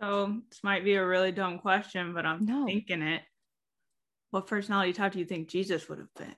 So 0.00 0.40
this 0.50 0.64
might 0.64 0.82
be 0.82 0.94
a 0.94 1.06
really 1.06 1.30
dumb 1.30 1.60
question, 1.60 2.12
but 2.12 2.26
I'm 2.26 2.44
no. 2.44 2.66
thinking 2.66 3.02
it 3.02 3.22
what 4.32 4.48
personality 4.48 4.92
type 4.92 5.12
do 5.12 5.20
you 5.20 5.24
think 5.24 5.48
Jesus 5.48 5.88
would 5.88 5.98
have 5.98 6.12
been? 6.16 6.34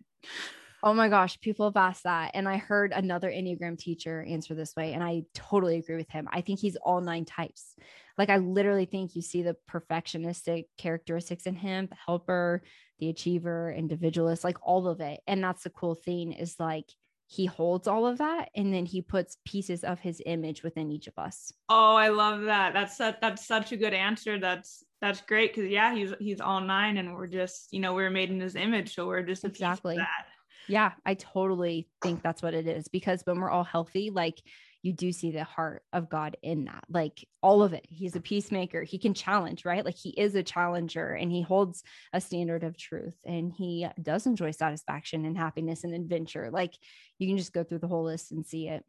Oh 0.83 0.93
my 0.93 1.09
gosh, 1.09 1.41
people 1.41 1.65
have 1.67 1.77
asked 1.79 2.03
that. 2.03 2.33
And 2.35 2.47
I 2.47 2.59
heard 2.59 2.93
another 2.93 3.31
Enneagram 3.31 3.79
teacher 3.79 4.23
answer 4.23 4.55
this 4.55 4.77
way. 4.77 4.93
And 4.93 5.03
I 5.03 5.23
totally 5.33 5.79
agree 5.79 5.97
with 5.97 6.11
him. 6.11 6.29
I 6.31 6.43
think 6.43 6.61
he's 6.61 6.77
all 6.77 7.01
nine 7.01 7.25
types. 7.25 7.75
Like, 8.19 8.29
I 8.29 8.37
literally 8.37 8.85
think 8.85 9.17
you 9.17 9.23
see 9.23 9.43
the 9.43 9.57
perfectionistic 9.71 10.67
characteristics 10.77 11.47
in 11.47 11.55
him, 11.55 11.87
the 11.87 11.97
helper, 12.05 12.63
the 12.99 13.09
achiever, 13.09 13.73
individualist, 13.73 14.45
like 14.45 14.59
all 14.63 14.87
of 14.87 15.01
it. 15.01 15.21
And 15.27 15.43
that's 15.43 15.63
the 15.63 15.71
cool 15.71 15.95
thing 15.95 16.33
is 16.33 16.57
like, 16.59 16.91
he 17.27 17.47
holds 17.47 17.89
all 17.89 18.07
of 18.07 18.19
that 18.19 18.51
and 18.55 18.73
then 18.73 18.85
he 18.85 19.01
puts 19.01 19.39
pieces 19.47 19.83
of 19.83 19.99
his 19.99 20.21
image 20.27 20.63
within 20.63 20.91
each 20.91 21.07
of 21.07 21.15
us. 21.17 21.55
Oh, 21.71 21.97
I 21.97 22.09
love 22.09 22.43
that. 22.43 22.75
That's 22.75 22.99
such, 22.99 23.17
that's 23.21 23.47
such 23.47 23.73
a 23.73 23.79
good 23.79 23.95
answer. 23.95 24.39
That's 24.39 24.85
that's 25.05 25.21
great 25.21 25.55
because 25.55 25.71
yeah, 25.71 25.95
he's 25.95 26.15
he's 26.19 26.41
all 26.41 26.63
nine 26.63 26.97
and 26.97 27.15
we're 27.15 27.27
just, 27.27 27.71
you 27.73 27.81
know, 27.81 27.93
we 27.93 28.03
are 28.05 28.11
made 28.11 28.31
in 28.31 28.41
his 28.41 28.57
image. 28.57 28.95
So 28.95 29.07
we're 29.07 29.23
just 29.23 29.45
exactly 29.45 29.99
that. 29.99 30.27
Yeah, 30.67 30.93
I 31.05 31.13
totally 31.13 31.91
think 32.01 32.23
that's 32.23 32.41
what 32.41 32.55
it 32.55 32.67
is 32.67 32.89
because 32.89 33.21
when 33.25 33.39
we're 33.39 33.51
all 33.51 33.65
healthy, 33.65 34.09
like 34.09 34.41
you 34.81 34.95
do 34.95 35.13
see 35.13 35.31
the 35.31 35.45
heart 35.45 35.83
of 35.93 36.09
God 36.09 36.39
in 36.43 36.65
that, 36.65 36.85
like 36.89 37.29
all 37.43 37.63
of 37.63 37.75
it. 37.75 37.85
He's 37.91 38.17
a 38.17 38.21
peacemaker. 38.21 38.83
He 38.83 38.99
can 38.99 39.13
challenge, 39.13 39.67
right? 39.67 39.85
Like 39.85 39.99
he 39.99 40.09
is 40.09 40.35
a 40.37 40.43
challenger 40.43 41.11
and 41.11 41.31
he 41.31 41.43
holds 41.43 41.83
a 42.15 42.21
standard 42.21 42.65
of 42.65 42.79
truth 42.79 43.17
and 43.27 43.53
he 43.53 43.87
does 44.01 44.25
enjoy 44.25 44.53
satisfaction 44.53 45.27
and 45.27 45.37
happiness 45.37 45.85
and 45.85 45.95
adventure. 45.95 46.49
Like 46.51 46.73
you 47.19 47.29
can 47.29 47.37
just 47.37 47.53
go 47.53 47.63
through 47.63 47.81
the 47.81 47.89
whole 47.89 48.05
list 48.05 48.33
and 48.33 48.47
see 48.47 48.69
it. 48.69 48.87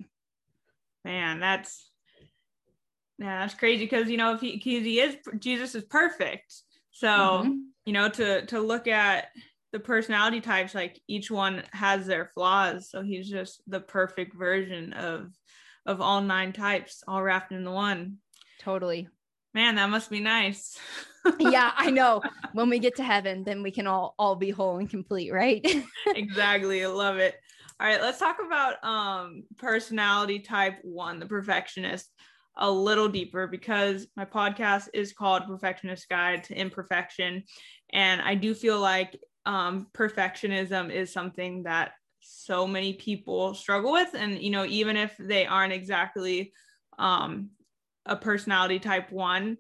Man, 1.03 1.41
that's 1.41 1.89
yeah, 3.17 3.41
that's 3.41 3.53
crazy 3.53 3.85
because 3.85 4.09
you 4.09 4.17
know 4.17 4.33
if 4.33 4.41
he 4.41 4.57
he 4.57 4.99
is 4.99 5.15
Jesus 5.39 5.75
is 5.75 5.83
perfect. 5.85 6.53
So 6.91 7.07
mm-hmm. 7.07 7.53
you 7.85 7.93
know 7.93 8.09
to 8.09 8.45
to 8.47 8.59
look 8.59 8.87
at 8.87 9.27
the 9.71 9.79
personality 9.79 10.41
types 10.41 10.75
like 10.75 11.01
each 11.07 11.31
one 11.31 11.63
has 11.71 12.05
their 12.05 12.25
flaws. 12.33 12.89
So 12.89 13.01
he's 13.01 13.29
just 13.29 13.61
the 13.67 13.79
perfect 13.79 14.35
version 14.35 14.93
of 14.93 15.31
of 15.85 16.01
all 16.01 16.21
nine 16.21 16.51
types 16.51 17.03
all 17.07 17.21
wrapped 17.21 17.51
in 17.51 17.63
the 17.63 17.71
one. 17.71 18.17
Totally. 18.59 19.07
Man 19.53 19.75
that 19.75 19.89
must 19.89 20.09
be 20.09 20.19
nice. 20.19 20.77
Yeah 21.39 21.71
i 21.75 21.89
know. 21.89 22.21
When 22.53 22.69
we 22.69 22.77
get 22.79 22.97
to 22.97 23.03
heaven 23.03 23.43
then 23.43 23.63
we 23.63 23.71
can 23.71 23.87
all 23.87 24.13
all 24.19 24.35
be 24.35 24.51
whole 24.51 24.77
and 24.77 24.89
complete 24.89 25.31
right? 25.31 25.65
Exactly. 26.07 26.83
I 26.83 26.87
love 26.87 27.17
it. 27.17 27.35
All 27.79 27.87
right 27.87 28.01
let's 28.01 28.19
talk 28.19 28.37
about 28.45 28.83
um 28.83 29.43
personality 29.57 30.39
type 30.39 30.79
one 30.83 31.19
the 31.19 31.25
perfectionist 31.25 32.09
a 32.57 32.69
little 32.69 33.09
deeper 33.09 33.47
because 33.47 34.07
my 34.15 34.25
podcast 34.25 34.87
is 34.93 35.13
called 35.13 35.45
perfectionist 35.45 36.07
guide 36.09 36.43
to 36.45 36.57
imperfection. 36.57 37.43
And 37.91 38.21
i 38.21 38.35
do 38.35 38.53
feel 38.53 38.79
like 38.79 39.19
um, 39.45 39.87
perfectionism 39.93 40.91
is 40.91 41.13
something 41.13 41.63
that 41.63 41.91
so 42.19 42.65
many 42.65 42.93
people 42.93 43.53
struggle 43.53 43.91
with. 43.91 44.13
And 44.15 44.39
you 44.41 44.49
know 44.49 44.65
even 44.65 44.97
if 44.97 45.15
they 45.19 45.45
aren't 45.45 45.73
exactly 45.73 46.53
um, 46.97 47.49
a 48.05 48.15
personality 48.15 48.79
type 48.79 49.11
one 49.11 49.57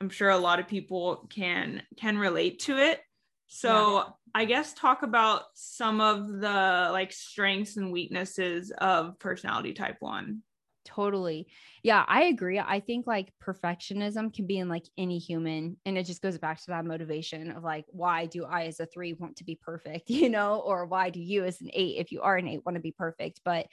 i'm 0.00 0.08
sure 0.08 0.30
a 0.30 0.38
lot 0.38 0.58
of 0.58 0.66
people 0.66 1.28
can 1.30 1.82
can 1.96 2.18
relate 2.18 2.60
to 2.60 2.76
it. 2.78 3.00
So 3.46 3.96
yeah. 3.96 4.04
i 4.34 4.44
guess 4.44 4.74
talk 4.74 5.02
about 5.02 5.42
some 5.54 6.00
of 6.00 6.26
the 6.28 6.88
like 6.92 7.12
strengths 7.12 7.76
and 7.76 7.92
weaknesses 7.92 8.72
of 8.76 9.18
personality 9.18 9.72
type 9.72 9.96
one 10.00 10.42
Totally. 10.84 11.46
Yeah, 11.82 12.04
I 12.06 12.24
agree. 12.24 12.58
I 12.58 12.80
think 12.80 13.06
like 13.06 13.32
perfectionism 13.42 14.34
can 14.34 14.46
be 14.46 14.58
in 14.58 14.68
like 14.68 14.84
any 14.98 15.18
human. 15.18 15.76
And 15.86 15.96
it 15.96 16.04
just 16.04 16.22
goes 16.22 16.38
back 16.38 16.58
to 16.60 16.66
that 16.68 16.84
motivation 16.84 17.50
of 17.50 17.62
like, 17.64 17.86
why 17.88 18.26
do 18.26 18.44
I 18.44 18.64
as 18.64 18.80
a 18.80 18.86
three 18.86 19.14
want 19.14 19.36
to 19.36 19.44
be 19.44 19.58
perfect, 19.60 20.10
you 20.10 20.28
know, 20.28 20.60
or 20.60 20.86
why 20.86 21.10
do 21.10 21.20
you 21.20 21.44
as 21.44 21.60
an 21.60 21.70
eight, 21.72 21.96
if 21.98 22.12
you 22.12 22.22
are 22.22 22.36
an 22.36 22.48
eight, 22.48 22.64
want 22.64 22.76
to 22.76 22.82
be 22.82 22.92
perfect? 22.92 23.40
But 23.44 23.66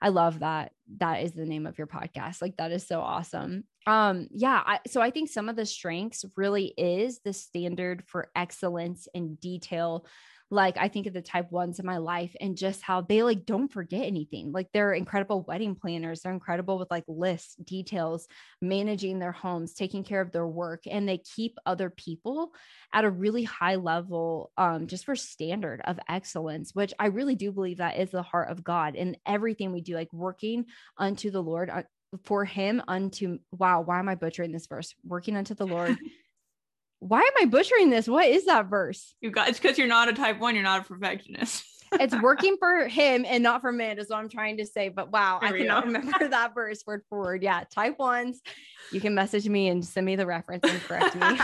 I 0.00 0.10
love 0.10 0.40
that. 0.40 0.72
That 0.98 1.22
is 1.22 1.32
the 1.32 1.46
name 1.46 1.66
of 1.66 1.78
your 1.78 1.86
podcast. 1.86 2.42
Like 2.42 2.56
that 2.58 2.72
is 2.72 2.86
so 2.86 3.00
awesome. 3.00 3.64
Um, 3.86 4.28
yeah. 4.30 4.62
I, 4.64 4.80
so 4.88 5.00
I 5.00 5.10
think 5.10 5.30
some 5.30 5.48
of 5.48 5.56
the 5.56 5.64
strengths 5.64 6.24
really 6.36 6.74
is 6.76 7.20
the 7.24 7.32
standard 7.32 8.02
for 8.06 8.30
excellence 8.34 9.08
and 9.14 9.40
detail 9.40 10.04
like 10.50 10.76
I 10.78 10.88
think 10.88 11.06
of 11.06 11.12
the 11.12 11.22
type 11.22 11.50
ones 11.50 11.80
in 11.80 11.86
my 11.86 11.96
life 11.96 12.34
and 12.40 12.56
just 12.56 12.80
how 12.80 13.00
they 13.00 13.22
like 13.22 13.44
don't 13.46 13.72
forget 13.72 14.04
anything. 14.04 14.52
Like 14.52 14.68
they're 14.72 14.92
incredible 14.92 15.42
wedding 15.42 15.74
planners. 15.74 16.20
They're 16.20 16.32
incredible 16.32 16.78
with 16.78 16.90
like 16.90 17.04
lists, 17.08 17.56
details, 17.56 18.28
managing 18.62 19.18
their 19.18 19.32
homes, 19.32 19.74
taking 19.74 20.04
care 20.04 20.20
of 20.20 20.30
their 20.30 20.46
work, 20.46 20.84
and 20.88 21.08
they 21.08 21.18
keep 21.18 21.58
other 21.66 21.90
people 21.90 22.52
at 22.92 23.04
a 23.04 23.10
really 23.10 23.42
high 23.42 23.76
level 23.76 24.52
um, 24.56 24.86
just 24.86 25.04
for 25.04 25.16
standard 25.16 25.80
of 25.84 25.98
excellence, 26.08 26.74
which 26.74 26.94
I 26.98 27.06
really 27.06 27.34
do 27.34 27.50
believe 27.50 27.78
that 27.78 27.98
is 27.98 28.10
the 28.10 28.22
heart 28.22 28.50
of 28.50 28.62
God 28.62 28.94
in 28.94 29.16
everything 29.26 29.72
we 29.72 29.80
do, 29.80 29.94
like 29.94 30.12
working 30.12 30.66
unto 30.96 31.30
the 31.30 31.42
Lord. 31.42 31.70
Uh, 31.70 31.82
for 32.22 32.44
him 32.44 32.80
unto 32.86 33.38
wow 33.50 33.80
why 33.80 33.98
am 33.98 34.08
i 34.08 34.14
butchering 34.14 34.52
this 34.52 34.68
verse 34.68 34.94
working 35.04 35.36
unto 35.36 35.54
the 35.54 35.66
lord 35.66 35.98
why 37.00 37.20
am 37.20 37.32
I 37.40 37.44
butchering 37.46 37.90
this? 37.90 38.08
What 38.08 38.26
is 38.26 38.46
that 38.46 38.66
verse? 38.66 39.14
You 39.20 39.30
got 39.30 39.48
it's 39.48 39.58
because 39.58 39.78
you're 39.78 39.86
not 39.86 40.08
a 40.08 40.12
type 40.12 40.40
one, 40.40 40.54
you're 40.54 40.64
not 40.64 40.82
a 40.82 40.84
perfectionist. 40.84 41.64
it's 41.92 42.14
working 42.22 42.56
for 42.58 42.88
him 42.88 43.24
and 43.26 43.42
not 43.42 43.60
for 43.60 43.72
men, 43.72 43.98
is 43.98 44.08
what 44.08 44.18
I'm 44.18 44.28
trying 44.28 44.56
to 44.58 44.66
say. 44.66 44.88
But 44.88 45.12
wow, 45.12 45.38
I 45.42 45.52
cannot 45.52 45.84
go. 45.84 45.92
remember 45.92 46.28
that 46.30 46.54
verse 46.54 46.82
word 46.86 47.02
for 47.08 47.18
word. 47.18 47.42
Yeah, 47.42 47.64
type 47.70 47.98
ones. 47.98 48.40
You 48.92 49.00
can 49.00 49.14
message 49.14 49.48
me 49.48 49.68
and 49.68 49.84
send 49.84 50.06
me 50.06 50.16
the 50.16 50.26
reference 50.26 50.68
and 50.68 50.80
correct 50.82 51.14
me. 51.16 51.38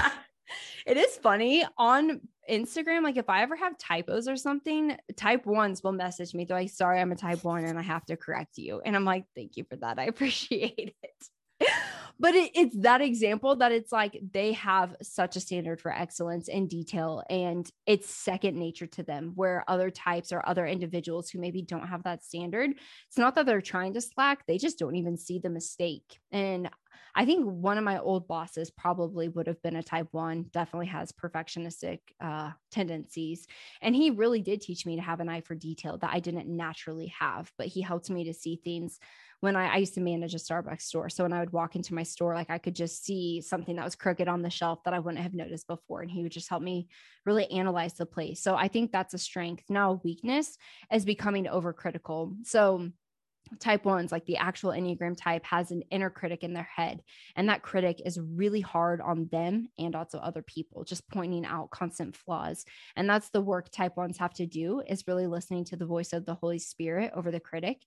it 0.87 0.97
is 0.97 1.17
funny 1.17 1.65
on 1.77 2.21
Instagram. 2.51 3.03
Like 3.03 3.17
if 3.17 3.29
I 3.29 3.43
ever 3.43 3.57
have 3.57 3.79
typos 3.79 4.29
or 4.29 4.37
something, 4.37 4.97
type 5.17 5.47
ones 5.47 5.83
will 5.83 5.93
message 5.93 6.35
me. 6.35 6.45
They're 6.45 6.59
like, 6.59 6.71
sorry, 6.71 7.01
I'm 7.01 7.13
a 7.13 7.17
type 7.17 7.45
one 7.45 7.65
and 7.65 7.79
I 7.79 7.83
have 7.83 8.05
to 8.07 8.17
correct 8.17 8.59
you. 8.59 8.81
And 8.85 8.97
I'm 8.97 9.05
like, 9.05 9.25
thank 9.37 9.57
you 9.57 9.65
for 9.65 9.77
that. 9.77 9.99
I 9.99 10.05
appreciate 10.05 10.95
it 11.03 11.69
but 12.23 12.35
it, 12.35 12.51
it's 12.55 12.77
that 12.79 13.03
example 13.03 13.57
that 13.57 13.73
it's 13.73 13.93
like 13.93 14.19
they 14.33 14.53
have 14.53 14.97
such 15.03 15.37
a 15.37 15.41
standard 15.41 15.81
for 15.81 15.93
excellence 15.93 16.49
and 16.49 16.71
detail 16.71 17.23
and 17.29 17.69
it's 17.85 18.09
second 18.09 18.57
nature 18.57 18.87
to 18.87 19.03
them 19.03 19.33
where 19.35 19.65
other 19.69 19.91
types 19.91 20.33
or 20.33 20.49
other 20.49 20.67
individuals 20.67 21.29
who 21.29 21.39
maybe 21.39 21.61
don't 21.61 21.89
have 21.89 22.05
that 22.05 22.25
standard 22.25 22.71
it's 23.09 23.19
not 23.19 23.35
that 23.35 23.45
they're 23.45 23.61
trying 23.61 23.93
to 23.93 24.01
slack 24.01 24.47
they 24.47 24.57
just 24.57 24.79
don't 24.79 24.97
even 24.97 25.17
see 25.17 25.39
the 25.39 25.51
mistake. 25.51 26.21
And 26.31 26.71
I 27.15 27.25
think 27.27 27.45
one 27.45 27.79
of 27.79 27.85
my 27.85 27.99
old 27.99 28.27
bosses 28.27 28.71
probably 28.71 29.29
would 29.29 29.47
have 29.47 29.63
been 29.63 29.77
a 29.77 29.83
type 29.83 30.09
one, 30.13 30.47
definitely 30.53 30.87
has 30.87 31.13
perfectionistic 31.13 31.99
uh, 32.21 32.53
tendencies. 32.71 33.47
And 33.83 33.95
he 33.95 34.11
really 34.11 34.41
did 34.41 34.63
teach 34.63 34.87
me 34.87 34.97
to 34.97 35.03
have 35.03 35.21
an 35.21 35.29
eye 35.29 35.43
for 35.43 35.55
detail 35.55 35.99
that 35.99 36.13
I 36.13 36.21
didn't 36.21 36.49
naturally 36.49 37.13
have, 37.19 37.53
but 37.59 37.67
he 37.67 37.83
helped 37.83 38.09
me 38.09 38.25
to 38.25 38.35
see 38.35 38.57
things 38.57 38.99
when 39.41 39.57
I, 39.57 39.75
I, 39.75 39.77
used 39.79 39.95
to 39.95 40.01
manage 40.01 40.35
a 40.35 40.39
Starbucks 40.39 40.83
store. 40.83 41.09
So 41.09 41.25
when 41.25 41.33
I 41.33 41.41
would 41.41 41.53
walk 41.53 41.75
into 41.75 41.95
my 41.95 42.05
store, 42.05 42.33
like 42.33 42.49
I 42.49 42.59
could 42.59 42.77
just 42.77 43.05
see 43.05 43.41
something 43.41 43.75
that 43.75 43.85
was 43.85 43.97
crooked 43.97 44.29
on 44.29 44.41
the 44.41 44.51
shelf 44.51 44.85
that 44.85 44.95
I 44.95 45.01
wouldn't 45.01 45.23
have 45.23 45.35
noticed 45.35 45.67
before. 45.67 46.01
And 46.01 46.11
he 46.11 46.23
would 46.23 46.31
just 46.31 46.49
help 46.49 46.63
me 46.63 46.89
really 47.27 47.51
analyze 47.51 47.95
the 47.95 48.07
place. 48.07 48.41
So 48.41 48.55
I 48.55 48.69
think 48.69 48.93
that's 48.93 49.15
a 49.15 49.19
strength. 49.19 49.65
Now, 49.69 49.91
a 49.91 50.01
weakness 50.05 50.57
is 50.93 51.05
becoming 51.05 51.47
overcritical. 51.47 52.37
So 52.47 52.91
type 53.59 53.85
ones, 53.85 54.13
like 54.13 54.25
the 54.27 54.37
actual 54.37 54.71
Enneagram 54.71 55.17
type, 55.17 55.45
has 55.45 55.71
an 55.71 55.83
inner 55.91 56.11
critic 56.11 56.45
in 56.45 56.53
their 56.53 56.69
head. 56.75 57.03
And 57.37 57.49
that 57.49 57.63
critic 57.63 58.03
is 58.05 58.21
really 58.21 58.61
hard 58.61 59.01
on 59.01 59.29
them 59.31 59.69
and 59.79 59.95
also 59.95 60.19
other 60.19 60.43
people, 60.43 60.85
just 60.85 61.09
pointing 61.11 61.45
out 61.45 61.71
constant 61.71 62.17
flaws. 62.17 62.65
And 62.97 63.09
that's 63.09 63.31
the 63.31 63.41
work 63.41 63.71
type 63.71 63.97
ones 63.97 64.19
have 64.19 64.35
to 64.35 64.47
do 64.47 64.83
is 64.87 65.07
really 65.07 65.27
listening 65.27 65.65
to 65.67 65.77
the 65.77 65.87
voice 65.87 66.13
of 66.13 66.27
the 66.27 66.35
Holy 66.35 66.59
Spirit 66.59 67.13
over 67.15 67.31
the 67.31 67.41
critic 67.41 67.79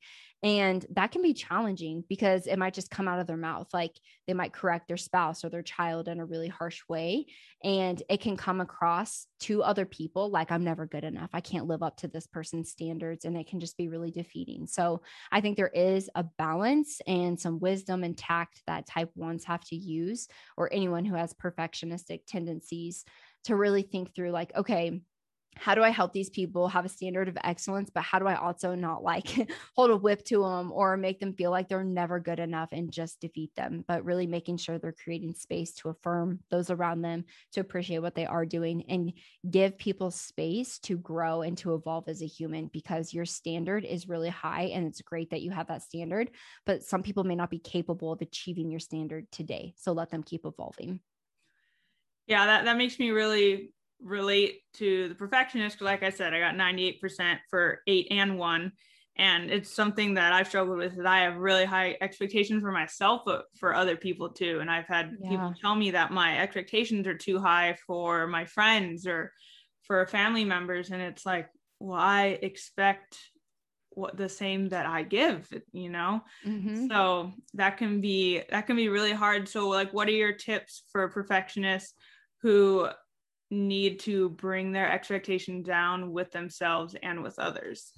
and 0.46 0.86
that 0.92 1.12
can 1.12 1.24
be 1.24 1.34
challenging 1.34 2.04
because 2.08 2.46
it 2.46 2.60
might 2.60 2.76
just 2.76 2.92
come 2.92 3.08
out 3.08 3.20
of 3.20 3.26
their 3.26 3.36
mouth. 3.36 3.68
Like 3.74 4.00
they 4.28 4.34
might 4.36 4.54
correct 4.54 4.88
their 4.88 4.96
spouse 4.96 5.44
or 5.44 5.50
their 5.50 5.64
child 5.64 6.08
in 6.08 6.20
a 6.20 6.26
really 6.26 6.50
harsh 6.50 6.82
way. 6.88 7.26
And 7.64 8.02
it 8.10 8.22
can 8.22 8.38
come 8.38 8.62
across 8.62 9.26
to 9.42 9.62
other 9.64 9.86
people 9.86 10.30
like, 10.30 10.52
I'm 10.52 10.64
never 10.64 10.86
good 10.86 11.04
enough. 11.04 11.30
I 11.34 11.42
can't 11.42 11.68
live 11.68 11.84
up 11.84 11.98
to 11.98 12.08
this 12.08 12.26
person's 12.26 12.72
standards. 12.72 13.26
And 13.26 13.36
it 13.36 13.48
can 13.48 13.60
just 13.60 13.78
be 13.78 13.90
really 13.90 14.12
defeating. 14.12 14.66
So 14.68 15.02
I 15.32 15.42
think 15.42 15.58
there 15.58 15.68
is 15.68 16.10
a 16.16 16.24
balance 16.24 17.02
and 17.06 17.40
some 17.40 17.60
wisdom 17.60 18.04
and 18.04 18.18
tact 18.18 18.62
that 18.68 18.88
type 18.88 19.12
ones 19.16 19.44
have 19.46 19.64
to 19.66 19.76
use, 19.76 20.28
or 20.56 20.72
anyone 20.72 21.06
who 21.06 21.16
has 21.16 21.34
perfectionistic 21.34 22.22
tendencies 22.28 23.04
to 23.44 23.56
really 23.56 23.84
think 23.84 24.16
through, 24.16 24.32
like, 24.32 24.56
okay, 24.56 25.02
how 25.58 25.74
do 25.74 25.84
I 25.84 25.90
help 25.90 26.12
these 26.14 26.30
people 26.30 26.68
have 26.68 26.86
a 26.86 26.90
standard 26.90 27.28
of 27.28 27.38
excellence? 27.44 27.90
But 27.90 28.04
how 28.04 28.20
do 28.20 28.28
I 28.28 28.36
also 28.36 28.76
not 28.76 29.04
like 29.04 29.50
hold 29.76 29.90
a 29.90 29.98
whip 29.98 30.24
to 30.26 30.42
them 30.44 30.72
or 30.72 30.98
make 30.98 31.20
them 31.20 31.34
feel 31.34 31.52
like 31.52 31.70
they're 31.70 31.84
never 31.84 32.20
good 32.20 32.40
enough 32.40 32.70
and 32.72 32.92
just 32.92 33.22
defeat 33.22 33.56
them, 33.56 33.84
but 33.88 34.04
really 34.04 34.28
making 34.28 34.58
sure 34.58 34.78
they're 34.78 34.92
creating 34.92 35.34
space 35.34 35.74
to 35.76 35.90
affirm 35.90 36.40
those 36.50 36.70
around 36.70 37.02
them, 37.02 37.26
to 37.54 37.62
appreciate 37.62 38.00
what 38.00 38.16
they 38.16 38.26
are 38.26 38.46
doing, 38.46 38.84
and 38.90 39.14
give 39.50 39.78
people 39.78 40.12
space 40.12 40.78
to 40.80 40.98
grow 40.98 41.42
and 41.42 41.58
to 41.60 41.74
evolve 41.74 42.08
as 42.08 42.22
a 42.22 42.28
human 42.28 42.68
because 42.68 43.14
your 43.14 43.26
standard 43.26 43.86
is 43.86 44.10
really 44.10 44.30
high 44.30 44.72
and 44.74 44.86
it's 44.86 45.02
great 45.02 45.30
that 45.30 45.42
you 45.42 45.52
have 45.52 45.68
that 45.68 45.84
standard. 45.84 46.30
But 46.66 46.84
some 46.84 47.02
people 47.02 47.24
may 47.24 47.36
not 47.36 47.50
be 47.50 47.60
capable 47.60 48.12
of 48.12 48.22
achieving 48.22 48.70
your 48.70 48.80
standard 48.80 49.32
today. 49.32 49.74
So 49.78 49.94
let 49.94 50.10
them 50.10 50.24
keep 50.24 50.46
evolving. 50.46 51.00
Yeah, 52.28 52.46
that, 52.48 52.66
that 52.66 52.78
makes 52.78 52.98
me 52.98 53.12
really 53.12 53.72
relate 54.06 54.62
to 54.76 55.10
the 55.10 55.16
perfectionist. 55.16 55.82
Like 55.82 56.04
I 56.04 56.12
said, 56.12 56.34
I 56.34 56.40
got 56.40 56.56
98% 56.56 57.40
for 57.50 57.82
eight 57.88 58.08
and 58.12 58.38
one. 58.38 58.72
And 59.18 59.50
it's 59.50 59.74
something 59.74 60.14
that 60.16 60.34
I've 60.34 60.48
struggled 60.48 60.78
with 60.78 60.98
that 60.98 61.06
I 61.06 61.22
have 61.22 61.38
really 61.38 61.66
high 61.66 61.98
expectations 62.02 62.62
for 62.62 62.72
myself, 62.72 63.22
but 63.26 63.46
for 63.56 63.74
other 63.74 63.96
people 63.96 64.30
too. 64.30 64.60
And 64.60 64.70
I've 64.70 64.88
had 64.88 65.16
yeah. 65.20 65.30
people 65.30 65.54
tell 65.60 65.74
me 65.74 65.92
that 65.92 66.12
my 66.12 66.40
expectations 66.40 67.08
are 67.08 67.18
too 67.18 67.40
high 67.40 67.78
for 67.88 68.28
my 68.28 68.46
friends 68.46 69.08
or 69.08 69.32
for 69.84 70.06
family 70.06 70.44
members. 70.44 70.92
And 70.92 71.02
it's 71.02 71.26
like, 71.26 71.48
well, 71.80 72.00
I 72.00 72.38
expect 72.42 73.18
what 73.92 74.18
the 74.18 74.28
same 74.28 74.68
that 74.70 74.86
I 74.86 75.04
give, 75.04 75.50
you 75.72 75.90
know? 75.90 76.22
Mm-hmm. 76.46 76.88
So 76.88 77.32
that 77.54 77.78
can 77.78 78.02
be 78.02 78.42
that 78.50 78.68
can 78.68 78.76
be 78.76 78.90
really 78.90 79.14
hard. 79.14 79.48
So 79.48 79.70
like 79.70 79.94
what 79.94 80.10
are 80.10 80.12
your 80.12 80.34
tips 80.34 80.84
for 80.92 81.08
perfectionists 81.08 81.94
who 82.42 82.90
need 83.56 84.00
to 84.02 84.30
bring 84.30 84.72
their 84.72 84.92
expectation 84.92 85.64
down 85.64 86.12
with 86.12 86.32
themselves 86.32 86.96
and 87.02 87.24
with 87.24 87.40
others. 87.40 87.92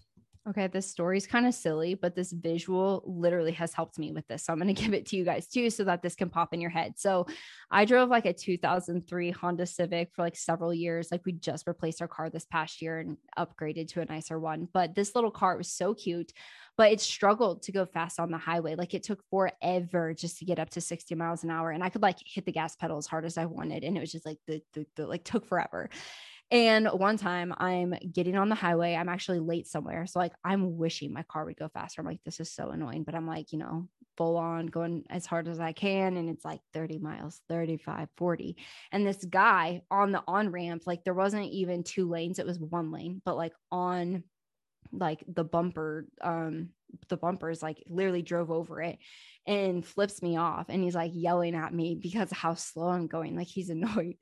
Okay, 0.50 0.68
this 0.68 0.90
story's 0.90 1.28
kind 1.28 1.46
of 1.46 1.54
silly, 1.54 1.94
but 1.94 2.16
this 2.16 2.32
visual 2.32 3.04
literally 3.06 3.52
has 3.52 3.74
helped 3.74 4.00
me 4.00 4.14
with 4.14 4.26
this. 4.28 4.46
So 4.46 4.54
I'm 4.54 4.60
going 4.60 4.74
to 4.76 4.82
give 4.82 4.94
it 4.94 5.06
to 5.08 5.18
you 5.18 5.26
guys 5.26 5.48
too 5.48 5.70
so 5.70 5.84
that 5.84 6.02
this 6.02 6.16
can 6.16 6.30
pop 6.30 6.54
in 6.54 6.62
your 6.62 6.70
head. 6.70 6.94
So 6.98 7.28
I 7.70 7.84
drove 7.84 8.10
like 8.10 8.26
a 8.26 8.34
2003 8.34 9.32
Honda 9.32 9.66
Civic 9.66 10.12
for 10.14 10.22
like 10.22 10.38
several 10.38 10.74
years. 10.74 11.10
Like 11.12 11.26
we 11.26 11.34
just 11.34 11.68
replaced 11.68 12.02
our 12.02 12.08
car 12.08 12.30
this 12.30 12.46
past 12.46 12.82
year 12.82 13.00
and 13.00 13.18
upgraded 13.38 13.90
to 13.90 14.02
a 14.02 14.06
nicer 14.06 14.40
one. 14.40 14.70
But 14.74 14.96
this 14.96 15.16
little 15.16 15.32
car 15.32 15.58
was 15.58 15.72
so 15.72 15.94
cute 15.94 16.32
but 16.78 16.92
it 16.92 17.02
struggled 17.02 17.64
to 17.64 17.72
go 17.72 17.86
fast 17.86 18.20
on 18.20 18.30
the 18.30 18.38
highway. 18.38 18.76
Like 18.76 18.94
it 18.94 19.02
took 19.02 19.20
forever 19.32 20.14
just 20.14 20.38
to 20.38 20.46
get 20.46 20.60
up 20.60 20.70
to 20.72 20.82
60 20.82 21.16
miles 21.16 21.44
an 21.44 21.50
hour. 21.50 21.72
And 21.72 21.84
I 21.84 21.90
could 21.90 22.04
like 22.04 22.20
hit 22.24 22.46
the 22.46 22.52
gas 22.52 22.76
pedal 22.76 22.98
as 22.98 23.08
hard 23.08 23.26
as 23.26 23.38
I 23.38 23.46
wanted. 23.46 23.84
And 23.84 23.98
it 23.98 24.00
was 24.00 24.12
just 24.12 24.28
like 24.28 24.38
the, 24.46 24.62
the, 24.74 24.86
the 24.96 25.08
like 25.08 25.24
took 25.24 25.48
forever. 25.48 25.90
And 26.50 26.88
one 26.88 27.18
time 27.18 27.54
I'm 27.58 27.94
getting 28.12 28.38
on 28.38 28.48
the 28.48 28.56
highway, 28.56 28.96
I'm 28.96 29.10
actually 29.10 29.40
late 29.40 29.68
somewhere. 29.68 30.06
So 30.06 30.20
like 30.20 30.34
I'm 30.46 30.78
wishing 30.78 31.12
my 31.12 31.24
car 31.24 31.44
would 31.46 31.58
go 31.58 31.68
faster. 31.68 32.00
I'm 32.02 32.08
like, 32.08 32.24
this 32.24 32.40
is 32.40 32.50
so 32.52 32.70
annoying. 32.70 33.04
But 33.04 33.16
I'm 33.16 33.28
like, 33.28 33.52
you 33.52 33.60
know, 33.60 33.90
full 34.16 34.38
on 34.38 34.68
going 34.68 35.04
as 35.10 35.26
hard 35.26 35.48
as 35.48 35.60
I 35.60 35.74
can. 35.74 36.16
And 36.16 36.30
it's 36.30 36.46
like 36.46 36.62
30 36.74 37.00
miles, 37.00 37.42
35, 37.50 38.08
40. 38.16 38.56
And 38.92 39.06
this 39.06 39.26
guy 39.26 39.82
on 39.92 40.12
the 40.12 40.24
on 40.28 40.50
ramp, 40.50 40.84
like 40.86 41.04
there 41.04 41.14
wasn't 41.14 41.52
even 41.52 41.84
two 41.84 42.08
lanes, 42.08 42.40
it 42.40 42.46
was 42.46 42.60
one 42.60 42.92
lane, 42.92 43.22
but 43.26 43.36
like 43.36 43.54
on 43.72 44.24
like 44.94 45.24
the 45.28 45.44
bumper 45.44 46.06
um 46.22 46.70
the 47.10 47.18
bumpers 47.18 47.62
like 47.62 47.84
literally 47.90 48.22
drove 48.22 48.50
over 48.50 48.82
it 48.82 48.98
and 49.46 49.86
flips 49.86 50.22
me 50.22 50.38
off 50.38 50.68
and 50.70 50.82
he's 50.82 50.96
like 50.96 51.12
yelling 51.14 51.56
at 51.56 51.74
me 51.74 51.96
because 51.96 52.32
how 52.32 52.54
slow 52.54 52.88
I'm 52.88 53.08
going 53.08 53.36
like 53.36 53.48
he's 53.48 53.70
annoyed 53.70 54.16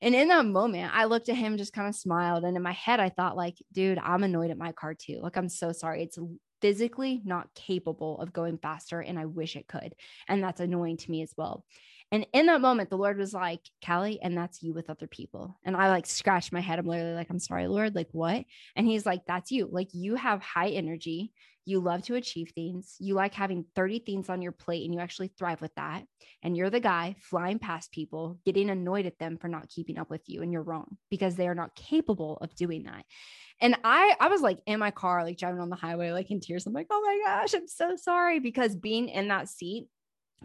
and 0.00 0.14
in 0.14 0.28
that 0.28 0.46
moment 0.46 0.92
I 0.94 1.04
looked 1.04 1.28
at 1.28 1.36
him 1.36 1.56
just 1.56 1.72
kind 1.72 1.88
of 1.88 1.94
smiled 1.94 2.44
and 2.44 2.56
in 2.56 2.62
my 2.62 2.72
head 2.72 3.00
I 3.00 3.08
thought 3.08 3.36
like 3.36 3.56
dude 3.72 3.98
I'm 3.98 4.22
annoyed 4.22 4.50
at 4.50 4.58
my 4.58 4.72
car 4.72 4.94
too 4.94 5.20
like 5.22 5.36
I'm 5.36 5.48
so 5.48 5.72
sorry 5.72 6.02
it's 6.02 6.18
physically 6.60 7.22
not 7.24 7.54
capable 7.54 8.20
of 8.20 8.32
going 8.32 8.58
faster 8.58 9.00
and 9.00 9.18
I 9.18 9.26
wish 9.26 9.56
it 9.56 9.68
could 9.68 9.94
and 10.28 10.42
that's 10.42 10.60
annoying 10.60 10.96
to 10.98 11.10
me 11.10 11.22
as 11.22 11.32
well 11.36 11.64
and 12.10 12.26
in 12.32 12.46
that 12.46 12.62
moment, 12.62 12.88
the 12.88 12.96
Lord 12.96 13.18
was 13.18 13.34
like, 13.34 13.60
Callie, 13.84 14.18
and 14.22 14.36
that's 14.36 14.62
you 14.62 14.72
with 14.72 14.88
other 14.88 15.06
people. 15.06 15.58
And 15.64 15.76
I 15.76 15.90
like 15.90 16.06
scratched 16.06 16.52
my 16.52 16.60
head. 16.60 16.78
I'm 16.78 16.86
literally 16.86 17.12
like, 17.14 17.28
I'm 17.28 17.38
sorry, 17.38 17.68
Lord. 17.68 17.94
Like, 17.94 18.08
what? 18.12 18.44
And 18.76 18.86
he's 18.86 19.04
like, 19.04 19.26
that's 19.26 19.50
you. 19.50 19.68
Like, 19.70 19.88
you 19.92 20.14
have 20.14 20.42
high 20.42 20.70
energy. 20.70 21.32
You 21.68 21.80
love 21.80 22.00
to 22.04 22.14
achieve 22.14 22.52
things. 22.54 22.96
You 22.98 23.12
like 23.12 23.34
having 23.34 23.66
30 23.76 23.98
things 23.98 24.30
on 24.30 24.40
your 24.40 24.52
plate 24.52 24.86
and 24.86 24.94
you 24.94 25.00
actually 25.00 25.28
thrive 25.28 25.60
with 25.60 25.74
that. 25.74 26.04
And 26.42 26.56
you're 26.56 26.70
the 26.70 26.80
guy 26.80 27.16
flying 27.20 27.58
past 27.58 27.92
people, 27.92 28.38
getting 28.46 28.70
annoyed 28.70 29.04
at 29.04 29.18
them 29.18 29.36
for 29.36 29.48
not 29.48 29.68
keeping 29.68 29.98
up 29.98 30.08
with 30.08 30.22
you. 30.28 30.40
And 30.40 30.50
you're 30.50 30.62
wrong 30.62 30.96
because 31.10 31.36
they 31.36 31.46
are 31.46 31.54
not 31.54 31.74
capable 31.74 32.38
of 32.40 32.54
doing 32.54 32.84
that. 32.84 33.04
And 33.60 33.76
I 33.84 34.16
I 34.18 34.28
was 34.28 34.40
like 34.40 34.60
in 34.64 34.78
my 34.78 34.90
car, 34.90 35.22
like 35.24 35.36
driving 35.36 35.60
on 35.60 35.68
the 35.68 35.76
highway, 35.76 36.10
like 36.12 36.30
in 36.30 36.40
tears. 36.40 36.66
I'm 36.66 36.72
like, 36.72 36.86
oh 36.88 37.02
my 37.04 37.20
gosh, 37.26 37.52
I'm 37.52 37.68
so 37.68 37.96
sorry. 37.96 38.38
Because 38.40 38.74
being 38.74 39.10
in 39.10 39.28
that 39.28 39.50
seat, 39.50 39.88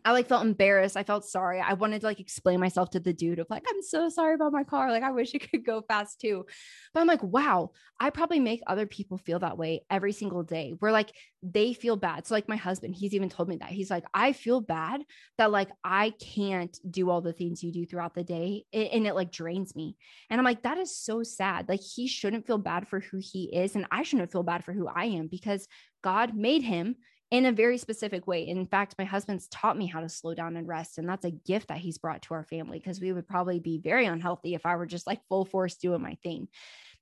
I 0.06 0.12
like 0.12 0.28
felt 0.28 0.44
embarrassed. 0.44 0.98
I 0.98 1.04
felt 1.04 1.24
sorry. 1.24 1.62
I 1.62 1.74
wanted 1.74 2.02
to 2.02 2.08
like 2.08 2.20
explain 2.20 2.60
myself 2.60 2.89
to 2.91 3.00
the 3.00 3.14
dude 3.14 3.39
of 3.39 3.50
like, 3.50 3.64
I'm 3.70 3.82
so 3.82 4.10
sorry 4.10 4.34
about 4.34 4.52
my 4.52 4.64
car. 4.64 4.91
Like, 4.91 5.04
I 5.04 5.12
wish 5.12 5.34
it 5.34 5.50
could 5.50 5.64
go 5.64 5.82
fast 5.82 6.20
too. 6.20 6.46
But 6.94 7.00
I'm 7.00 7.08
like, 7.08 7.24
wow, 7.24 7.72
I 8.00 8.10
probably 8.10 8.39
make 8.39 8.62
other 8.68 8.86
people 8.86 9.18
feel 9.18 9.39
that 9.39 9.58
way 9.58 9.86
every 9.89 10.12
single 10.12 10.44
day 10.44 10.74
where 10.80 10.91
like 10.91 11.14
they 11.41 11.74
feel 11.74 11.96
bad. 11.96 12.26
So, 12.26 12.34
like, 12.34 12.50
my 12.50 12.56
husband, 12.56 12.96
he's 12.96 13.14
even 13.14 13.30
told 13.30 13.48
me 13.48 13.58
that 13.58 13.70
he's 13.70 13.91
like, 13.91 14.04
I 14.14 14.34
feel 14.34 14.62
bad 14.62 15.04
that 15.38 15.52
like 15.52 15.70
I 15.84 16.12
can't 16.20 16.78
do 16.89 17.10
all 17.10 17.22
the 17.22 17.34
things 17.34 17.64
you 17.64 17.72
do 17.72 17.86
throughout 17.86 18.16
the 18.16 18.24
day 18.24 18.66
and 18.74 19.08
it 19.08 19.16
like 19.16 19.32
drains 19.32 19.76
me. 19.76 19.96
And 20.30 20.39
I'm 20.39 20.46
like, 20.46 20.64
that 20.64 20.78
is 20.78 20.98
so 20.98 21.24
sad. 21.24 21.70
Like, 21.70 21.82
he 21.82 22.08
shouldn't 22.08 22.48
feel 22.48 22.58
bad 22.58 22.88
for 22.88 23.00
who 23.00 23.20
he 23.22 23.56
is. 23.56 23.76
And 23.76 23.86
I 23.91 24.04
shouldn't 24.04 24.32
feel 24.32 24.44
bad 24.44 24.66
for 24.66 24.74
who 24.74 24.88
I 24.88 25.06
am 25.06 25.28
because 25.28 25.68
God 26.02 26.36
made 26.36 26.64
him 26.64 26.96
in 27.34 27.48
a 27.48 27.52
very 27.52 27.80
specific 27.80 28.28
way. 28.28 28.48
In 28.48 28.68
fact, 28.68 28.94
my 29.00 29.06
husband's 29.06 29.48
taught 29.48 29.76
me 29.76 29.88
how 29.88 30.00
to 30.02 30.08
slow 30.08 30.36
down 30.36 30.56
and 30.56 30.68
rest. 30.68 31.00
And 31.00 31.10
that's 31.10 31.26
a 31.26 31.32
gift 31.32 31.70
that 31.70 31.80
he's 31.80 31.98
brought 31.98 32.22
to 32.24 32.36
our 32.36 32.44
family 32.44 32.78
because 32.78 33.02
we 33.02 33.12
would 33.12 33.28
probably 33.28 33.60
be 33.60 33.80
very 33.80 34.06
unhealthy 34.06 34.54
if 34.54 34.68
I 34.68 34.76
were 34.76 34.86
just 34.86 35.08
like 35.08 35.20
full 35.28 35.44
force 35.44 35.76
doing 35.78 36.04
my 36.04 36.16
thing. 36.22 36.48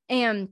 And 0.08 0.48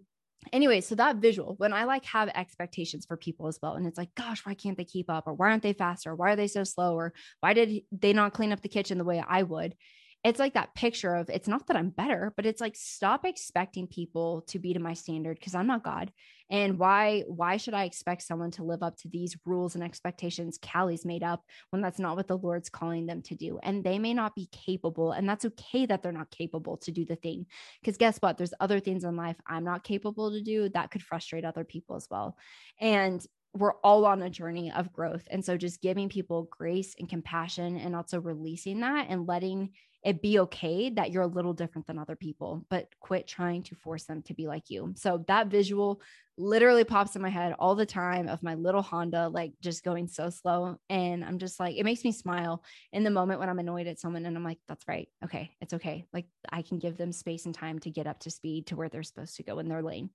anyway, 0.51 0.81
so 0.81 0.95
that 0.95 1.15
visual, 1.15 1.55
when 1.59 1.71
I 1.71 1.85
like 1.85 2.03
have 2.07 2.27
expectations 2.27 3.05
for 3.05 3.15
people 3.15 3.47
as 3.47 3.57
well, 3.63 3.75
and 3.75 3.87
it's 3.87 3.97
like, 3.97 4.13
gosh, 4.15 4.45
why 4.45 4.53
can't 4.53 4.75
they 4.75 4.83
keep 4.83 5.09
up? 5.09 5.27
Or 5.27 5.33
why 5.33 5.49
aren't 5.51 5.63
they 5.63 5.71
faster? 5.71 6.11
Or 6.11 6.15
why 6.15 6.33
are 6.33 6.35
they 6.35 6.47
so 6.47 6.65
slow? 6.65 6.95
Or 6.95 7.13
why 7.39 7.53
did 7.53 7.83
they 7.93 8.11
not 8.11 8.33
clean 8.33 8.51
up 8.51 8.61
the 8.61 8.67
kitchen 8.67 8.97
the 8.97 9.05
way 9.05 9.23
I 9.25 9.43
would? 9.43 9.75
It's 10.23 10.39
like 10.39 10.53
that 10.55 10.75
picture 10.75 11.15
of 11.15 11.29
it's 11.29 11.47
not 11.47 11.67
that 11.67 11.77
I'm 11.77 11.91
better, 11.91 12.33
but 12.35 12.45
it's 12.45 12.59
like 12.59 12.75
stop 12.75 13.25
expecting 13.25 13.87
people 13.87 14.41
to 14.47 14.59
be 14.59 14.73
to 14.73 14.79
my 14.79 14.93
standard 14.93 15.39
because 15.39 15.55
I'm 15.55 15.67
not 15.67 15.83
God. 15.83 16.11
And 16.51 16.77
why 16.79 17.23
why 17.27 17.57
should 17.57 17.73
I 17.73 17.83
expect 17.83 18.23
someone 18.23 18.51
to 18.51 18.63
live 18.63 18.83
up 18.83 18.97
to 18.97 19.07
these 19.07 19.37
rules 19.45 19.75
and 19.75 19.83
expectations 19.83 20.59
Callie's 20.61 21.05
made 21.05 21.23
up 21.23 21.43
when 21.69 21.81
that's 21.81 21.99
not 21.99 22.17
what 22.17 22.27
the 22.27 22.37
Lord's 22.37 22.69
calling 22.69 23.05
them 23.05 23.21
to 23.23 23.35
do? 23.35 23.59
And 23.63 23.83
they 23.83 23.97
may 23.99 24.13
not 24.13 24.35
be 24.35 24.49
capable, 24.51 25.11
and 25.11 25.29
that's 25.29 25.45
okay 25.45 25.85
that 25.85 26.03
they're 26.03 26.11
not 26.11 26.31
capable 26.31 26.77
to 26.77 26.91
do 26.91 27.05
the 27.05 27.15
thing. 27.15 27.45
Because 27.79 27.97
guess 27.97 28.17
what? 28.17 28.37
There's 28.37 28.53
other 28.59 28.79
things 28.79 29.05
in 29.05 29.15
life 29.15 29.37
I'm 29.47 29.63
not 29.63 29.83
capable 29.83 30.31
to 30.31 30.41
do 30.41 30.69
that 30.69 30.91
could 30.91 31.03
frustrate 31.03 31.45
other 31.45 31.63
people 31.63 31.95
as 31.95 32.07
well. 32.09 32.35
And 32.81 33.25
we're 33.53 33.75
all 33.83 34.05
on 34.05 34.21
a 34.21 34.29
journey 34.29 34.71
of 34.71 34.93
growth. 34.93 35.23
And 35.31 35.43
so 35.43 35.57
just 35.57 35.81
giving 35.81 36.09
people 36.09 36.47
grace 36.51 36.95
and 36.99 37.09
compassion 37.09 37.77
and 37.77 37.95
also 37.95 38.19
releasing 38.19 38.81
that 38.81 39.07
and 39.09 39.27
letting 39.27 39.71
it 40.03 40.21
be 40.21 40.39
okay 40.39 40.89
that 40.91 41.11
you're 41.11 41.23
a 41.23 41.27
little 41.27 41.53
different 41.53 41.85
than 41.85 41.99
other 41.99 42.15
people, 42.15 42.65
but 42.69 42.87
quit 42.99 43.27
trying 43.27 43.63
to 43.63 43.75
force 43.75 44.05
them 44.05 44.21
to 44.23 44.33
be 44.33 44.47
like 44.47 44.69
you. 44.69 44.93
So 44.95 45.23
that 45.27 45.47
visual 45.47 46.01
literally 46.37 46.85
pops 46.85 47.17
in 47.17 47.21
my 47.21 47.29
head 47.29 47.53
all 47.59 47.75
the 47.75 47.85
time 47.85 48.29
of 48.29 48.41
my 48.41 48.55
little 48.55 48.81
Honda, 48.81 49.27
like 49.27 49.51
just 49.61 49.83
going 49.83 50.07
so 50.07 50.29
slow. 50.29 50.77
And 50.89 51.25
I'm 51.25 51.37
just 51.37 51.59
like, 51.59 51.75
it 51.75 51.83
makes 51.83 52.03
me 52.05 52.13
smile 52.13 52.63
in 52.93 53.03
the 53.03 53.09
moment 53.09 53.41
when 53.41 53.49
I'm 53.49 53.59
annoyed 53.59 53.87
at 53.87 53.99
someone. 53.99 54.25
And 54.25 54.37
I'm 54.37 54.43
like, 54.43 54.59
that's 54.67 54.87
right. 54.87 55.09
Okay. 55.23 55.51
It's 55.59 55.73
okay. 55.73 56.05
Like 56.13 56.27
I 56.49 56.61
can 56.61 56.79
give 56.79 56.97
them 56.97 57.11
space 57.11 57.45
and 57.45 57.53
time 57.53 57.79
to 57.79 57.91
get 57.91 58.07
up 58.07 58.19
to 58.21 58.31
speed 58.31 58.67
to 58.67 58.77
where 58.77 58.87
they're 58.87 59.03
supposed 59.03 59.35
to 59.35 59.43
go 59.43 59.59
in 59.59 59.67
their 59.67 59.83
lane. 59.83 60.09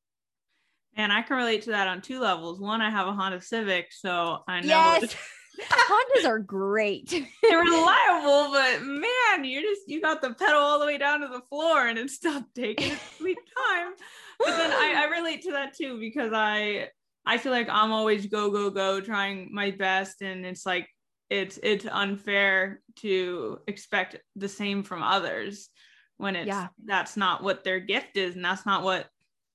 And 0.96 1.12
I 1.12 1.22
can 1.22 1.36
relate 1.36 1.62
to 1.62 1.70
that 1.70 1.88
on 1.88 2.00
two 2.00 2.20
levels. 2.20 2.60
One, 2.60 2.80
I 2.80 2.88
have 2.88 3.08
a 3.08 3.12
Honda 3.12 3.40
Civic, 3.40 3.92
so 3.92 4.44
I 4.48 4.60
know. 4.60 4.68
Yes. 4.68 5.14
Hondas 5.60 6.26
are 6.26 6.38
great. 6.38 7.10
They're 7.42 7.58
reliable, 7.60 8.52
but 8.52 8.82
man, 8.82 9.44
you 9.44 9.60
just 9.62 9.82
you 9.86 10.00
got 10.00 10.22
the 10.22 10.34
pedal 10.34 10.60
all 10.60 10.78
the 10.78 10.86
way 10.86 10.98
down 10.98 11.20
to 11.20 11.28
the 11.28 11.42
floor 11.48 11.86
and 11.86 11.98
it's 11.98 12.14
still 12.14 12.44
taking 12.54 12.92
its 12.92 13.02
sweet 13.18 13.38
time. 13.56 13.92
But 14.38 14.56
then 14.56 14.72
I, 14.72 15.04
I 15.04 15.16
relate 15.16 15.42
to 15.42 15.52
that 15.52 15.76
too 15.76 15.98
because 16.00 16.32
I 16.32 16.88
I 17.26 17.38
feel 17.38 17.52
like 17.52 17.68
I'm 17.68 17.92
always 17.92 18.26
go 18.26 18.50
go 18.50 18.70
go 18.70 19.00
trying 19.00 19.50
my 19.52 19.70
best 19.70 20.22
and 20.22 20.44
it's 20.44 20.66
like 20.66 20.88
it's 21.30 21.58
it's 21.62 21.86
unfair 21.90 22.80
to 22.96 23.58
expect 23.66 24.16
the 24.36 24.48
same 24.48 24.82
from 24.82 25.02
others 25.02 25.70
when 26.16 26.36
it's 26.36 26.48
yeah. 26.48 26.68
that's 26.84 27.16
not 27.16 27.42
what 27.42 27.64
their 27.64 27.80
gift 27.80 28.16
is 28.16 28.36
and 28.36 28.44
that's 28.44 28.66
not 28.66 28.82
what 28.82 29.06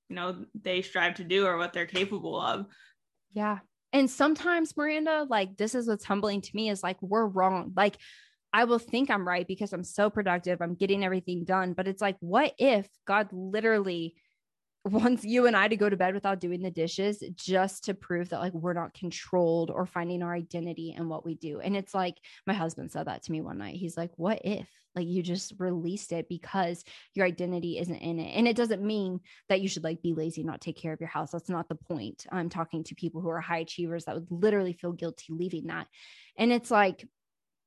you 0.08 0.16
know 0.16 0.44
they 0.60 0.82
strive 0.82 1.14
to 1.14 1.24
do 1.24 1.46
or 1.46 1.56
what 1.56 1.72
they're 1.72 1.86
capable 1.86 2.40
of. 2.40 2.66
Yeah. 3.32 3.58
And 3.92 4.08
sometimes, 4.10 4.76
Miranda, 4.76 5.26
like 5.28 5.56
this 5.56 5.74
is 5.74 5.88
what's 5.88 6.04
humbling 6.04 6.40
to 6.42 6.50
me 6.54 6.70
is 6.70 6.82
like 6.82 6.96
we're 7.02 7.26
wrong. 7.26 7.72
Like 7.76 7.96
I 8.52 8.64
will 8.64 8.78
think 8.78 9.10
I'm 9.10 9.26
right 9.26 9.46
because 9.46 9.72
I'm 9.72 9.84
so 9.84 10.10
productive, 10.10 10.60
I'm 10.60 10.74
getting 10.74 11.04
everything 11.04 11.44
done. 11.44 11.72
But 11.72 11.88
it's 11.88 12.02
like, 12.02 12.16
what 12.20 12.54
if 12.58 12.88
God 13.06 13.28
literally 13.32 14.14
wants 14.84 15.24
you 15.24 15.46
and 15.46 15.56
I 15.56 15.68
to 15.68 15.76
go 15.76 15.90
to 15.90 15.96
bed 15.96 16.14
without 16.14 16.40
doing 16.40 16.62
the 16.62 16.70
dishes 16.70 17.22
just 17.34 17.84
to 17.84 17.94
prove 17.94 18.30
that 18.30 18.40
like 18.40 18.54
we're 18.54 18.72
not 18.72 18.94
controlled 18.94 19.70
or 19.70 19.84
finding 19.84 20.22
our 20.22 20.34
identity 20.34 20.94
and 20.96 21.08
what 21.08 21.24
we 21.24 21.34
do. 21.34 21.60
And 21.60 21.76
it's 21.76 21.94
like 21.94 22.16
my 22.46 22.54
husband 22.54 22.90
said 22.90 23.06
that 23.06 23.22
to 23.24 23.32
me 23.32 23.42
one 23.42 23.58
night. 23.58 23.76
He's 23.76 23.96
like, 23.96 24.10
What 24.16 24.40
if 24.44 24.68
like 24.94 25.06
you 25.06 25.22
just 25.22 25.52
released 25.58 26.12
it 26.12 26.28
because 26.28 26.82
your 27.14 27.26
identity 27.26 27.78
isn't 27.78 27.94
in 27.94 28.18
it? 28.18 28.32
And 28.36 28.48
it 28.48 28.56
doesn't 28.56 28.82
mean 28.82 29.20
that 29.48 29.60
you 29.60 29.68
should 29.68 29.84
like 29.84 30.02
be 30.02 30.14
lazy, 30.14 30.42
not 30.42 30.60
take 30.60 30.78
care 30.78 30.92
of 30.92 31.00
your 31.00 31.08
house. 31.08 31.30
That's 31.30 31.50
not 31.50 31.68
the 31.68 31.74
point. 31.74 32.26
I'm 32.32 32.48
talking 32.48 32.82
to 32.84 32.94
people 32.94 33.20
who 33.20 33.28
are 33.28 33.40
high 33.40 33.58
achievers 33.58 34.06
that 34.06 34.14
would 34.14 34.30
literally 34.30 34.72
feel 34.72 34.92
guilty 34.92 35.26
leaving 35.30 35.66
that. 35.66 35.88
And 36.36 36.52
it's 36.52 36.70
like, 36.70 37.06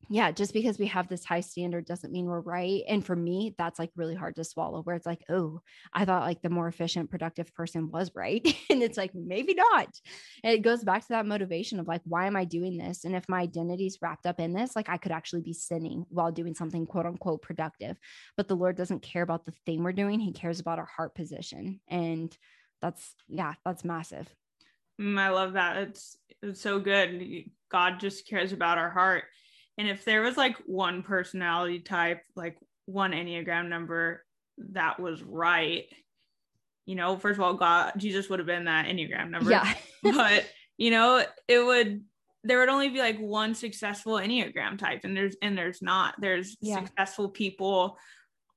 yeah, 0.10 0.32
just 0.32 0.54
because 0.54 0.78
we 0.78 0.88
have 0.88 1.08
this 1.08 1.24
high 1.24 1.40
standard 1.42 1.86
doesn't 1.86 2.12
mean 2.12 2.26
we're 2.26 2.42
right. 2.42 2.82
And 2.88 3.06
for 3.06 3.16
me, 3.16 3.56
that's 3.58 3.80
like 3.80 3.92
really 3.96 4.16
hard 4.16 4.36
to 4.36 4.44
swallow, 4.44 4.82
where 4.82 4.96
it's 4.96 5.06
like, 5.06 5.24
oh, 5.30 5.62
I 5.94 6.06
thought 6.06 6.24
like 6.24 6.42
the 6.42 6.50
more 6.50 6.68
efficient, 6.68 7.10
productive 7.10 7.54
person 7.54 7.90
was 7.90 8.12
right. 8.14 8.46
and 8.70 8.84
it's 8.84 8.98
like, 8.98 9.12
maybe 9.16 9.54
not. 9.54 9.88
And 10.44 10.54
it 10.54 10.62
goes 10.62 10.84
back 10.84 11.04
to 11.04 11.10
that 11.10 11.26
motivation 11.26 11.80
of 11.80 11.88
like, 11.88 12.02
why 12.06 12.28
am 12.28 12.36
I 12.36 12.46
doing 12.46 12.78
this? 12.78 13.06
And 13.06 13.16
if 13.16 13.30
my 13.30 13.42
identity 13.42 13.88
is 13.88 13.98
wrapped 14.02 14.26
up 14.26 14.40
in 14.40 14.54
this, 14.54 14.76
like 14.76 14.90
I 14.90 14.98
could 14.98 15.12
actually 15.12 15.42
be 15.42 15.54
sinning 15.54 16.06
while 16.10 16.32
doing 16.32 16.54
something 16.54 16.86
quote 16.86 17.06
unquote 17.06 17.42
productive. 17.42 17.98
But 18.36 18.48
the 18.48 18.56
Lord 18.56 18.76
doesn't 18.76 19.02
care 19.04 19.24
about 19.24 19.46
the 19.46 19.54
thing 19.66 19.84
we're 19.84 19.94
doing, 19.94 20.20
He 20.20 20.34
cares 20.34 20.60
about 20.60 20.80
our 20.80 20.90
heart 20.98 21.16
position. 21.16 21.80
And 21.88 22.36
that's, 22.82 23.16
yeah, 23.30 23.54
that's 23.64 23.86
massive. 23.86 24.28
Mm, 25.00 25.18
I 25.18 25.30
love 25.30 25.54
that. 25.54 25.78
It's, 25.78 26.18
it's 26.42 26.62
so 26.62 26.80
good. 26.80 27.46
God 27.72 28.00
just 28.00 28.28
cares 28.28 28.52
about 28.52 28.78
our 28.78 28.90
heart 28.90 29.24
and 29.78 29.88
if 29.88 30.06
there 30.06 30.22
was 30.22 30.38
like 30.38 30.58
one 30.66 31.04
personality 31.04 31.80
type, 31.80 32.22
like 32.36 32.58
one 32.86 33.12
Enneagram 33.12 33.70
number 33.70 34.24
that 34.72 35.00
was 35.00 35.24
right, 35.24 35.86
you 36.86 36.96
know, 36.96 37.18
first 37.18 37.40
of 37.40 37.44
all, 37.44 37.56
God, 37.56 37.94
Jesus 37.98 38.30
would 38.30 38.40
have 38.40 38.46
been 38.46 38.66
that 38.66 38.86
Enneagram 38.86 39.30
number. 39.30 39.52
Yeah. 39.52 39.74
but, 40.04 40.46
you 40.78 40.92
know, 40.92 41.24
it 41.48 41.60
would, 41.60 42.04
there 42.44 42.60
would 42.60 42.70
only 42.70 42.90
be 42.90 43.00
like 43.00 43.18
one 43.20 43.56
successful 43.56 44.14
Enneagram 44.14 44.78
type. 44.78 45.02
And 45.06 45.16
there's, 45.16 45.36
and 45.42 45.58
there's 45.58 45.82
not, 45.82 46.16
there's 46.20 46.58
yeah. 46.62 46.84
successful 46.84 47.30
people 47.30 47.98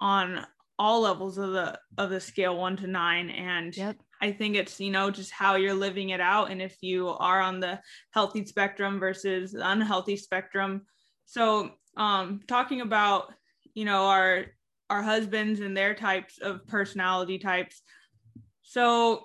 on 0.00 0.44
all 0.78 1.02
levels 1.02 1.38
of 1.38 1.52
the, 1.52 1.78
of 1.96 2.10
the 2.10 2.20
scale 2.20 2.56
one 2.58 2.76
to 2.78 2.86
nine. 2.86 3.30
And 3.30 3.74
yep. 3.74 3.96
I 4.20 4.32
think 4.32 4.56
it's, 4.56 4.80
you 4.80 4.90
know, 4.90 5.10
just 5.10 5.30
how 5.30 5.54
you're 5.54 5.72
living 5.72 6.10
it 6.10 6.20
out. 6.20 6.50
And 6.50 6.60
if 6.60 6.76
you 6.82 7.08
are 7.08 7.40
on 7.40 7.60
the 7.60 7.80
healthy 8.10 8.44
spectrum 8.44 8.98
versus 8.98 9.52
the 9.52 9.70
unhealthy 9.70 10.16
spectrum, 10.16 10.82
so 11.26 11.70
um 11.96 12.40
talking 12.46 12.80
about 12.80 13.32
you 13.74 13.84
know 13.84 14.06
our 14.06 14.46
our 14.88 15.02
husbands 15.02 15.60
and 15.60 15.76
their 15.76 15.94
types 15.94 16.38
of 16.38 16.66
personality 16.66 17.38
types 17.38 17.82
so 18.62 19.24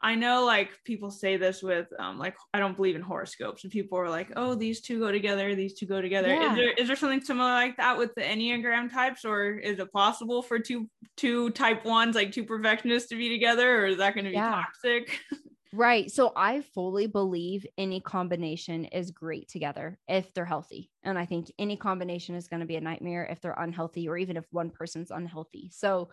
i 0.00 0.14
know 0.14 0.44
like 0.44 0.70
people 0.84 1.10
say 1.10 1.36
this 1.36 1.62
with 1.62 1.88
um 1.98 2.18
like 2.18 2.36
i 2.54 2.58
don't 2.58 2.76
believe 2.76 2.94
in 2.94 3.02
horoscopes 3.02 3.64
and 3.64 3.72
people 3.72 3.98
are 3.98 4.08
like 4.08 4.30
oh 4.36 4.54
these 4.54 4.80
two 4.80 5.00
go 5.00 5.10
together 5.10 5.54
these 5.54 5.74
two 5.74 5.86
go 5.86 6.00
together 6.00 6.28
yeah. 6.28 6.50
is 6.50 6.56
there 6.56 6.72
is 6.72 6.86
there 6.86 6.96
something 6.96 7.20
similar 7.20 7.50
like 7.50 7.76
that 7.76 7.98
with 7.98 8.14
the 8.14 8.22
enneagram 8.22 8.90
types 8.90 9.24
or 9.24 9.50
is 9.58 9.80
it 9.80 9.92
possible 9.92 10.40
for 10.40 10.58
two 10.58 10.88
two 11.16 11.50
type 11.50 11.84
ones 11.84 12.14
like 12.14 12.30
two 12.30 12.44
perfectionists 12.44 13.08
to 13.08 13.16
be 13.16 13.28
together 13.28 13.82
or 13.82 13.86
is 13.86 13.98
that 13.98 14.14
going 14.14 14.24
to 14.24 14.30
be 14.30 14.36
yeah. 14.36 14.50
toxic 14.50 15.18
Right. 15.74 16.10
So 16.10 16.32
I 16.34 16.62
fully 16.62 17.06
believe 17.06 17.66
any 17.76 18.00
combination 18.00 18.86
is 18.86 19.10
great 19.10 19.48
together 19.48 19.98
if 20.08 20.32
they're 20.32 20.46
healthy. 20.46 20.90
And 21.02 21.18
I 21.18 21.26
think 21.26 21.52
any 21.58 21.76
combination 21.76 22.34
is 22.34 22.48
going 22.48 22.60
to 22.60 22.66
be 22.66 22.76
a 22.76 22.80
nightmare 22.80 23.26
if 23.30 23.42
they're 23.42 23.52
unhealthy 23.52 24.08
or 24.08 24.16
even 24.16 24.38
if 24.38 24.46
one 24.50 24.70
person's 24.70 25.10
unhealthy. 25.10 25.70
So 25.70 26.08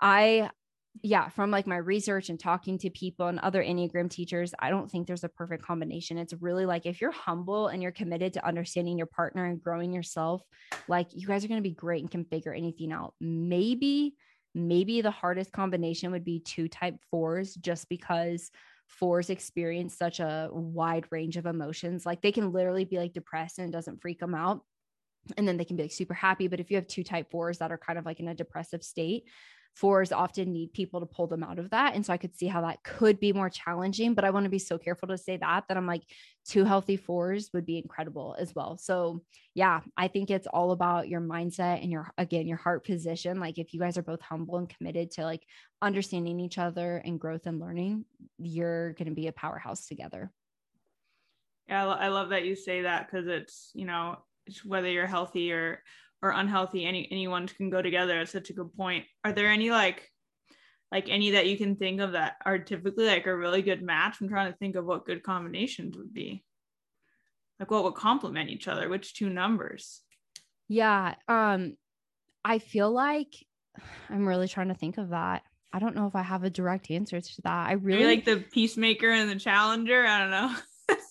I, 0.00 0.50
yeah, 1.04 1.28
from 1.28 1.52
like 1.52 1.68
my 1.68 1.76
research 1.76 2.30
and 2.30 2.40
talking 2.40 2.78
to 2.78 2.90
people 2.90 3.28
and 3.28 3.38
other 3.38 3.62
Enneagram 3.62 4.10
teachers, 4.10 4.52
I 4.58 4.70
don't 4.70 4.90
think 4.90 5.06
there's 5.06 5.22
a 5.22 5.28
perfect 5.28 5.64
combination. 5.64 6.18
It's 6.18 6.34
really 6.40 6.66
like 6.66 6.84
if 6.84 7.00
you're 7.00 7.12
humble 7.12 7.68
and 7.68 7.80
you're 7.80 7.92
committed 7.92 8.32
to 8.32 8.46
understanding 8.46 8.98
your 8.98 9.06
partner 9.06 9.44
and 9.44 9.62
growing 9.62 9.92
yourself, 9.92 10.42
like 10.88 11.06
you 11.12 11.28
guys 11.28 11.44
are 11.44 11.48
going 11.48 11.62
to 11.62 11.68
be 11.68 11.76
great 11.76 12.02
and 12.02 12.10
can 12.10 12.24
figure 12.24 12.52
anything 12.52 12.90
out. 12.90 13.14
Maybe, 13.20 14.16
maybe 14.52 15.00
the 15.00 15.12
hardest 15.12 15.52
combination 15.52 16.10
would 16.10 16.24
be 16.24 16.40
two 16.40 16.66
type 16.66 16.96
fours 17.08 17.54
just 17.54 17.88
because 17.88 18.50
fours 18.90 19.30
experience 19.30 19.96
such 19.96 20.20
a 20.20 20.48
wide 20.52 21.06
range 21.10 21.36
of 21.36 21.46
emotions. 21.46 22.04
Like 22.04 22.20
they 22.20 22.32
can 22.32 22.52
literally 22.52 22.84
be 22.84 22.98
like 22.98 23.12
depressed 23.12 23.58
and 23.58 23.68
it 23.68 23.72
doesn't 23.72 24.02
freak 24.02 24.18
them 24.18 24.34
out. 24.34 24.62
And 25.36 25.46
then 25.46 25.56
they 25.56 25.64
can 25.64 25.76
be 25.76 25.84
like 25.84 25.92
super 25.92 26.14
happy. 26.14 26.48
But 26.48 26.60
if 26.60 26.70
you 26.70 26.76
have 26.76 26.86
two 26.86 27.04
type 27.04 27.30
fours 27.30 27.58
that 27.58 27.72
are 27.72 27.78
kind 27.78 27.98
of 27.98 28.04
like 28.04 28.20
in 28.20 28.28
a 28.28 28.34
depressive 28.34 28.82
state, 28.82 29.24
fours 29.74 30.12
often 30.12 30.52
need 30.52 30.72
people 30.72 31.00
to 31.00 31.06
pull 31.06 31.26
them 31.26 31.42
out 31.42 31.58
of 31.58 31.70
that. 31.70 31.94
And 31.94 32.04
so 32.04 32.12
I 32.12 32.18
could 32.18 32.36
see 32.36 32.46
how 32.46 32.60
that 32.62 32.82
could 32.82 33.18
be 33.20 33.32
more 33.32 33.48
challenging, 33.48 34.14
but 34.14 34.24
I 34.24 34.30
want 34.30 34.44
to 34.44 34.50
be 34.50 34.58
so 34.58 34.78
careful 34.78 35.08
to 35.08 35.16
say 35.16 35.36
that, 35.36 35.64
that 35.68 35.76
I'm 35.76 35.86
like, 35.86 36.02
two 36.46 36.64
healthy 36.64 36.96
fours 36.96 37.50
would 37.54 37.64
be 37.64 37.78
incredible 37.78 38.36
as 38.38 38.54
well. 38.54 38.76
So, 38.76 39.22
yeah, 39.54 39.80
I 39.96 40.08
think 40.08 40.30
it's 40.30 40.46
all 40.46 40.72
about 40.72 41.08
your 41.08 41.20
mindset 41.20 41.82
and 41.82 41.90
your, 41.90 42.10
again, 42.18 42.46
your 42.46 42.58
heart 42.58 42.84
position. 42.84 43.40
Like, 43.40 43.58
if 43.58 43.72
you 43.72 43.80
guys 43.80 43.96
are 43.96 44.02
both 44.02 44.20
humble 44.20 44.58
and 44.58 44.68
committed 44.68 45.12
to 45.12 45.24
like 45.24 45.44
understanding 45.80 46.40
each 46.40 46.58
other 46.58 46.96
and 47.04 47.20
growth 47.20 47.46
and 47.46 47.60
learning, 47.60 48.04
you're 48.38 48.92
going 48.94 49.08
to 49.08 49.14
be 49.14 49.28
a 49.28 49.32
powerhouse 49.32 49.86
together. 49.86 50.30
Yeah, 51.68 51.86
I 51.86 52.08
love 52.08 52.30
that 52.30 52.44
you 52.44 52.56
say 52.56 52.82
that 52.82 53.06
because 53.06 53.28
it's, 53.28 53.70
you 53.74 53.86
know, 53.86 54.18
whether 54.64 54.90
you're 54.90 55.06
healthy 55.06 55.52
or 55.52 55.82
or 56.22 56.30
unhealthy 56.30 56.84
any 56.84 57.08
anyone 57.10 57.46
can 57.46 57.70
go 57.70 57.80
together 57.82 58.18
That's 58.18 58.32
such 58.32 58.50
a 58.50 58.54
good 58.54 58.74
point. 58.74 59.04
Are 59.24 59.32
there 59.32 59.48
any 59.48 59.70
like 59.70 60.10
like 60.92 61.08
any 61.08 61.32
that 61.32 61.46
you 61.46 61.56
can 61.56 61.76
think 61.76 62.00
of 62.00 62.12
that 62.12 62.36
are 62.44 62.58
typically 62.58 63.06
like 63.06 63.26
a 63.26 63.36
really 63.36 63.62
good 63.62 63.82
match? 63.82 64.16
I'm 64.20 64.28
trying 64.28 64.52
to 64.52 64.58
think 64.58 64.76
of 64.76 64.84
what 64.84 65.06
good 65.06 65.22
combinations 65.22 65.96
would 65.96 66.12
be. 66.12 66.44
Like 67.58 67.70
what 67.70 67.84
would 67.84 67.94
complement 67.94 68.50
each 68.50 68.68
other? 68.68 68.88
Which 68.88 69.14
two 69.14 69.30
numbers? 69.30 70.02
Yeah 70.68 71.14
um 71.28 71.76
i 72.44 72.58
feel 72.58 72.90
like 72.90 73.34
i'm 74.08 74.26
really 74.26 74.48
trying 74.48 74.68
to 74.68 74.74
think 74.74 74.98
of 74.98 75.10
that. 75.10 75.42
I 75.72 75.78
don't 75.78 75.94
know 75.94 76.06
if 76.06 76.16
i 76.16 76.22
have 76.22 76.44
a 76.44 76.50
direct 76.50 76.90
answer 76.90 77.20
to 77.20 77.42
that. 77.42 77.68
I 77.68 77.72
really 77.72 78.04
like 78.04 78.24
the 78.24 78.36
peacemaker 78.36 79.10
and 79.10 79.30
the 79.30 79.36
challenger? 79.36 80.04
I 80.06 80.18
don't 80.20 80.30
know 80.30 80.54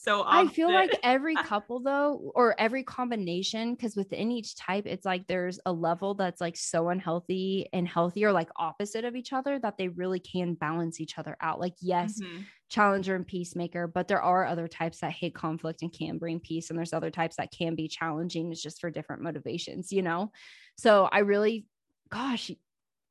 so 0.10 0.24
I 0.26 0.48
feel 0.48 0.74
like 0.74 0.98
every 1.04 1.36
couple 1.46 1.80
though, 1.82 2.32
or 2.34 2.60
every 2.60 2.84
combination, 2.84 3.76
because 3.76 3.96
within 3.96 4.32
each 4.32 4.56
type, 4.56 4.88
it's 4.88 5.06
like 5.06 5.28
there's 5.28 5.60
a 5.68 5.72
level 5.72 6.16
that's 6.16 6.42
like 6.42 6.58
so 6.58 6.90
unhealthy 6.90 7.70
and 7.74 7.88
healthy 7.88 8.26
or 8.26 8.32
like 8.32 8.50
opposite 8.56 9.06
of 9.06 9.16
each 9.16 9.34
other 9.34 9.60
that 9.60 9.78
they 9.78 9.88
really 9.88 10.20
can 10.20 10.56
balance 10.56 11.00
each 11.00 11.20
other 11.20 11.38
out. 11.42 11.60
Like, 11.60 11.76
yes, 11.80 12.20
mm-hmm. 12.20 12.42
challenger 12.70 13.16
and 13.16 13.28
peacemaker, 13.28 13.86
but 13.86 14.08
there 14.08 14.22
are 14.22 14.48
other 14.48 14.68
types 14.68 15.02
that 15.02 15.12
hate 15.12 15.36
conflict 15.36 15.84
and 15.84 15.94
can 15.94 16.18
bring 16.18 16.40
peace. 16.40 16.72
And 16.72 16.80
there's 16.80 16.94
other 16.94 17.12
types 17.12 17.36
that 17.36 17.52
can 17.52 17.76
be 17.76 17.88
challenging. 17.88 18.52
It's 18.52 18.64
just 18.64 18.82
for 18.82 18.90
different 18.90 19.22
motivations, 19.22 19.92
you 19.92 20.02
know? 20.02 20.32
So 20.76 21.08
I 21.12 21.20
really, 21.20 21.68
gosh, 22.10 22.50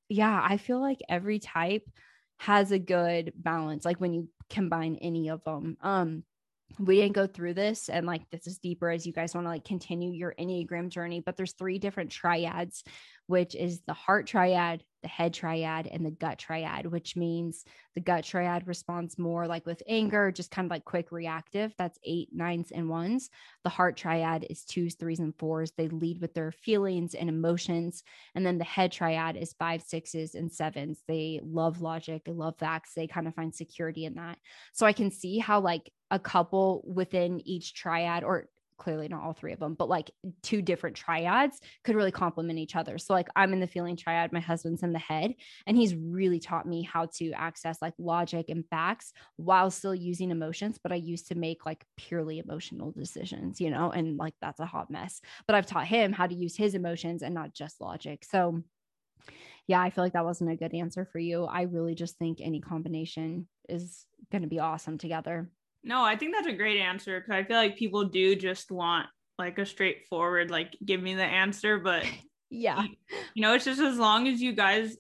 yeah, 0.09 0.40
I 0.42 0.57
feel 0.57 0.80
like 0.80 0.99
every 1.09 1.38
type 1.38 1.88
has 2.40 2.70
a 2.70 2.78
good 2.78 3.32
balance 3.36 3.84
like 3.84 4.01
when 4.01 4.14
you 4.14 4.28
combine 4.49 4.96
any 5.03 5.28
of 5.28 5.42
them 5.42 5.76
um 5.80 6.22
we 6.78 6.96
didn't 6.96 7.14
go 7.14 7.26
through 7.26 7.54
this 7.54 7.88
and 7.88 8.06
like 8.06 8.22
this 8.30 8.46
is 8.46 8.58
deeper 8.58 8.90
as 8.90 9.06
you 9.06 9.12
guys 9.12 9.34
want 9.34 9.44
to 9.44 9.50
like 9.50 9.64
continue 9.64 10.12
your 10.12 10.34
enneagram 10.38 10.88
journey 10.88 11.20
but 11.20 11.36
there's 11.36 11.54
three 11.54 11.78
different 11.78 12.10
triads 12.10 12.84
which 13.26 13.54
is 13.54 13.80
the 13.86 13.92
heart 13.92 14.26
triad 14.26 14.82
the 15.03 15.09
head 15.09 15.34
triad 15.34 15.86
and 15.86 16.05
the 16.05 16.11
gut 16.11 16.38
triad 16.38 16.86
which 16.86 17.16
means 17.16 17.64
the 17.94 18.01
gut 18.01 18.24
triad 18.24 18.66
responds 18.66 19.18
more 19.18 19.46
like 19.46 19.66
with 19.66 19.82
anger 19.88 20.30
just 20.30 20.51
kind 20.51 20.66
of 20.66 20.70
like 20.70 20.84
quick 20.84 21.11
reactive. 21.11 21.74
That's 21.76 21.99
eight 22.05 22.28
nines 22.32 22.70
and 22.70 22.88
ones. 22.88 23.30
The 23.64 23.70
heart 23.70 23.96
triad 23.96 24.46
is 24.49 24.64
twos 24.64 24.94
threes 24.94 25.18
and 25.18 25.34
fours. 25.36 25.72
They 25.72 25.88
lead 25.88 26.20
with 26.20 26.34
their 26.34 26.53
feelings 26.53 27.14
and 27.14 27.28
emotions. 27.28 28.05
And 28.34 28.46
then 28.46 28.59
the 28.59 28.64
head 28.64 28.92
triad 28.92 29.36
is 29.36 29.53
five 29.53 29.82
sixes 29.82 30.34
and 30.34 30.51
sevens. 30.51 31.03
They 31.07 31.40
love 31.42 31.80
logic. 31.80 32.22
They 32.24 32.32
love 32.32 32.57
facts. 32.59 32.92
They 32.94 33.07
kind 33.07 33.26
of 33.26 33.34
find 33.34 33.55
security 33.55 34.05
in 34.05 34.14
that. 34.14 34.38
So 34.72 34.86
i 34.86 34.92
can 34.92 35.11
see 35.11 35.38
how 35.38 35.61
like 35.61 35.92
a 36.11 36.18
couple 36.18 36.82
within 36.86 37.40
each 37.46 37.74
triad 37.74 38.24
or 38.24 38.49
clearly 38.78 39.08
not 39.08 39.22
all 39.22 39.32
three 39.32 39.52
of 39.52 39.58
them, 39.58 39.74
but 39.74 39.88
like 39.88 40.10
two 40.42 40.62
different 40.62 40.96
triads 40.96 41.60
could 41.84 41.96
really 41.96 42.10
complement 42.10 42.58
each 42.58 42.76
other. 42.76 42.98
So, 42.98 43.12
like, 43.12 43.28
I'm 43.36 43.52
in 43.52 43.60
the 43.60 43.66
feeling 43.66 43.96
triad, 43.96 44.32
my 44.32 44.40
husband's 44.40 44.82
in 44.82 44.92
the 44.92 44.98
head, 44.98 45.34
and 45.66 45.76
he's 45.76 45.94
really 45.94 46.40
taught 46.40 46.66
me 46.66 46.82
how 46.82 47.06
to 47.16 47.32
access 47.32 47.82
like 47.82 47.94
logic 47.98 48.46
and 48.48 48.64
facts 48.68 49.12
while 49.36 49.70
still 49.70 49.94
using 49.94 50.30
emotions. 50.30 50.78
But 50.82 50.92
I 50.92 50.96
used 50.96 51.28
to 51.28 51.34
make 51.34 51.66
like 51.66 51.84
purely 51.96 52.38
emotional 52.38 52.92
decisions, 52.92 53.60
you 53.60 53.70
know, 53.70 53.90
and 53.90 54.16
like 54.16 54.34
that's 54.40 54.60
a 54.60 54.66
hot 54.66 54.90
mess. 54.90 55.20
But 55.46 55.56
I've 55.56 55.66
taught 55.66 55.86
him 55.86 56.12
how 56.12 56.26
to 56.26 56.34
use 56.34 56.56
his 56.56 56.74
emotions 56.74 57.22
and 57.22 57.34
not 57.34 57.54
just 57.54 57.80
logic. 57.80 58.24
So, 58.24 58.62
yeah, 59.66 59.80
I 59.80 59.90
feel 59.90 60.02
like 60.02 60.14
that 60.14 60.24
wasn't 60.24 60.50
a 60.50 60.56
good 60.56 60.74
answer 60.74 61.04
for 61.04 61.18
you. 61.18 61.44
I 61.44 61.62
really 61.62 61.94
just 61.94 62.16
think 62.16 62.38
any 62.40 62.60
combination 62.60 63.48
is 63.68 64.06
going 64.32 64.42
to 64.42 64.48
be 64.48 64.60
awesome 64.60 64.96
together. 64.96 65.50
No, 65.89 66.05
I 66.05 66.16
think 66.16 66.34
that's 66.34 66.47
a 66.47 66.53
great 66.53 66.78
answer 66.78 67.18
because 67.18 67.34
I 67.34 67.45
feel 67.45 67.57
like 67.57 67.78
people 67.78 68.05
do 68.05 68.36
just 68.36 68.70
want 68.70 69.07
like 69.39 69.59
a 69.59 69.64
straightforward, 69.64 70.51
like, 70.51 70.76
give 70.84 71.03
me 71.03 71.14
the 71.14 71.24
answer. 71.24 71.78
But 71.78 72.05
yeah, 72.51 72.84
you 73.34 73.41
know, 73.41 73.55
it's 73.55 73.64
just 73.64 73.80
as 73.80 73.97
long 73.97 74.28
as 74.28 74.39
you 74.43 74.53
guys 74.53 74.99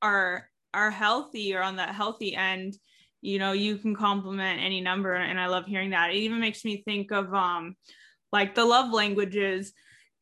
are 0.00 0.48
are 0.72 0.90
healthy 0.90 1.54
or 1.54 1.62
on 1.62 1.76
that 1.76 1.94
healthy 1.94 2.34
end, 2.34 2.78
you 3.20 3.38
know, 3.38 3.52
you 3.52 3.76
can 3.76 3.94
compliment 3.94 4.58
any 4.58 4.80
number. 4.80 5.12
And 5.12 5.38
I 5.38 5.46
love 5.48 5.66
hearing 5.66 5.90
that. 5.90 6.12
It 6.12 6.16
even 6.16 6.40
makes 6.40 6.64
me 6.64 6.82
think 6.82 7.12
of 7.12 7.34
um 7.34 7.76
like 8.32 8.54
the 8.54 8.64
love 8.64 8.90
languages. 8.90 9.74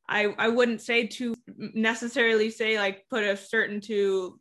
I, 0.09 0.35
I 0.39 0.49
wouldn't 0.49 0.81
say 0.81 1.07
to 1.07 1.37
necessarily 1.57 2.51
say 2.51 2.79
like 2.79 3.05
put 3.09 3.23
a 3.23 3.37
certain 3.37 3.81
to 3.83 4.41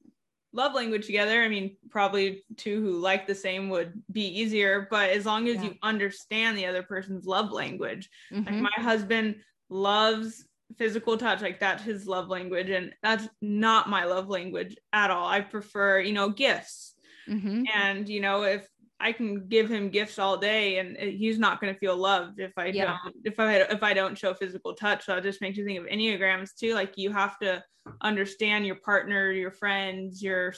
love 0.53 0.73
language 0.73 1.05
together. 1.05 1.41
I 1.41 1.47
mean, 1.47 1.77
probably 1.89 2.43
two 2.57 2.81
who 2.81 2.99
like 2.99 3.27
the 3.27 3.35
same 3.35 3.69
would 3.69 4.01
be 4.11 4.27
easier, 4.27 4.87
but 4.89 5.09
as 5.09 5.25
long 5.25 5.47
as 5.47 5.57
yeah. 5.57 5.63
you 5.63 5.75
understand 5.81 6.57
the 6.57 6.65
other 6.65 6.83
person's 6.83 7.25
love 7.25 7.51
language, 7.51 8.09
mm-hmm. 8.31 8.45
like 8.45 8.61
my 8.61 8.83
husband 8.83 9.35
loves 9.69 10.45
physical 10.77 11.17
touch, 11.17 11.41
like 11.41 11.59
that's 11.59 11.83
his 11.83 12.07
love 12.07 12.27
language, 12.27 12.69
and 12.69 12.93
that's 13.01 13.27
not 13.41 13.89
my 13.89 14.05
love 14.05 14.29
language 14.29 14.75
at 14.93 15.11
all. 15.11 15.27
I 15.27 15.41
prefer, 15.41 15.99
you 15.99 16.13
know, 16.13 16.29
gifts. 16.29 16.95
Mm-hmm. 17.29 17.63
And 17.75 18.09
you 18.09 18.19
know, 18.19 18.43
if 18.43 18.67
I 19.01 19.11
can 19.11 19.47
give 19.47 19.69
him 19.69 19.89
gifts 19.89 20.19
all 20.19 20.37
day, 20.37 20.77
and 20.77 20.95
he's 20.97 21.39
not 21.39 21.59
going 21.59 21.73
to 21.73 21.79
feel 21.79 21.97
loved 21.97 22.39
if 22.39 22.53
I 22.57 22.67
yeah. 22.67 22.97
don't 23.03 23.15
if 23.25 23.39
I 23.39 23.55
if 23.55 23.83
I 23.83 23.93
don't 23.93 24.17
show 24.17 24.33
physical 24.33 24.73
touch. 24.73 25.05
So 25.05 25.15
it 25.15 25.23
just 25.23 25.41
makes 25.41 25.57
you 25.57 25.65
think 25.65 25.79
of 25.79 25.85
enneagrams 25.85 26.55
too. 26.55 26.73
Like 26.73 26.93
you 26.97 27.11
have 27.11 27.37
to 27.39 27.63
understand 28.01 28.65
your 28.65 28.75
partner, 28.75 29.31
your 29.31 29.51
friends, 29.51 30.21
your 30.21 30.53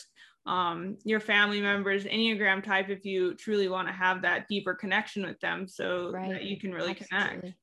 um 0.45 0.97
your 1.05 1.21
family 1.21 1.61
members 1.61 2.03
enneagram 2.03 2.61
type 2.61 2.89
if 2.89 3.05
you 3.05 3.33
truly 3.35 3.69
want 3.69 3.87
to 3.87 3.93
have 3.93 4.21
that 4.21 4.47
deeper 4.49 4.73
connection 4.73 5.25
with 5.25 5.39
them 5.39 5.67
so 5.67 6.11
right. 6.11 6.31
that 6.31 6.43
you 6.43 6.59
can 6.59 6.73
really 6.73 6.91
Absolutely. 6.91 7.39
connect 7.39 7.57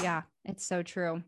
yeah 0.00 0.22
it's 0.46 0.64
so 0.64 0.82
true 0.82 1.22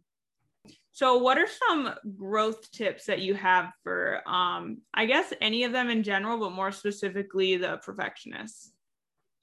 so 0.92 1.18
what 1.18 1.38
are 1.38 1.46
some 1.68 1.94
growth 2.16 2.70
tips 2.72 3.06
that 3.06 3.20
you 3.20 3.34
have 3.34 3.72
for 3.82 4.22
um 4.28 4.78
I 4.92 5.06
guess 5.06 5.32
any 5.40 5.64
of 5.64 5.72
them 5.72 5.88
in 5.88 6.02
general 6.02 6.38
but 6.38 6.52
more 6.52 6.72
specifically 6.72 7.56
the 7.56 7.78
perfectionists? 7.84 8.72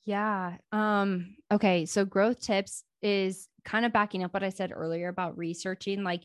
Yeah. 0.06 0.58
Um 0.72 1.36
okay, 1.52 1.86
so 1.86 2.06
growth 2.06 2.42
tips 2.42 2.84
is 3.02 3.48
kind 3.66 3.86
of 3.86 3.94
backing 3.94 4.24
up 4.24 4.34
what 4.34 4.44
I 4.44 4.50
said 4.50 4.72
earlier 4.74 5.10
about 5.10 5.38
researching 5.38 6.04
like 6.04 6.24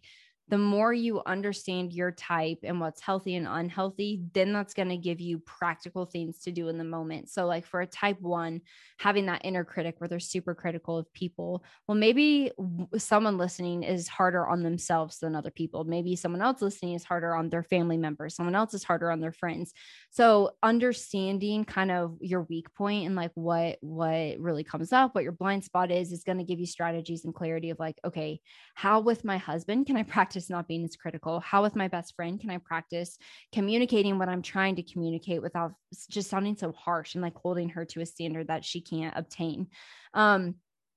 the 0.48 0.58
more 0.58 0.92
you 0.92 1.22
understand 1.24 1.92
your 1.92 2.10
type 2.10 2.58
and 2.62 2.80
what's 2.80 3.00
healthy 3.00 3.36
and 3.36 3.46
unhealthy, 3.48 4.20
then 4.34 4.52
that's 4.52 4.74
going 4.74 4.88
to 4.88 4.96
give 4.96 5.20
you 5.20 5.38
practical 5.38 6.04
things 6.04 6.40
to 6.40 6.52
do 6.52 6.68
in 6.68 6.78
the 6.78 6.84
moment. 6.84 7.30
So, 7.30 7.46
like 7.46 7.64
for 7.64 7.80
a 7.80 7.86
type 7.86 8.20
one, 8.20 8.60
having 8.98 9.26
that 9.26 9.42
inner 9.44 9.64
critic 9.64 9.94
where 9.98 10.08
they're 10.08 10.20
super 10.20 10.54
critical 10.54 10.98
of 10.98 11.12
people, 11.14 11.64
well, 11.86 11.96
maybe 11.96 12.50
someone 12.98 13.38
listening 13.38 13.82
is 13.82 14.08
harder 14.08 14.46
on 14.46 14.62
themselves 14.62 15.20
than 15.20 15.34
other 15.34 15.50
people. 15.50 15.84
Maybe 15.84 16.16
someone 16.16 16.42
else 16.42 16.60
listening 16.60 16.94
is 16.94 17.04
harder 17.04 17.34
on 17.34 17.48
their 17.48 17.62
family 17.62 17.96
members, 17.96 18.34
someone 18.34 18.56
else 18.56 18.74
is 18.74 18.84
harder 18.84 19.10
on 19.10 19.20
their 19.20 19.32
friends. 19.32 19.72
So, 20.10 20.50
understanding 20.62 21.64
kind 21.64 21.90
of 21.90 22.18
your 22.20 22.42
weak 22.42 22.72
point 22.74 23.06
and 23.06 23.16
like 23.16 23.30
what 23.34 23.78
what 23.80 24.38
really 24.38 24.64
comes 24.64 24.92
up, 24.92 25.14
what 25.14 25.24
your 25.24 25.32
blind 25.32 25.64
spot 25.64 25.90
is, 25.90 26.12
is 26.12 26.24
going 26.24 26.38
to 26.38 26.44
give 26.44 26.60
you 26.60 26.66
strategies 26.66 27.24
and 27.24 27.34
clarity 27.34 27.70
of 27.70 27.78
like, 27.78 27.98
okay, 28.04 28.40
how 28.74 29.00
with 29.00 29.24
my 29.24 29.38
husband 29.38 29.86
can 29.86 29.96
I 29.96 30.02
practice 30.12 30.31
practice 30.32 30.48
not 30.48 30.66
being 30.66 30.84
as 30.84 30.96
critical? 30.96 31.40
How, 31.40 31.62
with 31.62 31.76
my 31.76 31.88
best 31.88 32.14
friend, 32.16 32.40
can 32.40 32.48
I 32.48 32.56
practice 32.56 33.18
communicating 33.52 34.18
what 34.18 34.30
I'm 34.30 34.40
trying 34.40 34.76
to 34.76 34.82
communicate 34.82 35.42
without 35.42 35.74
just 36.08 36.30
sounding 36.30 36.56
so 36.56 36.72
harsh 36.72 37.14
and 37.14 37.22
like 37.22 37.36
holding 37.36 37.68
her 37.70 37.84
to 37.86 38.00
a 38.00 38.06
standard 38.06 38.48
that 38.48 38.64
she 38.64 38.80
can't 38.80 39.14
obtain? 39.14 39.66
Um, 40.14 40.54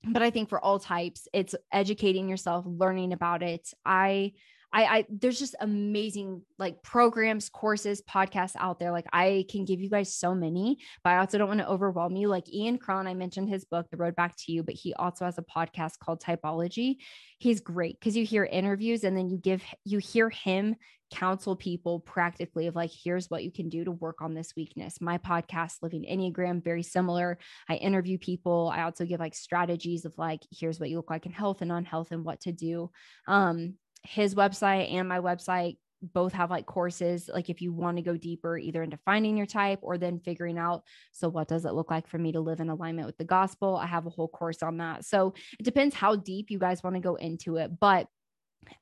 but 0.08 0.22
I 0.22 0.30
think 0.30 0.48
for 0.48 0.64
all 0.64 0.80
types, 0.80 1.28
it's 1.34 1.54
educating 1.70 2.30
yourself, 2.30 2.64
learning 2.66 3.12
about 3.12 3.44
it. 3.44 3.68
I 3.86 4.34
I, 4.76 4.84
I 4.84 5.06
there's 5.10 5.40
just 5.40 5.56
amazing 5.62 6.42
like 6.60 6.84
programs, 6.84 7.48
courses, 7.48 8.02
podcasts 8.02 8.58
out 8.60 8.78
there. 8.78 8.92
Like 8.92 9.06
I 9.14 9.46
can 9.50 9.64
give 9.64 9.80
you 9.80 9.90
guys 9.90 10.14
so 10.14 10.36
many, 10.36 10.80
but 11.02 11.12
I 11.12 11.20
also 11.20 11.38
don't 11.38 11.48
want 11.48 11.62
to 11.62 11.70
overwhelm 11.70 12.18
you. 12.18 12.28
Like 12.28 12.54
Ian 12.54 12.78
Cron, 12.78 13.08
I 13.08 13.14
mentioned 13.14 13.48
his 13.48 13.64
book, 13.64 13.88
The 13.90 13.96
Road 13.96 14.18
Back 14.18 14.36
to 14.36 14.52
You, 14.52 14.64
but 14.64 14.76
he 14.76 14.94
also 14.96 15.24
has 15.24 15.38
a 15.38 15.44
podcast 15.44 16.00
called 16.00 16.22
Typology. 16.22 16.98
He's 17.40 17.62
great 17.62 17.98
because 17.98 18.18
you 18.18 18.26
hear 18.26 18.44
interviews 18.44 19.06
and 19.06 19.18
then 19.18 19.30
you 19.30 19.38
give 19.38 19.64
you 19.86 20.00
hear 20.00 20.30
him 20.30 20.76
counsel 21.12 21.56
people 21.56 22.00
practically 22.02 22.68
of 22.68 22.76
like 22.76 22.92
here's 22.92 23.30
what 23.30 23.44
you 23.44 23.52
can 23.52 23.70
do 23.70 23.86
to 23.86 23.92
work 23.92 24.22
on 24.22 24.34
this 24.34 24.54
weakness 24.58 25.00
my 25.00 25.20
podcast 25.20 25.76
living 25.84 26.04
enneagram 26.12 26.64
very 26.64 26.82
similar 26.82 27.38
i 27.70 27.76
interview 27.76 28.18
people 28.18 28.72
i 28.74 28.82
also 28.82 29.06
give 29.06 29.20
like 29.20 29.36
strategies 29.36 30.04
of 30.06 30.14
like 30.18 30.42
here's 30.52 30.80
what 30.80 30.90
you 30.90 30.98
look 30.98 31.12
like 31.12 31.28
in 31.28 31.32
health 31.32 31.62
and 31.62 31.72
on 31.72 31.86
health 31.86 32.08
and 32.10 32.26
what 32.26 32.42
to 32.42 32.52
do 32.52 32.90
um 33.28 33.76
his 34.06 34.36
website 34.36 34.92
and 34.92 35.08
my 35.08 35.20
website 35.20 35.78
both 36.14 36.34
have 36.34 36.52
like 36.52 36.66
courses 36.66 37.30
like 37.34 37.50
if 37.50 37.62
you 37.62 37.74
want 37.74 37.98
to 37.98 38.04
go 38.04 38.16
deeper 38.16 38.58
either 38.58 38.84
into 38.84 38.98
finding 39.06 39.38
your 39.38 39.46
type 39.46 39.80
or 39.82 39.98
then 39.98 40.20
figuring 40.20 40.58
out 40.58 40.84
so 41.12 41.28
what 41.30 41.48
does 41.48 41.66
it 41.66 41.74
look 41.74 41.90
like 41.90 42.08
for 42.08 42.18
me 42.18 42.32
to 42.32 42.40
live 42.40 42.60
in 42.60 42.70
alignment 42.70 43.08
with 43.08 43.18
the 43.18 43.24
gospel? 43.24 43.76
I 43.76 43.88
have 43.88 44.06
a 44.06 44.12
whole 44.12 44.28
course 44.28 44.62
on 44.62 44.78
that. 44.78 45.06
So 45.06 45.34
it 45.60 45.64
depends 45.64 45.96
how 45.96 46.16
deep 46.16 46.52
you 46.52 46.60
guys 46.60 46.84
want 46.84 46.96
to 46.96 47.00
go 47.00 47.16
into 47.16 47.58
it 47.58 47.80
but 47.80 48.08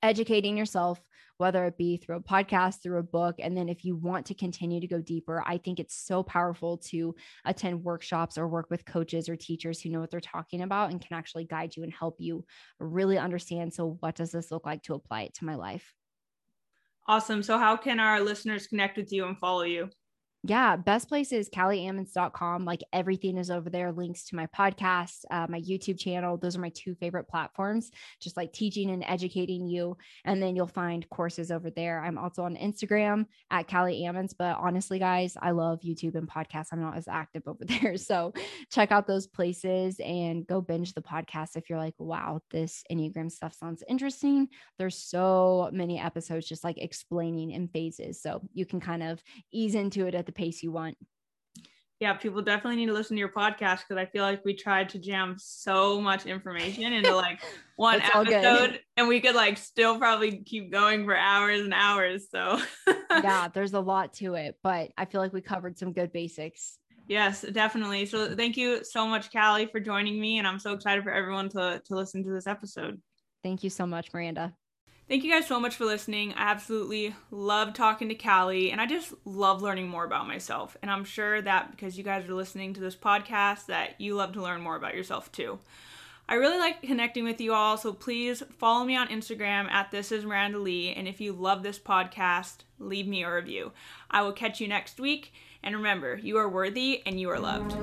educating 0.01 0.57
yourself 0.57 1.01
whether 1.37 1.65
it 1.65 1.77
be 1.77 1.97
through 1.97 2.17
a 2.17 2.21
podcast, 2.21 2.81
through 2.81 2.99
a 2.99 3.03
book. 3.03 3.35
And 3.39 3.57
then 3.57 3.69
if 3.69 3.83
you 3.83 3.95
want 3.95 4.25
to 4.27 4.33
continue 4.33 4.79
to 4.79 4.87
go 4.87 5.01
deeper, 5.01 5.43
I 5.45 5.57
think 5.57 5.79
it's 5.79 5.95
so 5.95 6.23
powerful 6.23 6.77
to 6.89 7.15
attend 7.45 7.83
workshops 7.83 8.37
or 8.37 8.47
work 8.47 8.69
with 8.69 8.85
coaches 8.85 9.27
or 9.27 9.35
teachers 9.35 9.81
who 9.81 9.89
know 9.89 9.99
what 9.99 10.11
they're 10.11 10.19
talking 10.19 10.61
about 10.61 10.91
and 10.91 11.01
can 11.01 11.17
actually 11.17 11.45
guide 11.45 11.75
you 11.75 11.83
and 11.83 11.93
help 11.93 12.15
you 12.19 12.45
really 12.79 13.17
understand. 13.17 13.73
So, 13.73 13.97
what 13.99 14.15
does 14.15 14.31
this 14.31 14.51
look 14.51 14.65
like 14.65 14.83
to 14.83 14.93
apply 14.93 15.23
it 15.23 15.33
to 15.35 15.45
my 15.45 15.55
life? 15.55 15.93
Awesome. 17.07 17.43
So, 17.43 17.57
how 17.57 17.75
can 17.75 17.99
our 17.99 18.21
listeners 18.21 18.67
connect 18.67 18.97
with 18.97 19.11
you 19.11 19.25
and 19.25 19.37
follow 19.37 19.63
you? 19.63 19.89
Yeah, 20.45 20.75
best 20.75 21.07
place 21.07 21.31
is 21.31 21.49
callieammons.com. 21.49 22.65
Like 22.65 22.83
everything 22.91 23.37
is 23.37 23.49
over 23.49 23.69
there. 23.69 23.93
Links 23.93 24.25
to 24.25 24.35
my 24.35 24.45
podcast, 24.47 25.23
uh, 25.31 25.47
my 25.49 25.61
YouTube 25.61 25.97
channel. 25.97 26.35
Those 26.35 26.57
are 26.57 26.61
my 26.61 26.71
two 26.75 26.95
favorite 26.95 27.29
platforms, 27.29 27.91
just 28.19 28.35
like 28.35 28.51
teaching 28.51 28.91
and 28.91 29.05
educating 29.07 29.65
you. 29.65 29.95
And 30.25 30.43
then 30.43 30.57
you'll 30.57 30.67
find 30.67 31.09
courses 31.09 31.49
over 31.49 31.69
there. 31.69 32.01
I'm 32.03 32.17
also 32.17 32.43
on 32.43 32.57
Instagram 32.57 33.25
at 33.51 33.69
Callie 33.69 34.01
Ammons. 34.01 34.33
But 34.37 34.57
honestly, 34.57 34.99
guys, 34.99 35.37
I 35.41 35.51
love 35.51 35.79
YouTube 35.79 36.15
and 36.15 36.29
podcasts. 36.29 36.67
I'm 36.73 36.81
not 36.81 36.97
as 36.97 37.07
active 37.07 37.43
over 37.47 37.63
there. 37.65 37.95
So 37.95 38.33
check 38.69 38.91
out 38.91 39.07
those 39.07 39.27
places 39.27 40.01
and 40.03 40.45
go 40.45 40.59
binge 40.59 40.93
the 40.93 41.01
podcast 41.01 41.55
if 41.55 41.69
you're 41.69 41.79
like, 41.79 41.95
wow, 41.97 42.41
this 42.51 42.83
Enneagram 42.91 43.31
stuff 43.31 43.53
sounds 43.53 43.81
interesting. 43.87 44.49
There's 44.77 44.97
so 44.97 45.69
many 45.71 46.01
episodes 46.01 46.49
just 46.49 46.65
like 46.65 46.79
explaining 46.79 47.51
in 47.51 47.69
phases. 47.69 48.21
So 48.21 48.41
you 48.53 48.65
can 48.65 48.81
kind 48.81 49.03
of 49.03 49.23
ease 49.53 49.75
into 49.75 50.05
it 50.05 50.15
at 50.15 50.25
the 50.25 50.32
pace 50.33 50.63
you 50.63 50.71
want. 50.71 50.97
Yeah, 51.99 52.13
people 52.13 52.41
definitely 52.41 52.75
need 52.75 52.87
to 52.87 52.93
listen 52.93 53.15
to 53.15 53.19
your 53.19 53.31
podcast 53.31 53.83
because 53.87 53.95
I 53.97 54.05
feel 54.05 54.23
like 54.23 54.43
we 54.43 54.53
tried 54.53 54.89
to 54.89 54.99
jam 54.99 55.35
so 55.37 56.01
much 56.01 56.25
information 56.25 56.91
into 56.91 57.15
like 57.15 57.41
one 57.77 58.01
episode 58.01 58.81
and 58.97 59.07
we 59.07 59.21
could 59.21 59.35
like 59.35 59.57
still 59.57 59.97
probably 59.97 60.39
keep 60.39 60.69
going 60.69 61.05
for 61.05 61.15
hours 61.15 61.61
and 61.61 61.73
hours. 61.73 62.27
So, 62.29 62.59
yeah, 63.11 63.47
there's 63.47 63.73
a 63.73 63.79
lot 63.79 64.11
to 64.15 64.33
it, 64.33 64.57
but 64.61 64.91
I 64.97 65.05
feel 65.05 65.21
like 65.21 65.31
we 65.31 65.39
covered 65.39 65.77
some 65.77 65.93
good 65.93 66.11
basics. 66.11 66.77
Yes, 67.07 67.41
definitely. 67.41 68.05
So, 68.05 68.35
thank 68.35 68.57
you 68.57 68.83
so 68.83 69.07
much, 69.07 69.31
Callie, 69.31 69.67
for 69.67 69.79
joining 69.79 70.19
me. 70.19 70.39
And 70.39 70.47
I'm 70.47 70.59
so 70.59 70.73
excited 70.73 71.05
for 71.05 71.11
everyone 71.11 71.47
to, 71.49 71.81
to 71.85 71.95
listen 71.95 72.21
to 72.25 72.31
this 72.31 72.47
episode. 72.47 73.01
Thank 73.43 73.63
you 73.63 73.69
so 73.69 73.85
much, 73.85 74.11
Miranda. 74.13 74.53
Thank 75.09 75.25
you 75.25 75.31
guys 75.31 75.47
so 75.47 75.59
much 75.59 75.75
for 75.75 75.85
listening. 75.85 76.33
I 76.33 76.49
absolutely 76.49 77.13
love 77.29 77.73
talking 77.73 78.09
to 78.09 78.15
Callie, 78.15 78.71
and 78.71 78.79
I 78.79 78.85
just 78.85 79.13
love 79.25 79.61
learning 79.61 79.89
more 79.89 80.05
about 80.05 80.27
myself. 80.27 80.77
And 80.81 80.89
I'm 80.89 81.03
sure 81.03 81.41
that 81.41 81.71
because 81.71 81.97
you 81.97 82.03
guys 82.03 82.27
are 82.27 82.33
listening 82.33 82.73
to 82.73 82.81
this 82.81 82.95
podcast, 82.95 83.67
that 83.67 83.99
you 83.99 84.15
love 84.15 84.31
to 84.33 84.41
learn 84.41 84.61
more 84.61 84.75
about 84.77 84.95
yourself 84.95 85.31
too. 85.31 85.59
I 86.27 86.35
really 86.35 86.57
like 86.57 86.81
connecting 86.81 87.25
with 87.25 87.41
you 87.41 87.53
all, 87.53 87.77
so 87.77 87.91
please 87.91 88.41
follow 88.57 88.85
me 88.85 88.95
on 88.95 89.09
Instagram 89.09 89.69
at 89.69 89.91
This 89.91 90.11
Is 90.11 90.25
Miranda 90.25 90.57
Lee. 90.57 90.93
And 90.93 91.05
if 91.05 91.19
you 91.19 91.33
love 91.33 91.63
this 91.63 91.79
podcast, 91.79 92.59
leave 92.79 93.07
me 93.07 93.23
a 93.23 93.33
review. 93.33 93.73
I 94.09 94.21
will 94.21 94.31
catch 94.31 94.61
you 94.61 94.69
next 94.69 95.01
week. 95.01 95.33
And 95.61 95.75
remember, 95.75 96.17
you 96.17 96.37
are 96.37 96.49
worthy 96.49 97.03
and 97.05 97.19
you 97.19 97.29
are 97.29 97.39
loved. 97.39 97.73